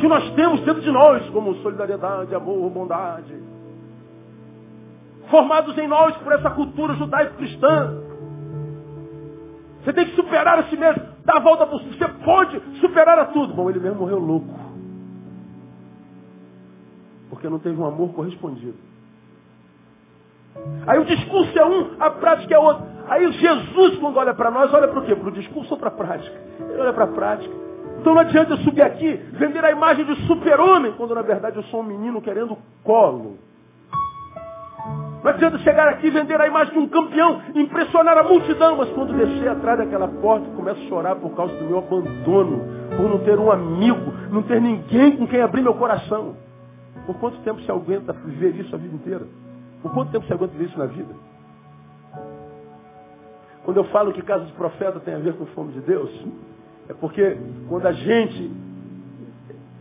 que 0.00 0.08
nós 0.08 0.28
temos 0.34 0.60
dentro 0.62 0.82
de 0.82 0.90
nós, 0.90 1.28
como 1.30 1.54
solidariedade, 1.62 2.34
amor, 2.34 2.68
bondade. 2.70 3.34
Formados 5.30 5.78
em 5.78 5.86
nós 5.86 6.16
por 6.16 6.32
essa 6.32 6.50
cultura 6.50 6.94
judaico-cristã. 6.94 8.05
Você 9.86 9.92
tem 9.92 10.04
que 10.04 10.16
superar 10.16 10.58
a 10.58 10.64
si 10.64 10.76
mesmo, 10.76 11.00
dar 11.24 11.36
a 11.36 11.40
volta 11.40 11.64
por 11.64 11.80
si. 11.80 11.96
Você 11.96 12.08
pode 12.24 12.60
superar 12.80 13.20
a 13.20 13.26
tudo. 13.26 13.54
Bom, 13.54 13.70
ele 13.70 13.78
mesmo 13.78 14.00
morreu 14.00 14.18
louco. 14.18 14.48
Porque 17.30 17.48
não 17.48 17.60
teve 17.60 17.80
um 17.80 17.86
amor 17.86 18.12
correspondido. 18.12 18.74
Aí 20.88 20.98
o 20.98 21.04
discurso 21.04 21.56
é 21.56 21.64
um, 21.64 21.90
a 22.00 22.10
prática 22.10 22.52
é 22.52 22.58
outra. 22.58 22.84
Aí 23.08 23.30
Jesus, 23.30 23.96
quando 24.00 24.16
olha 24.16 24.34
para 24.34 24.50
nós, 24.50 24.74
olha 24.74 24.88
para 24.88 24.98
o 24.98 25.04
quê? 25.06 25.14
Para 25.14 25.28
o 25.28 25.32
discurso 25.32 25.74
ou 25.74 25.78
para 25.78 25.88
a 25.88 25.92
prática? 25.92 26.36
Ele 26.58 26.80
olha 26.80 26.92
para 26.92 27.04
a 27.04 27.08
prática. 27.08 27.54
Então 28.00 28.12
não 28.12 28.22
adianta 28.22 28.54
eu 28.54 28.58
subir 28.58 28.82
aqui, 28.82 29.14
vender 29.34 29.64
a 29.64 29.70
imagem 29.70 30.04
de 30.04 30.16
super-homem, 30.26 30.94
quando 30.96 31.14
na 31.14 31.22
verdade 31.22 31.58
eu 31.58 31.62
sou 31.64 31.78
um 31.78 31.84
menino 31.84 32.20
querendo 32.20 32.58
colo. 32.82 33.38
Não 35.22 35.30
adianta 35.30 35.58
chegar 35.58 35.88
aqui 35.88 36.06
e 36.06 36.10
vender 36.10 36.40
a 36.40 36.46
imagem 36.46 36.72
de 36.74 36.78
um 36.78 36.88
campeão, 36.88 37.42
impressionar 37.54 38.16
a 38.18 38.22
multidão, 38.22 38.76
mas 38.76 38.90
quando 38.90 39.16
descer 39.16 39.48
atrás 39.48 39.78
daquela 39.78 40.08
porta, 40.08 40.46
começo 40.54 40.80
a 40.80 40.88
chorar 40.88 41.16
por 41.16 41.34
causa 41.34 41.54
do 41.56 41.64
meu 41.64 41.78
abandono, 41.78 42.64
por 42.96 43.08
não 43.08 43.18
ter 43.18 43.38
um 43.38 43.50
amigo, 43.50 44.12
não 44.30 44.42
ter 44.42 44.60
ninguém 44.60 45.16
com 45.16 45.26
quem 45.26 45.40
abrir 45.40 45.62
meu 45.62 45.74
coração. 45.74 46.36
Por 47.06 47.16
quanto 47.18 47.38
tempo 47.38 47.60
se 47.62 47.70
aguenta 47.70 48.12
viver 48.12 48.56
isso 48.56 48.74
a 48.74 48.78
vida 48.78 48.94
inteira? 48.94 49.26
Por 49.82 49.92
quanto 49.92 50.12
tempo 50.12 50.26
você 50.26 50.32
aguenta 50.32 50.56
ver 50.56 50.64
isso 50.64 50.78
na 50.78 50.86
vida? 50.86 51.14
Quando 53.64 53.78
eu 53.78 53.84
falo 53.84 54.12
que 54.12 54.22
casa 54.22 54.44
de 54.44 54.52
profeta 54.52 55.00
tem 55.00 55.14
a 55.14 55.18
ver 55.18 55.34
com 55.34 55.46
fome 55.46 55.72
de 55.72 55.80
Deus, 55.80 56.10
é 56.88 56.94
porque 56.94 57.36
quando 57.68 57.86
a 57.86 57.92
gente 57.92 58.50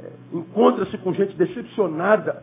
é, 0.03 0.11
encontra-se 0.33 0.97
com 0.97 1.13
gente 1.13 1.37
decepcionada, 1.37 2.41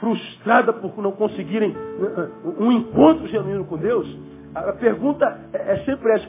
frustrada 0.00 0.72
por 0.72 0.96
não 1.02 1.12
conseguirem 1.12 1.72
né, 1.72 2.30
um 2.58 2.72
encontro 2.72 3.28
genuíno 3.28 3.64
com 3.66 3.76
Deus, 3.76 4.08
a 4.54 4.72
pergunta 4.72 5.38
é, 5.52 5.74
é 5.74 5.84
sempre 5.84 6.10
essa, 6.12 6.26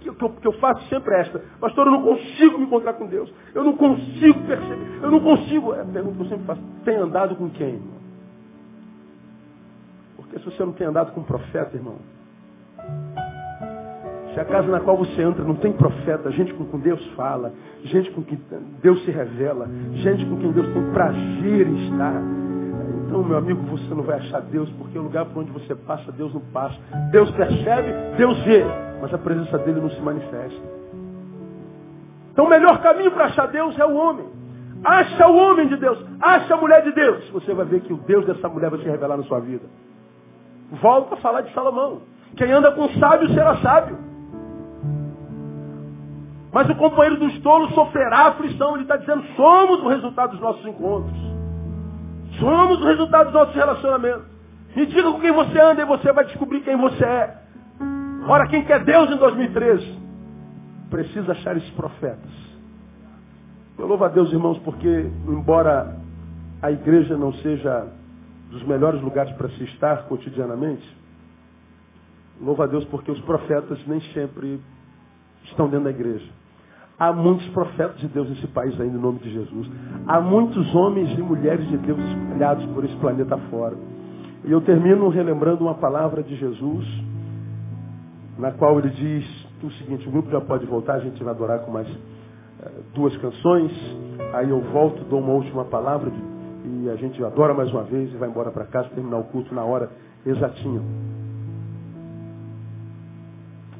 que 0.00 0.08
eu, 0.08 0.14
que 0.14 0.46
eu 0.46 0.52
faço 0.52 0.88
sempre 0.88 1.14
esta. 1.14 1.40
Pastor, 1.60 1.86
eu 1.86 1.92
não 1.92 2.02
consigo 2.02 2.58
me 2.58 2.64
encontrar 2.64 2.94
com 2.94 3.06
Deus. 3.06 3.30
Eu 3.54 3.62
não 3.62 3.76
consigo 3.76 4.40
perceber. 4.46 5.00
Eu 5.02 5.10
não 5.10 5.20
consigo. 5.20 5.74
É 5.74 5.82
a 5.82 5.84
pergunta 5.84 6.16
que 6.16 6.22
eu 6.22 6.28
sempre 6.28 6.46
faço. 6.46 6.62
Tem 6.84 6.96
andado 6.96 7.36
com 7.36 7.50
quem? 7.50 7.80
Porque 10.16 10.38
se 10.38 10.44
você 10.44 10.64
não 10.64 10.72
tem 10.72 10.86
andado 10.86 11.12
com 11.12 11.20
um 11.20 11.24
profeta, 11.24 11.76
irmão, 11.76 11.96
se 14.32 14.40
a 14.40 14.44
casa 14.44 14.68
na 14.68 14.80
qual 14.80 14.96
você 14.96 15.20
entra 15.20 15.44
não 15.44 15.56
tem 15.56 15.72
profeta, 15.72 16.30
gente 16.30 16.54
com 16.54 16.64
quem 16.64 16.80
Deus 16.80 17.04
fala, 17.14 17.52
gente 17.84 18.10
com 18.12 18.22
quem 18.22 18.40
Deus 18.80 19.04
se 19.04 19.10
revela, 19.10 19.68
gente 19.94 20.24
com 20.24 20.36
quem 20.36 20.52
Deus 20.52 20.72
tem 20.72 20.92
prazer 20.92 21.66
em 21.66 21.90
estar. 21.90 22.39
Então, 23.10 23.24
meu 23.24 23.38
amigo, 23.38 23.60
você 23.62 23.92
não 23.92 24.04
vai 24.04 24.18
achar 24.18 24.40
Deus, 24.40 24.70
porque 24.78 24.96
o 24.96 25.02
lugar 25.02 25.24
por 25.26 25.40
onde 25.40 25.50
você 25.50 25.74
passa, 25.74 26.12
Deus 26.12 26.32
não 26.32 26.40
passa. 26.52 26.76
Deus 27.10 27.28
percebe, 27.32 27.92
Deus 28.16 28.38
vê, 28.44 28.64
mas 29.02 29.12
a 29.12 29.18
presença 29.18 29.58
dele 29.58 29.80
não 29.80 29.90
se 29.90 30.00
manifesta. 30.00 30.62
Então, 32.32 32.44
o 32.44 32.48
melhor 32.48 32.80
caminho 32.80 33.10
para 33.10 33.24
achar 33.24 33.48
Deus 33.48 33.76
é 33.76 33.84
o 33.84 33.96
homem. 33.96 34.26
Acha 34.84 35.26
o 35.26 35.36
homem 35.36 35.66
de 35.66 35.76
Deus, 35.76 35.98
acha 36.22 36.54
a 36.54 36.56
mulher 36.56 36.84
de 36.84 36.92
Deus. 36.92 37.28
Você 37.30 37.52
vai 37.52 37.66
ver 37.66 37.80
que 37.80 37.92
o 37.92 37.96
Deus 37.96 38.24
dessa 38.26 38.48
mulher 38.48 38.70
vai 38.70 38.78
se 38.78 38.88
revelar 38.88 39.16
na 39.16 39.24
sua 39.24 39.40
vida. 39.40 39.64
Volta 40.80 41.14
a 41.14 41.18
falar 41.18 41.40
de 41.40 41.52
Salomão. 41.52 42.02
Quem 42.36 42.52
anda 42.52 42.70
com 42.70 42.88
sábio 42.90 43.28
será 43.30 43.56
sábio. 43.56 43.98
Mas 46.52 46.70
o 46.70 46.76
companheiro 46.76 47.18
dos 47.18 47.36
tolos 47.40 47.74
sofrerá 47.74 48.28
aflição. 48.28 48.74
Ele 48.74 48.82
está 48.82 48.96
dizendo, 48.96 49.24
somos 49.34 49.82
o 49.82 49.88
resultado 49.88 50.30
dos 50.30 50.40
nossos 50.40 50.64
encontros. 50.64 51.29
Somos 52.40 52.80
o 52.80 52.84
resultado 52.84 53.26
dos 53.26 53.34
nossos 53.34 53.54
relacionamentos. 53.54 54.24
Me 54.74 54.86
diga 54.86 55.12
com 55.12 55.20
quem 55.20 55.30
você 55.30 55.60
anda 55.60 55.82
e 55.82 55.84
você 55.84 56.12
vai 56.12 56.24
descobrir 56.24 56.60
quem 56.62 56.76
você 56.76 57.04
é. 57.04 57.38
Ora, 58.26 58.48
quem 58.48 58.64
quer 58.64 58.82
Deus 58.82 59.10
em 59.10 59.16
2013? 59.16 59.98
Precisa 60.88 61.32
achar 61.32 61.56
esses 61.56 61.70
profetas. 61.70 62.30
Eu 63.78 63.86
louvo 63.86 64.04
a 64.04 64.08
Deus, 64.08 64.32
irmãos, 64.32 64.58
porque 64.58 65.10
embora 65.28 65.96
a 66.62 66.70
igreja 66.70 67.16
não 67.16 67.32
seja 67.34 67.86
dos 68.50 68.62
melhores 68.64 69.00
lugares 69.00 69.32
para 69.34 69.48
se 69.50 69.64
estar 69.64 70.04
cotidianamente, 70.04 70.84
louvo 72.40 72.62
a 72.62 72.66
Deus 72.66 72.84
porque 72.86 73.10
os 73.10 73.20
profetas 73.20 73.78
nem 73.86 74.00
sempre 74.12 74.60
estão 75.44 75.68
dentro 75.68 75.84
da 75.84 75.90
igreja. 75.90 76.28
Há 77.00 77.14
muitos 77.14 77.48
profetas 77.48 77.98
de 77.98 78.08
Deus 78.08 78.28
nesse 78.28 78.46
país 78.48 78.78
ainda, 78.78 78.94
em 78.94 79.00
nome 79.00 79.20
de 79.20 79.32
Jesus. 79.32 79.70
Há 80.06 80.20
muitos 80.20 80.74
homens 80.74 81.18
e 81.18 81.22
mulheres 81.22 81.66
de 81.66 81.78
Deus 81.78 81.98
espalhados 81.98 82.66
por 82.74 82.84
esse 82.84 82.94
planeta 82.96 83.38
fora. 83.48 83.74
E 84.44 84.52
eu 84.52 84.60
termino 84.60 85.08
relembrando 85.08 85.64
uma 85.64 85.72
palavra 85.72 86.22
de 86.22 86.36
Jesus, 86.36 86.86
na 88.38 88.52
qual 88.52 88.78
ele 88.78 88.90
diz 88.90 89.24
o 89.62 89.70
seguinte, 89.70 90.06
o 90.06 90.10
grupo 90.10 90.30
já 90.30 90.42
pode 90.42 90.66
voltar, 90.66 90.96
a 90.96 91.00
gente 91.00 91.24
vai 91.24 91.32
adorar 91.32 91.60
com 91.60 91.70
mais 91.70 91.88
uh, 91.88 91.98
duas 92.94 93.16
canções. 93.16 93.72
Aí 94.34 94.50
eu 94.50 94.60
volto, 94.60 95.02
dou 95.04 95.20
uma 95.20 95.32
última 95.32 95.64
palavra 95.64 96.12
e 96.66 96.90
a 96.90 96.96
gente 96.96 97.24
adora 97.24 97.54
mais 97.54 97.72
uma 97.72 97.82
vez 97.84 98.12
e 98.12 98.16
vai 98.18 98.28
embora 98.28 98.50
para 98.50 98.66
casa, 98.66 98.90
terminar 98.90 99.16
o 99.16 99.24
culto 99.24 99.54
na 99.54 99.64
hora 99.64 99.90
exatinha. 100.26 100.82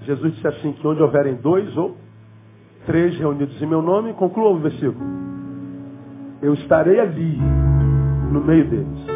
Jesus 0.04 0.34
disse 0.36 0.48
assim, 0.48 0.72
que 0.72 0.86
onde 0.86 1.02
houverem 1.02 1.34
dois 1.34 1.76
ou 1.76 1.96
três 2.86 3.16
reunidos 3.18 3.60
em 3.60 3.66
meu 3.66 3.82
nome, 3.82 4.12
conclua 4.14 4.50
o 4.50 4.58
versículo. 4.58 5.04
Eu 6.42 6.54
estarei 6.54 6.98
ali, 6.98 7.38
no 8.32 8.40
meio 8.40 8.68
deles. 8.68 9.06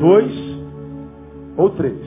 Dois 0.00 0.32
ou 1.56 1.70
três. 1.70 1.98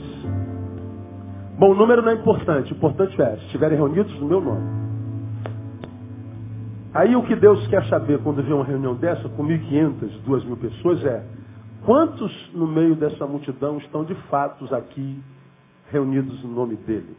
Bom, 1.58 1.72
o 1.72 1.76
número 1.76 2.02
não 2.02 2.10
é 2.10 2.16
importante. 2.16 2.74
O 2.74 2.76
importante 2.76 3.22
é, 3.22 3.38
se 3.38 3.46
estiverem 3.46 3.78
reunidos 3.78 4.20
no 4.20 4.28
meu 4.28 4.42
nome. 4.42 4.82
Aí 6.94 7.16
o 7.16 7.24
que 7.24 7.36
Deus 7.36 7.66
quer 7.68 7.86
saber 7.86 8.20
quando 8.20 8.44
vê 8.44 8.52
uma 8.52 8.66
reunião 8.66 8.96
dessa, 8.96 9.30
com 9.30 9.46
1.500, 9.46 10.10
2.000 10.28 10.58
pessoas, 10.58 11.06
é 11.06 11.24
quantos 11.86 12.52
no 12.54 12.68
meio 12.68 12.96
dessa 12.96 13.26
multidão 13.26 13.78
estão 13.78 14.04
de 14.04 14.16
fato 14.30 14.74
aqui 14.76 15.22
reunidos 15.90 16.44
no 16.44 16.52
nome 16.52 16.76
dele? 16.76 17.16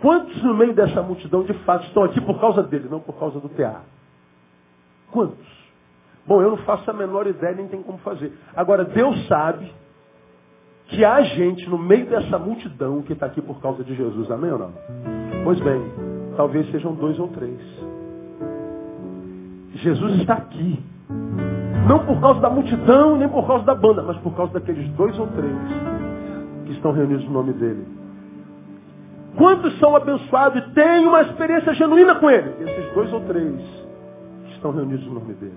Quantos 0.00 0.42
no 0.42 0.54
meio 0.54 0.74
dessa 0.74 1.02
multidão 1.02 1.42
de 1.42 1.52
fato 1.64 1.86
estão 1.86 2.04
aqui 2.04 2.20
por 2.20 2.40
causa 2.40 2.62
dele, 2.62 2.88
não 2.88 3.00
por 3.00 3.18
causa 3.18 3.40
do 3.40 3.48
teatro? 3.48 3.82
Quantos? 5.10 5.58
Bom, 6.26 6.42
eu 6.42 6.50
não 6.50 6.58
faço 6.58 6.88
a 6.90 6.92
menor 6.92 7.26
ideia, 7.26 7.54
nem 7.54 7.68
tem 7.68 7.82
como 7.82 7.98
fazer. 7.98 8.32
Agora, 8.54 8.84
Deus 8.84 9.26
sabe 9.26 9.72
que 10.88 11.04
há 11.04 11.20
gente 11.22 11.68
no 11.68 11.78
meio 11.78 12.06
dessa 12.06 12.38
multidão 12.38 13.02
que 13.02 13.12
está 13.12 13.26
aqui 13.26 13.40
por 13.40 13.60
causa 13.60 13.82
de 13.82 13.94
Jesus. 13.94 14.30
Amém 14.30 14.52
ou 14.52 14.58
não? 14.58 14.72
Pois 15.42 15.58
bem, 15.60 15.82
talvez 16.36 16.70
sejam 16.70 16.94
dois 16.94 17.18
ou 17.18 17.28
três. 17.28 17.58
Jesus 19.74 20.20
está 20.20 20.34
aqui. 20.34 20.78
Não 21.88 22.04
por 22.04 22.20
causa 22.20 22.40
da 22.40 22.50
multidão, 22.50 23.16
nem 23.16 23.28
por 23.28 23.46
causa 23.46 23.64
da 23.64 23.74
banda, 23.74 24.02
mas 24.02 24.16
por 24.18 24.34
causa 24.36 24.52
daqueles 24.52 24.88
dois 24.90 25.18
ou 25.18 25.26
três 25.28 25.56
que 26.66 26.72
estão 26.72 26.92
reunidos 26.92 27.24
no 27.24 27.32
nome 27.32 27.54
dele. 27.54 27.86
Quantos 29.38 29.78
são 29.78 29.94
abençoados 29.94 30.60
e 30.60 30.70
têm 30.72 31.06
uma 31.06 31.22
experiência 31.22 31.72
genuína 31.72 32.16
com 32.16 32.28
Ele? 32.28 32.56
Esses 32.60 32.92
dois 32.92 33.12
ou 33.12 33.20
três 33.20 33.54
estão 34.50 34.72
reunidos 34.72 35.06
no 35.06 35.14
nome 35.14 35.32
dele. 35.34 35.54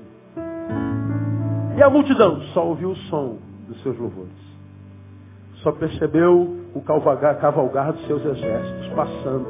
E 1.75 1.81
a 1.81 1.89
multidão 1.89 2.39
só 2.53 2.63
ouviu 2.67 2.91
o 2.91 2.95
som 2.95 3.37
dos 3.67 3.81
seus 3.81 3.97
louvores. 3.97 4.31
Só 5.63 5.71
percebeu 5.71 6.59
o 6.75 6.81
cavalgar, 6.81 7.93
dos 7.93 8.05
seus 8.05 8.23
exércitos 8.23 8.87
passando. 8.95 9.47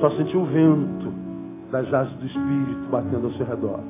Só 0.00 0.08
sentiu 0.12 0.40
o 0.40 0.46
vento 0.46 1.12
das 1.70 1.92
asas 1.92 2.14
do 2.14 2.24
Espírito 2.24 2.88
batendo 2.90 3.26
ao 3.26 3.32
seu 3.34 3.44
redor. 3.44 3.80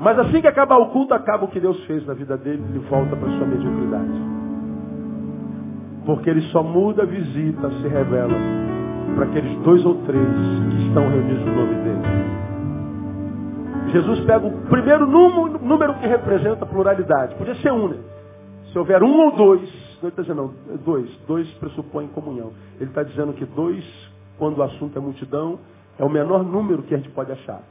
Mas 0.00 0.18
assim 0.18 0.40
que 0.40 0.48
acabar 0.48 0.78
o 0.78 0.86
culto, 0.86 1.14
acaba 1.14 1.44
o 1.44 1.48
que 1.48 1.60
Deus 1.60 1.78
fez 1.84 2.04
na 2.06 2.14
vida 2.14 2.36
dele, 2.36 2.64
ele 2.70 2.80
volta 2.80 3.14
para 3.14 3.28
sua 3.38 3.46
mediocridade. 3.46 4.20
Porque 6.04 6.28
ele 6.28 6.42
só 6.50 6.62
muda, 6.62 7.06
visita, 7.06 7.70
se 7.70 7.86
revela 7.86 8.34
para 9.14 9.24
aqueles 9.24 9.58
dois 9.60 9.84
ou 9.84 9.94
três 10.06 10.26
que 10.70 10.86
estão 10.86 11.08
reunidos 11.08 11.44
no 11.44 11.54
nome 11.54 11.74
dele. 11.74 12.00
Jesus 13.92 14.20
pega 14.20 14.46
o 14.46 14.52
primeiro 14.68 15.06
número, 15.06 15.94
que 15.94 16.06
representa 16.06 16.64
a 16.64 16.66
pluralidade. 16.66 17.34
Podia 17.34 17.54
ser 17.56 17.72
um, 17.72 17.88
né? 17.88 17.96
Se 18.72 18.78
houver 18.78 19.02
um 19.02 19.26
ou 19.26 19.32
dois, 19.36 19.68
não 20.00 20.08
está 20.08 20.22
dizendo 20.22 20.42
não, 20.42 20.76
dois, 20.78 21.10
dois 21.26 21.48
pressupõem 21.54 22.06
comunhão. 22.08 22.52
Ele 22.78 22.88
está 22.88 23.02
dizendo 23.02 23.32
que 23.32 23.44
dois, 23.44 23.84
quando 24.38 24.58
o 24.58 24.62
assunto 24.62 24.96
é 24.96 25.00
multidão, 25.00 25.58
é 25.98 26.04
o 26.04 26.08
menor 26.08 26.44
número 26.44 26.82
que 26.82 26.94
a 26.94 26.98
gente 26.98 27.10
pode 27.10 27.32
achar. 27.32 27.62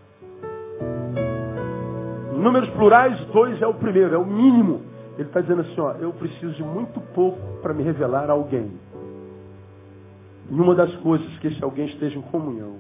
Números 2.36 2.70
plurais, 2.72 3.20
dois 3.34 3.62
é 3.62 3.68
o 3.68 3.74
primeiro, 3.74 4.14
é 4.14 4.18
o 4.18 4.26
mínimo. 4.26 4.82
Ele 5.18 5.28
está 5.28 5.42
dizendo 5.42 5.62
assim, 5.62 5.80
ó, 5.80 5.94
eu 5.94 6.12
preciso 6.14 6.54
de 6.54 6.64
muito 6.64 7.00
pouco 7.14 7.40
para 7.62 7.74
me 7.74 7.84
revelar 7.84 8.30
a 8.30 8.34
alguém. 8.34 8.72
E 10.50 10.54
uma 10.54 10.76
das 10.76 10.93
coisas 10.97 11.28
que 11.39 11.47
esse 11.47 11.64
alguém 11.64 11.86
esteja 11.86 12.18
em 12.18 12.22
comunhão. 12.24 12.78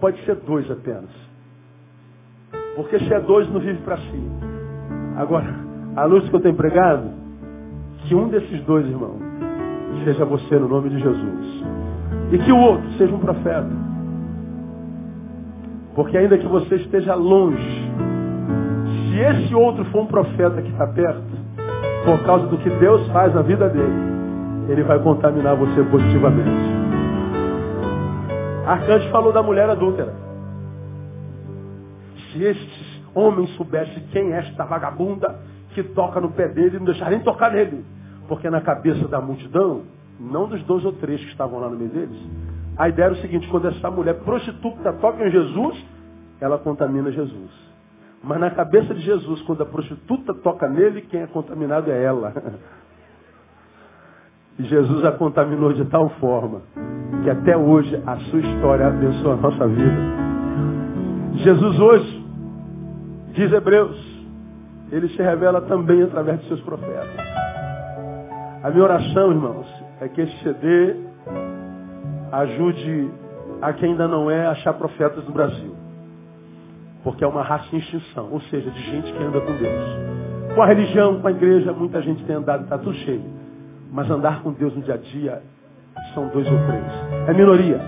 Pode 0.00 0.24
ser 0.24 0.36
dois 0.36 0.70
apenas. 0.70 1.10
Porque 2.76 2.98
se 2.98 3.12
é 3.12 3.20
dois, 3.20 3.50
não 3.52 3.60
vive 3.60 3.78
para 3.82 3.98
si. 3.98 4.30
Agora, 5.16 5.54
a 5.96 6.04
luz 6.04 6.28
que 6.28 6.34
eu 6.34 6.40
tenho 6.40 6.54
pregado, 6.54 7.10
que 8.04 8.14
um 8.14 8.28
desses 8.28 8.62
dois, 8.64 8.86
irmão, 8.86 9.18
seja 10.04 10.24
você 10.24 10.58
no 10.58 10.68
nome 10.68 10.88
de 10.88 10.98
Jesus. 11.00 11.64
E 12.32 12.38
que 12.38 12.52
o 12.52 12.58
outro 12.58 12.90
seja 12.92 13.14
um 13.14 13.18
profeta. 13.18 13.68
Porque 15.94 16.16
ainda 16.16 16.38
que 16.38 16.46
você 16.46 16.76
esteja 16.76 17.14
longe, 17.14 17.90
se 19.10 19.18
esse 19.18 19.54
outro 19.54 19.84
for 19.86 20.02
um 20.02 20.06
profeta 20.06 20.62
que 20.62 20.70
está 20.70 20.86
perto, 20.86 21.22
por 22.04 22.18
causa 22.24 22.46
do 22.46 22.56
que 22.58 22.70
Deus 22.70 23.06
faz 23.08 23.34
na 23.34 23.42
vida 23.42 23.68
dele, 23.68 24.09
ele 24.70 24.84
vai 24.84 24.98
contaminar 25.00 25.56
você 25.56 25.82
positivamente. 25.82 26.70
Arcanjo 28.66 29.10
falou 29.10 29.32
da 29.32 29.42
mulher 29.42 29.68
adúltera. 29.68 30.14
Se 32.30 32.44
estes 32.44 33.02
homens 33.12 33.50
soubessem 33.56 34.04
quem 34.12 34.32
é 34.32 34.38
esta 34.38 34.64
vagabunda 34.64 35.40
que 35.74 35.82
toca 35.82 36.20
no 36.20 36.30
pé 36.30 36.48
dele, 36.48 36.78
não 36.78 36.84
deixariam 36.84 37.16
nem 37.16 37.24
tocar 37.24 37.50
nele. 37.50 37.84
Porque 38.28 38.48
na 38.48 38.60
cabeça 38.60 39.08
da 39.08 39.20
multidão, 39.20 39.82
não 40.20 40.46
dos 40.46 40.62
dois 40.62 40.84
ou 40.84 40.92
três 40.92 41.20
que 41.20 41.30
estavam 41.30 41.58
lá 41.58 41.68
no 41.68 41.76
meio 41.76 41.90
deles, 41.90 42.16
a 42.76 42.88
ideia 42.88 43.06
era 43.06 43.14
o 43.14 43.18
seguinte, 43.18 43.48
quando 43.48 43.66
essa 43.66 43.90
mulher 43.90 44.20
prostituta 44.20 44.92
toca 44.94 45.26
em 45.26 45.30
Jesus, 45.32 45.84
ela 46.40 46.58
contamina 46.58 47.10
Jesus. 47.10 47.50
Mas 48.22 48.38
na 48.38 48.50
cabeça 48.50 48.94
de 48.94 49.00
Jesus, 49.00 49.42
quando 49.42 49.62
a 49.62 49.66
prostituta 49.66 50.32
toca 50.34 50.68
nele, 50.68 51.02
quem 51.02 51.22
é 51.22 51.26
contaminado 51.26 51.90
é 51.90 52.02
ela. 52.02 52.32
Jesus 54.64 55.04
a 55.04 55.12
contaminou 55.12 55.72
de 55.72 55.84
tal 55.86 56.08
forma 56.20 56.62
que 57.22 57.30
até 57.30 57.56
hoje 57.56 58.00
a 58.06 58.16
sua 58.16 58.40
história 58.40 58.86
abençoa 58.86 59.34
a 59.34 59.36
nossa 59.36 59.66
vida. 59.66 59.96
Jesus 61.36 61.78
hoje, 61.78 62.26
diz 63.32 63.52
Hebreus, 63.52 63.96
ele 64.90 65.08
se 65.08 65.22
revela 65.22 65.60
também 65.62 66.02
através 66.02 66.40
de 66.40 66.48
seus 66.48 66.60
profetas. 66.62 67.08
A 68.62 68.70
minha 68.70 68.84
oração, 68.84 69.30
irmãos, 69.30 69.66
é 70.00 70.08
que 70.08 70.20
esse 70.20 70.36
CD 70.42 70.96
ajude 72.32 73.10
a 73.62 73.72
quem 73.72 73.92
ainda 73.92 74.08
não 74.08 74.30
é 74.30 74.46
a 74.46 74.50
achar 74.50 74.74
profetas 74.74 75.24
do 75.24 75.32
Brasil. 75.32 75.74
Porque 77.02 77.24
é 77.24 77.26
uma 77.26 77.42
raça 77.42 77.74
em 77.74 77.78
extinção, 77.78 78.28
ou 78.30 78.40
seja, 78.42 78.70
de 78.70 78.82
gente 78.82 79.12
que 79.12 79.22
anda 79.22 79.40
com 79.40 79.52
Deus. 79.52 80.54
Com 80.54 80.62
a 80.62 80.66
religião, 80.66 81.20
com 81.20 81.28
a 81.28 81.30
igreja, 81.30 81.72
muita 81.72 82.02
gente 82.02 82.22
tem 82.24 82.36
andado, 82.36 82.64
está 82.64 82.76
tudo 82.76 82.94
cheio. 82.94 83.39
Mas 83.92 84.10
andar 84.10 84.42
com 84.42 84.52
Deus 84.52 84.74
no 84.74 84.82
dia 84.82 84.94
a 84.94 84.98
dia 84.98 85.42
são 86.14 86.28
dois 86.28 86.50
ou 86.50 86.58
três. 86.66 87.28
É 87.28 87.34
minoria. 87.34 87.80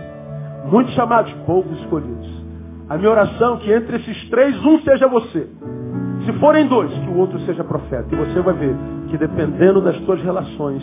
Muitos 0.70 0.94
chamados, 0.94 1.32
poucos 1.46 1.78
escolhidos. 1.80 2.42
A 2.88 2.96
minha 2.96 3.11
oração 3.11 3.55
é 3.55 3.57
que 3.59 3.72
entre 3.72 3.96
esses 3.96 4.28
três, 4.28 4.57
um 4.64 4.80
seja 4.80 5.09
você. 5.09 5.48
Se 6.24 6.32
forem 6.34 6.66
dois, 6.68 6.92
que 6.92 7.09
o 7.09 7.18
outro 7.18 7.38
seja 7.40 7.64
profeta. 7.64 8.07
E 8.12 8.16
você 8.16 8.40
vai 8.40 8.55
ver 8.55 8.74
que 9.09 9.18
dependendo 9.18 9.80
das 9.80 9.96
suas 10.05 10.22
relações, 10.22 10.82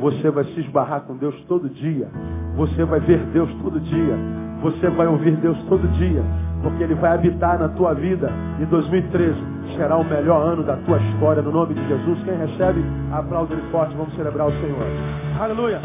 você 0.00 0.30
vai 0.30 0.44
se 0.44 0.60
esbarrar 0.60 1.02
com 1.02 1.16
Deus 1.16 1.34
todo 1.46 1.68
dia. 1.68 2.08
Você 2.56 2.84
vai 2.84 3.00
ver 3.00 3.18
Deus 3.32 3.50
todo 3.62 3.80
dia. 3.80 4.16
Você 4.62 4.88
vai 4.90 5.06
ouvir 5.06 5.36
Deus 5.36 5.58
todo 5.68 5.86
dia. 5.92 6.22
Porque 6.62 6.82
Ele 6.82 6.94
vai 6.94 7.14
habitar 7.14 7.58
na 7.58 7.68
tua 7.68 7.94
vida. 7.94 8.30
E 8.60 8.66
2013 8.66 9.34
será 9.76 9.96
o 9.96 10.04
melhor 10.04 10.42
ano 10.42 10.62
da 10.62 10.76
tua 10.76 10.98
história. 10.98 11.42
No 11.42 11.52
nome 11.52 11.74
de 11.74 11.86
Jesus. 11.86 12.18
Quem 12.24 12.36
recebe, 12.36 12.84
aplaude 13.12 13.52
ele 13.52 13.62
forte. 13.70 13.94
Vamos 13.96 14.14
celebrar 14.14 14.48
o 14.48 14.52
Senhor. 14.52 14.86
Aleluia. 15.40 15.80